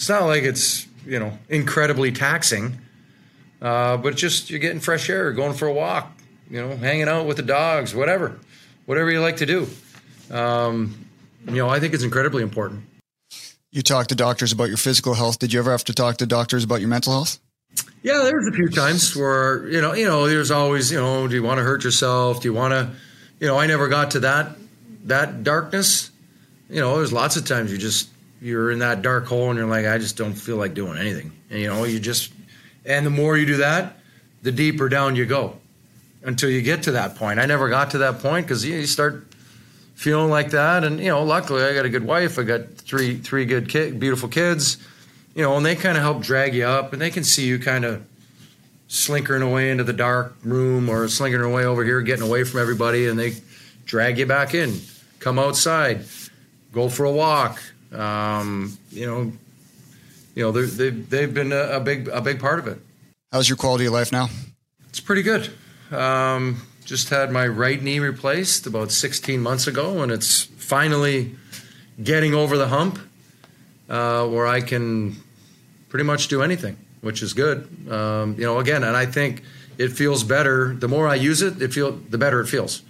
It's 0.00 0.08
not 0.08 0.22
like 0.22 0.44
it's 0.44 0.86
you 1.04 1.20
know 1.20 1.38
incredibly 1.50 2.10
taxing, 2.10 2.78
uh, 3.60 3.98
but 3.98 4.16
just 4.16 4.48
you're 4.48 4.58
getting 4.58 4.80
fresh 4.80 5.10
air, 5.10 5.30
going 5.32 5.52
for 5.52 5.68
a 5.68 5.72
walk, 5.74 6.10
you 6.48 6.58
know, 6.58 6.74
hanging 6.74 7.06
out 7.06 7.26
with 7.26 7.36
the 7.36 7.42
dogs, 7.42 7.94
whatever, 7.94 8.38
whatever 8.86 9.10
you 9.10 9.20
like 9.20 9.36
to 9.36 9.46
do. 9.46 9.68
Um, 10.30 11.04
you 11.46 11.56
know, 11.56 11.68
I 11.68 11.80
think 11.80 11.92
it's 11.92 12.02
incredibly 12.02 12.42
important. 12.42 12.84
You 13.72 13.82
talk 13.82 14.06
to 14.06 14.14
doctors 14.14 14.52
about 14.52 14.68
your 14.68 14.78
physical 14.78 15.12
health. 15.12 15.38
Did 15.38 15.52
you 15.52 15.58
ever 15.58 15.70
have 15.70 15.84
to 15.84 15.92
talk 15.92 16.16
to 16.16 16.26
doctors 16.26 16.64
about 16.64 16.80
your 16.80 16.88
mental 16.88 17.12
health? 17.12 17.38
Yeah, 18.02 18.22
there's 18.24 18.46
a 18.46 18.52
few 18.52 18.70
times 18.70 19.14
where 19.14 19.68
you 19.68 19.82
know, 19.82 19.92
you 19.92 20.06
know, 20.06 20.26
there's 20.26 20.50
always, 20.50 20.90
you 20.90 20.98
know, 20.98 21.28
do 21.28 21.34
you 21.34 21.42
want 21.42 21.58
to 21.58 21.62
hurt 21.62 21.84
yourself? 21.84 22.40
Do 22.40 22.48
you 22.48 22.54
want 22.54 22.72
to, 22.72 22.90
you 23.38 23.46
know, 23.46 23.58
I 23.58 23.66
never 23.66 23.86
got 23.88 24.12
to 24.12 24.20
that 24.20 24.56
that 25.04 25.44
darkness. 25.44 26.10
You 26.70 26.80
know, 26.80 26.96
there's 26.96 27.12
lots 27.12 27.36
of 27.36 27.44
times 27.44 27.70
you 27.70 27.76
just 27.76 28.08
you're 28.40 28.70
in 28.70 28.78
that 28.80 29.02
dark 29.02 29.26
hole 29.26 29.50
and 29.50 29.58
you're 29.58 29.68
like, 29.68 29.86
I 29.86 29.98
just 29.98 30.16
don't 30.16 30.34
feel 30.34 30.56
like 30.56 30.74
doing 30.74 30.98
anything. 30.98 31.32
And 31.50 31.60
you 31.60 31.68
know, 31.68 31.84
you 31.84 32.00
just, 32.00 32.32
and 32.84 33.04
the 33.04 33.10
more 33.10 33.36
you 33.36 33.46
do 33.46 33.58
that, 33.58 33.98
the 34.42 34.52
deeper 34.52 34.88
down 34.88 35.16
you 35.16 35.26
go 35.26 35.58
until 36.22 36.50
you 36.50 36.62
get 36.62 36.84
to 36.84 36.92
that 36.92 37.16
point. 37.16 37.38
I 37.38 37.46
never 37.46 37.68
got 37.68 37.90
to 37.92 37.98
that 37.98 38.20
point 38.20 38.46
because 38.46 38.64
you 38.64 38.86
start 38.86 39.26
feeling 39.94 40.30
like 40.30 40.50
that, 40.50 40.84
and 40.84 40.98
you 40.98 41.08
know, 41.08 41.22
luckily 41.22 41.62
I 41.62 41.74
got 41.74 41.84
a 41.84 41.90
good 41.90 42.04
wife. 42.04 42.38
I 42.38 42.42
got 42.42 42.74
three 42.76 43.18
three 43.18 43.44
good 43.44 43.68
kid, 43.68 44.00
beautiful 44.00 44.28
kids 44.28 44.78
you 45.34 45.42
know, 45.42 45.56
and 45.56 45.64
they 45.64 45.76
kind 45.76 45.96
of 45.96 46.02
help 46.02 46.22
drag 46.22 46.54
you 46.54 46.64
up, 46.64 46.92
and 46.92 47.00
they 47.00 47.10
can 47.10 47.24
see 47.24 47.46
you 47.46 47.58
kind 47.58 47.84
of 47.84 48.04
slinkering 48.88 49.42
away 49.42 49.70
into 49.70 49.84
the 49.84 49.92
dark 49.92 50.36
room 50.42 50.88
or 50.88 51.06
slinkering 51.08 51.50
away 51.50 51.64
over 51.64 51.84
here, 51.84 52.00
getting 52.02 52.26
away 52.26 52.44
from 52.44 52.60
everybody, 52.60 53.06
and 53.06 53.18
they 53.18 53.34
drag 53.84 54.18
you 54.18 54.26
back 54.26 54.54
in. 54.54 54.80
Come 55.20 55.38
outside, 55.38 56.04
go 56.72 56.88
for 56.88 57.04
a 57.04 57.12
walk. 57.12 57.62
Um, 57.92 58.78
you 58.90 59.06
know, 59.06 59.32
you 60.34 60.42
know, 60.44 60.52
they've 60.52 61.10
they've 61.10 61.32
been 61.32 61.52
a, 61.52 61.76
a, 61.76 61.80
big 61.80 62.08
a 62.08 62.20
big 62.20 62.40
part 62.40 62.58
of 62.58 62.66
it. 62.66 62.78
How's 63.32 63.48
your 63.48 63.56
quality 63.56 63.86
of 63.86 63.92
life 63.92 64.12
now? 64.12 64.28
It's 64.88 65.00
pretty 65.00 65.22
good. 65.22 65.50
Um, 65.90 66.62
just 66.84 67.08
had 67.10 67.30
my 67.30 67.46
right 67.46 67.80
knee 67.80 67.98
replaced 68.00 68.66
about 68.66 68.90
16 68.90 69.40
months 69.40 69.66
ago, 69.66 70.02
and 70.02 70.10
it's 70.10 70.42
finally 70.42 71.36
getting 72.02 72.34
over 72.34 72.56
the 72.56 72.68
hump 72.68 72.98
uh, 73.88 74.26
where 74.26 74.46
I 74.46 74.60
can 74.60 75.16
pretty 75.88 76.04
much 76.04 76.28
do 76.28 76.42
anything, 76.42 76.76
which 77.00 77.22
is 77.22 77.32
good. 77.32 77.68
Um, 77.90 78.34
you 78.38 78.44
know, 78.44 78.58
again, 78.58 78.82
and 78.82 78.96
I 78.96 79.06
think 79.06 79.42
it 79.78 79.88
feels 79.90 80.24
better. 80.24 80.74
The 80.74 80.88
more 80.88 81.08
I 81.08 81.16
use 81.16 81.42
it, 81.42 81.60
it 81.60 81.72
feel 81.72 81.92
the 81.92 82.18
better 82.18 82.40
it 82.40 82.46
feels. 82.46 82.82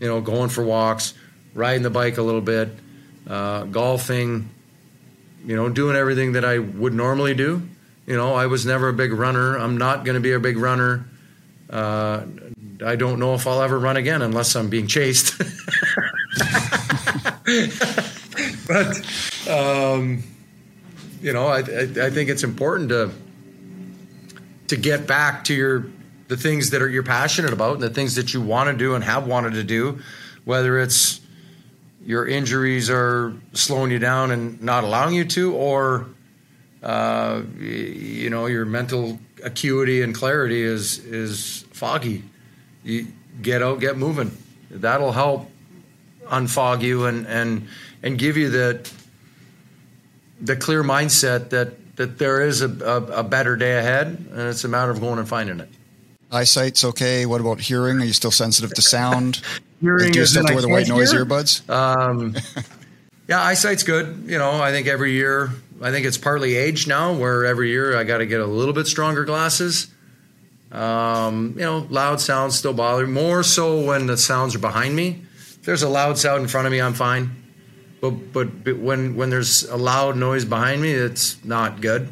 You 0.00 0.08
know, 0.08 0.20
going 0.20 0.48
for 0.48 0.64
walks, 0.64 1.14
riding 1.54 1.82
the 1.82 1.90
bike 1.90 2.18
a 2.18 2.22
little 2.22 2.40
bit, 2.40 2.68
uh, 3.28 3.64
golfing. 3.64 4.48
You 5.44 5.54
know, 5.54 5.68
doing 5.68 5.96
everything 5.96 6.32
that 6.32 6.44
I 6.44 6.58
would 6.58 6.94
normally 6.94 7.34
do. 7.34 7.62
You 8.06 8.16
know, 8.16 8.34
I 8.34 8.46
was 8.46 8.66
never 8.66 8.88
a 8.88 8.92
big 8.92 9.12
runner. 9.12 9.56
I'm 9.56 9.76
not 9.78 10.04
going 10.04 10.14
to 10.14 10.20
be 10.20 10.32
a 10.32 10.40
big 10.40 10.56
runner. 10.56 11.04
Uh, 11.70 12.22
I 12.84 12.96
don't 12.96 13.18
know 13.18 13.34
if 13.34 13.46
I'll 13.46 13.62
ever 13.62 13.78
run 13.78 13.96
again 13.96 14.22
unless 14.22 14.56
I'm 14.56 14.68
being 14.68 14.86
chased. 14.86 15.38
but 18.66 19.48
um, 19.48 20.22
you 21.20 21.32
know, 21.32 21.46
I, 21.46 21.58
I, 21.58 22.06
I 22.06 22.10
think 22.10 22.30
it's 22.30 22.44
important 22.44 22.88
to 22.90 23.10
to 24.68 24.76
get 24.76 25.06
back 25.06 25.44
to 25.44 25.54
your 25.54 25.86
the 26.28 26.36
things 26.36 26.70
that 26.70 26.82
are 26.82 26.88
you're 26.88 27.02
passionate 27.02 27.52
about 27.52 27.74
and 27.74 27.82
the 27.82 27.90
things 27.90 28.14
that 28.14 28.32
you 28.32 28.40
want 28.40 28.70
to 28.70 28.76
do 28.76 28.94
and 28.94 29.02
have 29.02 29.26
wanted 29.26 29.54
to 29.54 29.64
do, 29.64 29.98
whether 30.44 30.78
it's 30.78 31.20
your 32.08 32.26
injuries 32.26 32.88
are 32.88 33.34
slowing 33.52 33.90
you 33.90 33.98
down 33.98 34.30
and 34.30 34.62
not 34.62 34.82
allowing 34.82 35.14
you 35.14 35.26
to, 35.26 35.54
or 35.54 36.06
uh, 36.82 37.42
you 37.58 38.30
know 38.30 38.46
your 38.46 38.64
mental 38.64 39.18
acuity 39.44 40.00
and 40.00 40.14
clarity 40.14 40.62
is 40.62 41.04
is 41.04 41.66
foggy. 41.70 42.24
You 42.82 43.08
get 43.42 43.62
out, 43.62 43.80
get 43.80 43.98
moving. 43.98 44.34
That'll 44.70 45.12
help 45.12 45.50
unfog 46.28 46.80
you 46.80 47.04
and 47.04 47.26
and 47.26 47.68
and 48.02 48.18
give 48.18 48.38
you 48.38 48.48
that 48.48 48.90
the 50.40 50.56
clear 50.56 50.82
mindset 50.82 51.50
that 51.50 51.96
that 51.96 52.16
there 52.16 52.40
is 52.40 52.62
a, 52.62 52.70
a, 52.70 53.18
a, 53.18 53.22
better 53.22 53.54
day 53.54 53.76
ahead, 53.76 54.06
and 54.30 54.40
it's 54.40 54.64
a 54.64 54.68
matter 54.68 54.90
of 54.90 55.00
going 55.00 55.18
and 55.18 55.28
finding 55.28 55.60
it. 55.60 55.68
Eyesight's 56.30 56.84
okay. 56.84 57.26
What 57.26 57.40
about 57.40 57.60
hearing? 57.60 58.00
Are 58.00 58.04
you 58.04 58.12
still 58.12 58.30
sensitive 58.30 58.74
to 58.74 58.82
sound? 58.82 59.40
hearing 59.80 60.12
do 60.12 60.18
you 60.18 60.26
still 60.26 60.42
have 60.42 60.48
to 60.48 60.54
wear 60.54 60.62
the 60.62 60.68
white 60.68 60.88
noise 60.88 61.12
hear? 61.12 61.24
earbuds? 61.24 61.68
Um, 61.70 62.36
yeah, 63.28 63.40
eyesight's 63.42 63.82
good. 63.82 64.24
You 64.26 64.38
know, 64.38 64.60
I 64.60 64.70
think 64.70 64.86
every 64.86 65.12
year, 65.12 65.50
I 65.80 65.90
think 65.90 66.06
it's 66.06 66.18
partly 66.18 66.56
age 66.56 66.86
now, 66.86 67.14
where 67.14 67.46
every 67.46 67.70
year 67.70 67.96
I 67.96 68.04
got 68.04 68.18
to 68.18 68.26
get 68.26 68.40
a 68.40 68.46
little 68.46 68.74
bit 68.74 68.86
stronger 68.86 69.24
glasses. 69.24 69.88
Um, 70.70 71.54
you 71.56 71.62
know, 71.62 71.86
loud 71.88 72.20
sounds 72.20 72.58
still 72.58 72.74
bother 72.74 73.06
me 73.06 73.12
more 73.12 73.42
so 73.42 73.80
when 73.80 74.06
the 74.06 74.18
sounds 74.18 74.54
are 74.54 74.58
behind 74.58 74.94
me. 74.94 75.22
If 75.36 75.62
there's 75.62 75.82
a 75.82 75.88
loud 75.88 76.18
sound 76.18 76.42
in 76.42 76.48
front 76.48 76.66
of 76.66 76.72
me, 76.72 76.80
I'm 76.80 76.92
fine. 76.92 77.34
But, 78.02 78.32
but, 78.32 78.64
but 78.64 78.78
when 78.78 79.16
when 79.16 79.30
there's 79.30 79.64
a 79.64 79.76
loud 79.76 80.16
noise 80.16 80.44
behind 80.44 80.82
me, 80.82 80.92
it's 80.92 81.42
not 81.44 81.80
good. 81.80 82.08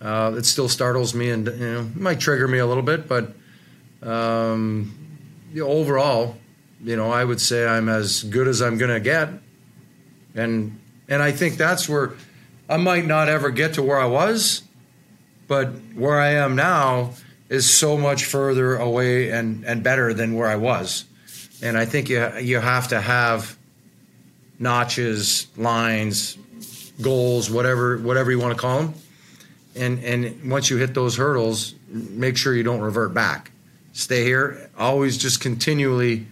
Uh, 0.00 0.34
it 0.36 0.44
still 0.44 0.68
startles 0.68 1.14
me 1.14 1.30
and 1.30 1.46
you 1.46 1.72
know 1.72 1.90
might 1.94 2.20
trigger 2.20 2.46
me 2.46 2.58
a 2.58 2.66
little 2.66 2.82
bit, 2.82 3.08
but 3.08 3.34
um, 4.02 4.94
you 5.52 5.64
know, 5.64 5.70
overall, 5.70 6.36
you 6.82 6.96
know, 6.96 7.10
I 7.10 7.24
would 7.24 7.40
say 7.40 7.66
I'm 7.66 7.88
as 7.88 8.22
good 8.22 8.46
as 8.46 8.60
I'm 8.60 8.78
going 8.78 8.90
to 8.90 9.00
get, 9.00 9.30
and 10.34 10.78
and 11.08 11.22
I 11.22 11.32
think 11.32 11.56
that's 11.56 11.88
where 11.88 12.12
I 12.68 12.76
might 12.76 13.06
not 13.06 13.28
ever 13.28 13.50
get 13.50 13.74
to 13.74 13.82
where 13.82 13.98
I 13.98 14.06
was, 14.06 14.62
but 15.48 15.68
where 15.94 16.20
I 16.20 16.32
am 16.32 16.56
now 16.56 17.12
is 17.48 17.68
so 17.68 17.96
much 17.96 18.26
further 18.26 18.76
away 18.76 19.30
and 19.30 19.64
and 19.64 19.82
better 19.82 20.12
than 20.12 20.34
where 20.34 20.48
I 20.48 20.56
was, 20.56 21.06
and 21.62 21.78
I 21.78 21.86
think 21.86 22.10
you 22.10 22.30
you 22.38 22.60
have 22.60 22.88
to 22.88 23.00
have 23.00 23.56
notches, 24.58 25.46
lines, 25.56 26.36
goals, 27.00 27.50
whatever 27.50 27.96
whatever 27.98 28.30
you 28.30 28.38
want 28.38 28.54
to 28.54 28.60
call 28.60 28.82
them. 28.82 28.94
And 29.76 30.02
and 30.04 30.50
once 30.50 30.70
you 30.70 30.76
hit 30.76 30.94
those 30.94 31.16
hurdles, 31.16 31.74
make 31.88 32.36
sure 32.36 32.54
you 32.54 32.62
don't 32.62 32.80
revert 32.80 33.14
back. 33.14 33.50
Stay 33.92 34.24
here. 34.24 34.70
Always 34.78 35.16
just 35.16 35.40
continually 35.40 36.26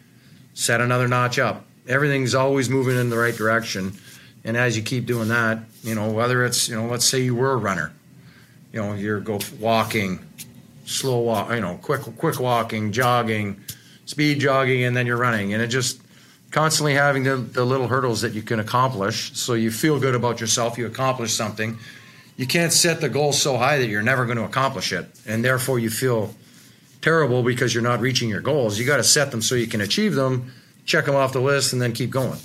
set 0.54 0.80
another 0.80 1.08
notch 1.08 1.38
up. 1.38 1.64
Everything's 1.88 2.34
always 2.34 2.68
moving 2.68 2.96
in 2.96 3.10
the 3.10 3.18
right 3.18 3.34
direction. 3.34 3.92
And 4.44 4.56
as 4.56 4.76
you 4.76 4.82
keep 4.82 5.06
doing 5.06 5.28
that, 5.28 5.58
you 5.82 5.94
know, 5.94 6.10
whether 6.10 6.44
it's, 6.44 6.68
you 6.68 6.76
know, 6.76 6.86
let's 6.86 7.06
say 7.06 7.20
you 7.20 7.34
were 7.34 7.52
a 7.52 7.56
runner, 7.56 7.92
you 8.72 8.80
know, 8.80 8.92
you're 8.92 9.20
go 9.20 9.40
walking, 9.58 10.24
slow 10.84 11.20
walk, 11.20 11.50
you 11.50 11.60
know, 11.60 11.78
quick 11.80 12.02
quick 12.16 12.38
walking, 12.40 12.92
jogging, 12.92 13.60
speed 14.06 14.40
jogging, 14.40 14.84
and 14.84 14.96
then 14.96 15.06
you're 15.06 15.16
running. 15.16 15.54
And 15.54 15.62
it 15.62 15.68
just 15.68 16.00
constantly 16.54 16.94
having 16.94 17.24
the, 17.24 17.36
the 17.36 17.64
little 17.64 17.88
hurdles 17.88 18.20
that 18.20 18.32
you 18.32 18.40
can 18.40 18.60
accomplish 18.60 19.36
so 19.36 19.54
you 19.54 19.72
feel 19.72 19.98
good 19.98 20.14
about 20.14 20.40
yourself 20.40 20.78
you 20.78 20.86
accomplish 20.86 21.32
something 21.32 21.76
you 22.36 22.46
can't 22.46 22.72
set 22.72 23.00
the 23.00 23.08
goal 23.08 23.32
so 23.32 23.56
high 23.56 23.78
that 23.78 23.86
you're 23.86 24.02
never 24.02 24.24
going 24.26 24.38
to 24.38 24.44
accomplish 24.44 24.92
it 24.92 25.06
and 25.26 25.44
therefore 25.44 25.78
you 25.78 25.90
feel 25.90 26.34
terrible 27.00 27.42
because 27.42 27.74
you're 27.74 27.82
not 27.82 28.00
reaching 28.00 28.28
your 28.28 28.40
goals. 28.40 28.78
You 28.78 28.86
got 28.86 28.96
to 28.96 29.04
set 29.04 29.30
them 29.30 29.42
so 29.42 29.54
you 29.54 29.66
can 29.66 29.80
achieve 29.80 30.14
them 30.14 30.52
check 30.84 31.06
them 31.06 31.14
off 31.14 31.32
the 31.32 31.40
list 31.40 31.72
and 31.72 31.80
then 31.80 31.92
keep 31.92 32.10
going. 32.10 32.38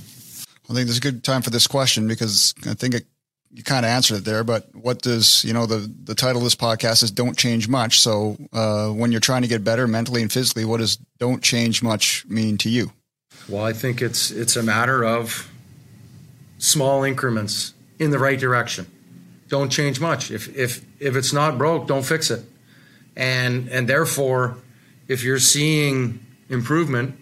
I 0.69 0.73
think 0.73 0.85
there's 0.85 0.97
a 0.97 1.01
good 1.01 1.23
time 1.23 1.41
for 1.41 1.49
this 1.49 1.65
question 1.65 2.07
because 2.07 2.53
i 2.67 2.75
think 2.75 2.93
it, 2.93 3.05
you 3.51 3.63
kind 3.63 3.85
of 3.85 3.89
answered 3.89 4.17
it 4.17 4.25
there 4.25 4.43
but 4.43 4.67
what 4.75 5.01
does 5.01 5.43
you 5.43 5.51
know 5.51 5.65
the 5.65 5.91
the 6.03 6.13
title 6.13 6.37
of 6.37 6.43
this 6.43 6.55
podcast 6.55 7.01
is 7.01 7.11
don't 7.11 7.37
change 7.37 7.67
much. 7.67 7.99
So 7.99 8.37
uh, 8.53 8.89
when 8.89 9.11
you're 9.11 9.21
trying 9.21 9.41
to 9.41 9.47
get 9.47 9.63
better 9.63 9.87
mentally 9.87 10.21
and 10.21 10.31
physically 10.31 10.65
what 10.65 10.77
does 10.77 10.97
don't 11.17 11.41
change 11.41 11.81
much 11.81 12.25
mean 12.27 12.57
to 12.59 12.69
you? 12.69 12.91
Well, 13.47 13.63
I 13.63 13.73
think 13.73 14.01
it's 14.01 14.29
it's 14.29 14.55
a 14.55 14.63
matter 14.63 15.03
of 15.03 15.51
small 16.59 17.03
increments 17.03 17.73
in 17.97 18.11
the 18.11 18.19
right 18.19 18.39
direction. 18.39 18.85
Don't 19.49 19.69
change 19.69 19.99
much. 19.99 20.31
If 20.31 20.55
if 20.55 20.83
if 20.99 21.15
it's 21.15 21.33
not 21.33 21.57
broke, 21.57 21.87
don't 21.87 22.05
fix 22.05 22.31
it. 22.31 22.45
And 23.15 23.67
and 23.69 23.89
therefore, 23.89 24.57
if 25.07 25.23
you're 25.23 25.39
seeing 25.39 26.25
improvement, 26.49 27.15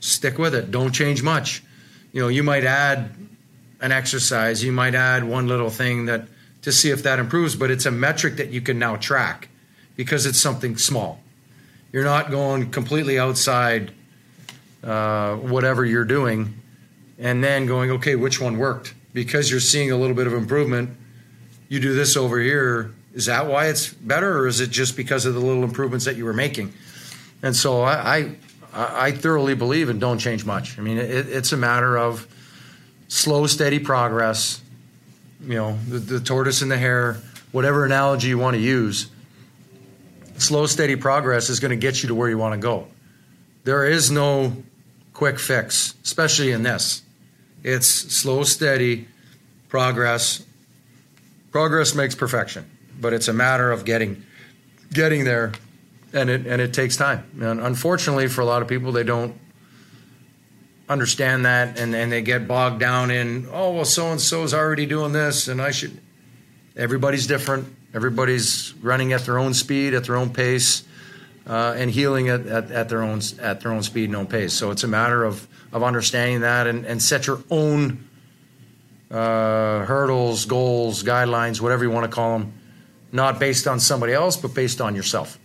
stick 0.00 0.38
with 0.38 0.54
it. 0.54 0.70
Don't 0.70 0.92
change 0.92 1.22
much. 1.22 1.62
You 2.12 2.22
know, 2.22 2.28
you 2.28 2.42
might 2.42 2.64
add 2.64 3.10
an 3.80 3.92
exercise, 3.92 4.64
you 4.64 4.72
might 4.72 4.94
add 4.94 5.24
one 5.24 5.46
little 5.46 5.70
thing 5.70 6.06
that 6.06 6.28
to 6.62 6.72
see 6.72 6.90
if 6.90 7.02
that 7.04 7.18
improves, 7.18 7.54
but 7.54 7.70
it's 7.70 7.86
a 7.86 7.90
metric 7.90 8.36
that 8.36 8.50
you 8.50 8.60
can 8.60 8.78
now 8.78 8.96
track 8.96 9.48
because 9.96 10.26
it's 10.26 10.40
something 10.40 10.76
small. 10.76 11.20
You're 11.92 12.04
not 12.04 12.30
going 12.30 12.70
completely 12.70 13.18
outside 13.18 13.92
uh, 14.82 15.36
whatever 15.36 15.84
you're 15.84 16.04
doing, 16.04 16.60
and 17.18 17.42
then 17.42 17.66
going, 17.66 17.90
okay, 17.92 18.14
which 18.14 18.40
one 18.40 18.58
worked? 18.58 18.94
Because 19.12 19.50
you're 19.50 19.60
seeing 19.60 19.90
a 19.90 19.96
little 19.96 20.14
bit 20.14 20.26
of 20.26 20.34
improvement, 20.34 20.96
you 21.68 21.80
do 21.80 21.94
this 21.94 22.16
over 22.16 22.38
here. 22.38 22.92
Is 23.14 23.26
that 23.26 23.46
why 23.46 23.66
it's 23.66 23.92
better, 23.92 24.38
or 24.38 24.46
is 24.46 24.60
it 24.60 24.70
just 24.70 24.96
because 24.96 25.26
of 25.26 25.34
the 25.34 25.40
little 25.40 25.64
improvements 25.64 26.04
that 26.04 26.16
you 26.16 26.24
were 26.24 26.32
making? 26.32 26.72
And 27.42 27.54
so 27.54 27.82
I, 27.82 28.36
I, 28.72 29.06
I 29.06 29.12
thoroughly 29.12 29.54
believe 29.54 29.88
in 29.88 29.98
don't 29.98 30.18
change 30.18 30.44
much. 30.44 30.78
I 30.78 30.82
mean, 30.82 30.98
it, 30.98 31.28
it's 31.28 31.52
a 31.52 31.56
matter 31.56 31.96
of 31.96 32.26
slow, 33.08 33.46
steady 33.46 33.78
progress. 33.78 34.60
You 35.40 35.54
know, 35.54 35.78
the, 35.88 35.98
the 35.98 36.20
tortoise 36.20 36.62
and 36.62 36.70
the 36.70 36.78
hare, 36.78 37.18
whatever 37.52 37.84
analogy 37.84 38.28
you 38.28 38.38
want 38.38 38.54
to 38.54 38.60
use. 38.60 39.08
Slow, 40.36 40.66
steady 40.66 40.96
progress 40.96 41.48
is 41.48 41.60
going 41.60 41.70
to 41.70 41.76
get 41.76 42.02
you 42.02 42.08
to 42.08 42.14
where 42.14 42.28
you 42.28 42.38
want 42.38 42.54
to 42.54 42.60
go. 42.60 42.86
There 43.64 43.86
is 43.86 44.10
no 44.10 44.52
quick 45.12 45.38
fix, 45.38 45.94
especially 46.04 46.52
in 46.52 46.62
this. 46.62 47.02
It's 47.64 47.88
slow, 47.88 48.44
steady 48.44 49.08
progress. 49.68 50.44
Progress 51.50 51.94
makes 51.94 52.14
perfection, 52.14 52.70
but 53.00 53.12
it's 53.12 53.28
a 53.28 53.32
matter 53.32 53.70
of 53.70 53.84
getting 53.84 54.24
getting 54.92 55.24
there, 55.24 55.52
and 56.12 56.28
it 56.28 56.46
and 56.46 56.60
it 56.60 56.74
takes 56.74 56.96
time. 56.96 57.24
And 57.40 57.60
unfortunately, 57.60 58.28
for 58.28 58.40
a 58.40 58.44
lot 58.44 58.62
of 58.62 58.68
people, 58.68 58.92
they 58.92 59.04
don't 59.04 59.38
understand 60.88 61.46
that, 61.46 61.78
and 61.78 61.94
and 61.94 62.12
they 62.12 62.22
get 62.22 62.46
bogged 62.46 62.80
down 62.80 63.10
in 63.10 63.48
oh 63.52 63.72
well, 63.72 63.84
so 63.84 64.10
and 64.10 64.20
so 64.20 64.42
is 64.42 64.52
already 64.52 64.86
doing 64.86 65.12
this, 65.12 65.48
and 65.48 65.60
I 65.60 65.70
should. 65.70 66.00
Everybody's 66.76 67.26
different. 67.26 67.74
Everybody's 67.94 68.74
running 68.82 69.12
at 69.12 69.22
their 69.22 69.38
own 69.38 69.54
speed, 69.54 69.94
at 69.94 70.04
their 70.04 70.16
own 70.16 70.30
pace 70.30 70.84
uh, 71.48 71.74
and 71.76 71.90
healing 71.90 72.28
at, 72.28 72.46
at, 72.46 72.70
at, 72.70 72.88
their 72.88 73.02
own 73.02 73.20
at 73.40 73.60
their 73.60 73.72
own 73.72 73.82
speed 73.82 74.10
and 74.10 74.16
own 74.16 74.26
pace. 74.26 74.52
So 74.52 74.70
it's 74.70 74.84
a 74.84 74.88
matter 74.88 75.24
of 75.24 75.46
of 75.72 75.82
understanding 75.82 76.40
that 76.40 76.66
and, 76.66 76.84
and 76.84 77.02
set 77.02 77.26
your 77.26 77.40
own 77.50 78.07
uh, 79.10 79.84
hurdles, 79.84 80.44
goals, 80.46 81.02
guidelines, 81.02 81.60
whatever 81.60 81.84
you 81.84 81.90
want 81.90 82.04
to 82.04 82.14
call 82.14 82.38
them, 82.38 82.52
not 83.12 83.38
based 83.38 83.66
on 83.66 83.80
somebody 83.80 84.12
else, 84.12 84.36
but 84.36 84.54
based 84.54 84.80
on 84.80 84.94
yourself. 84.94 85.38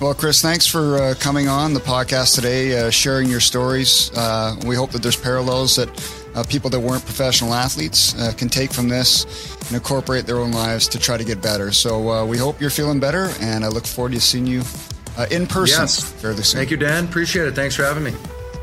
Well, 0.00 0.14
Chris, 0.14 0.40
thanks 0.40 0.64
for 0.64 0.96
uh, 0.96 1.14
coming 1.18 1.48
on 1.48 1.74
the 1.74 1.80
podcast 1.80 2.36
today, 2.36 2.78
uh, 2.78 2.90
sharing 2.90 3.28
your 3.28 3.40
stories. 3.40 4.12
Uh, 4.16 4.54
we 4.64 4.76
hope 4.76 4.92
that 4.92 5.02
there's 5.02 5.16
parallels 5.16 5.74
that 5.74 5.88
uh, 6.36 6.44
people 6.44 6.70
that 6.70 6.78
weren't 6.78 7.04
professional 7.04 7.52
athletes 7.52 8.16
uh, 8.16 8.32
can 8.36 8.48
take 8.48 8.72
from 8.72 8.88
this 8.88 9.24
and 9.66 9.72
incorporate 9.72 10.24
their 10.24 10.38
own 10.38 10.52
lives 10.52 10.86
to 10.88 11.00
try 11.00 11.16
to 11.16 11.24
get 11.24 11.42
better. 11.42 11.72
So 11.72 12.10
uh, 12.10 12.24
we 12.24 12.38
hope 12.38 12.60
you're 12.60 12.70
feeling 12.70 13.00
better, 13.00 13.32
and 13.40 13.64
I 13.64 13.68
look 13.68 13.86
forward 13.86 14.12
to 14.12 14.20
seeing 14.20 14.46
you 14.46 14.62
in 15.32 15.48
person 15.48 15.82
yes. 15.82 16.00
fairly 16.00 16.44
soon. 16.44 16.58
Thank 16.58 16.70
you, 16.70 16.76
Dan. 16.76 17.06
Appreciate 17.06 17.48
it. 17.48 17.56
Thanks 17.56 17.74
for 17.74 17.82
having 17.82 18.04
me. 18.04 18.12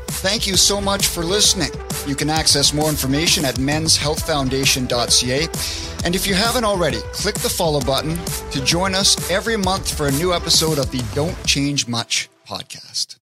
Thank 0.08 0.46
you 0.46 0.56
so 0.56 0.80
much 0.80 1.06
for 1.06 1.22
listening. 1.22 1.70
You 2.06 2.14
can 2.14 2.30
access 2.30 2.72
more 2.72 2.88
information 2.88 3.44
at 3.44 3.56
menshealthfoundation.ca. 3.56 5.48
And 6.04 6.14
if 6.14 6.26
you 6.26 6.34
haven't 6.34 6.64
already, 6.64 7.00
click 7.12 7.34
the 7.36 7.48
follow 7.48 7.80
button 7.80 8.16
to 8.50 8.64
join 8.64 8.94
us 8.94 9.30
every 9.30 9.56
month 9.56 9.94
for 9.96 10.06
a 10.06 10.12
new 10.12 10.32
episode 10.32 10.78
of 10.78 10.90
the 10.90 11.02
Don't 11.14 11.36
Change 11.44 11.86
Much 11.88 12.28
podcast. 12.46 13.16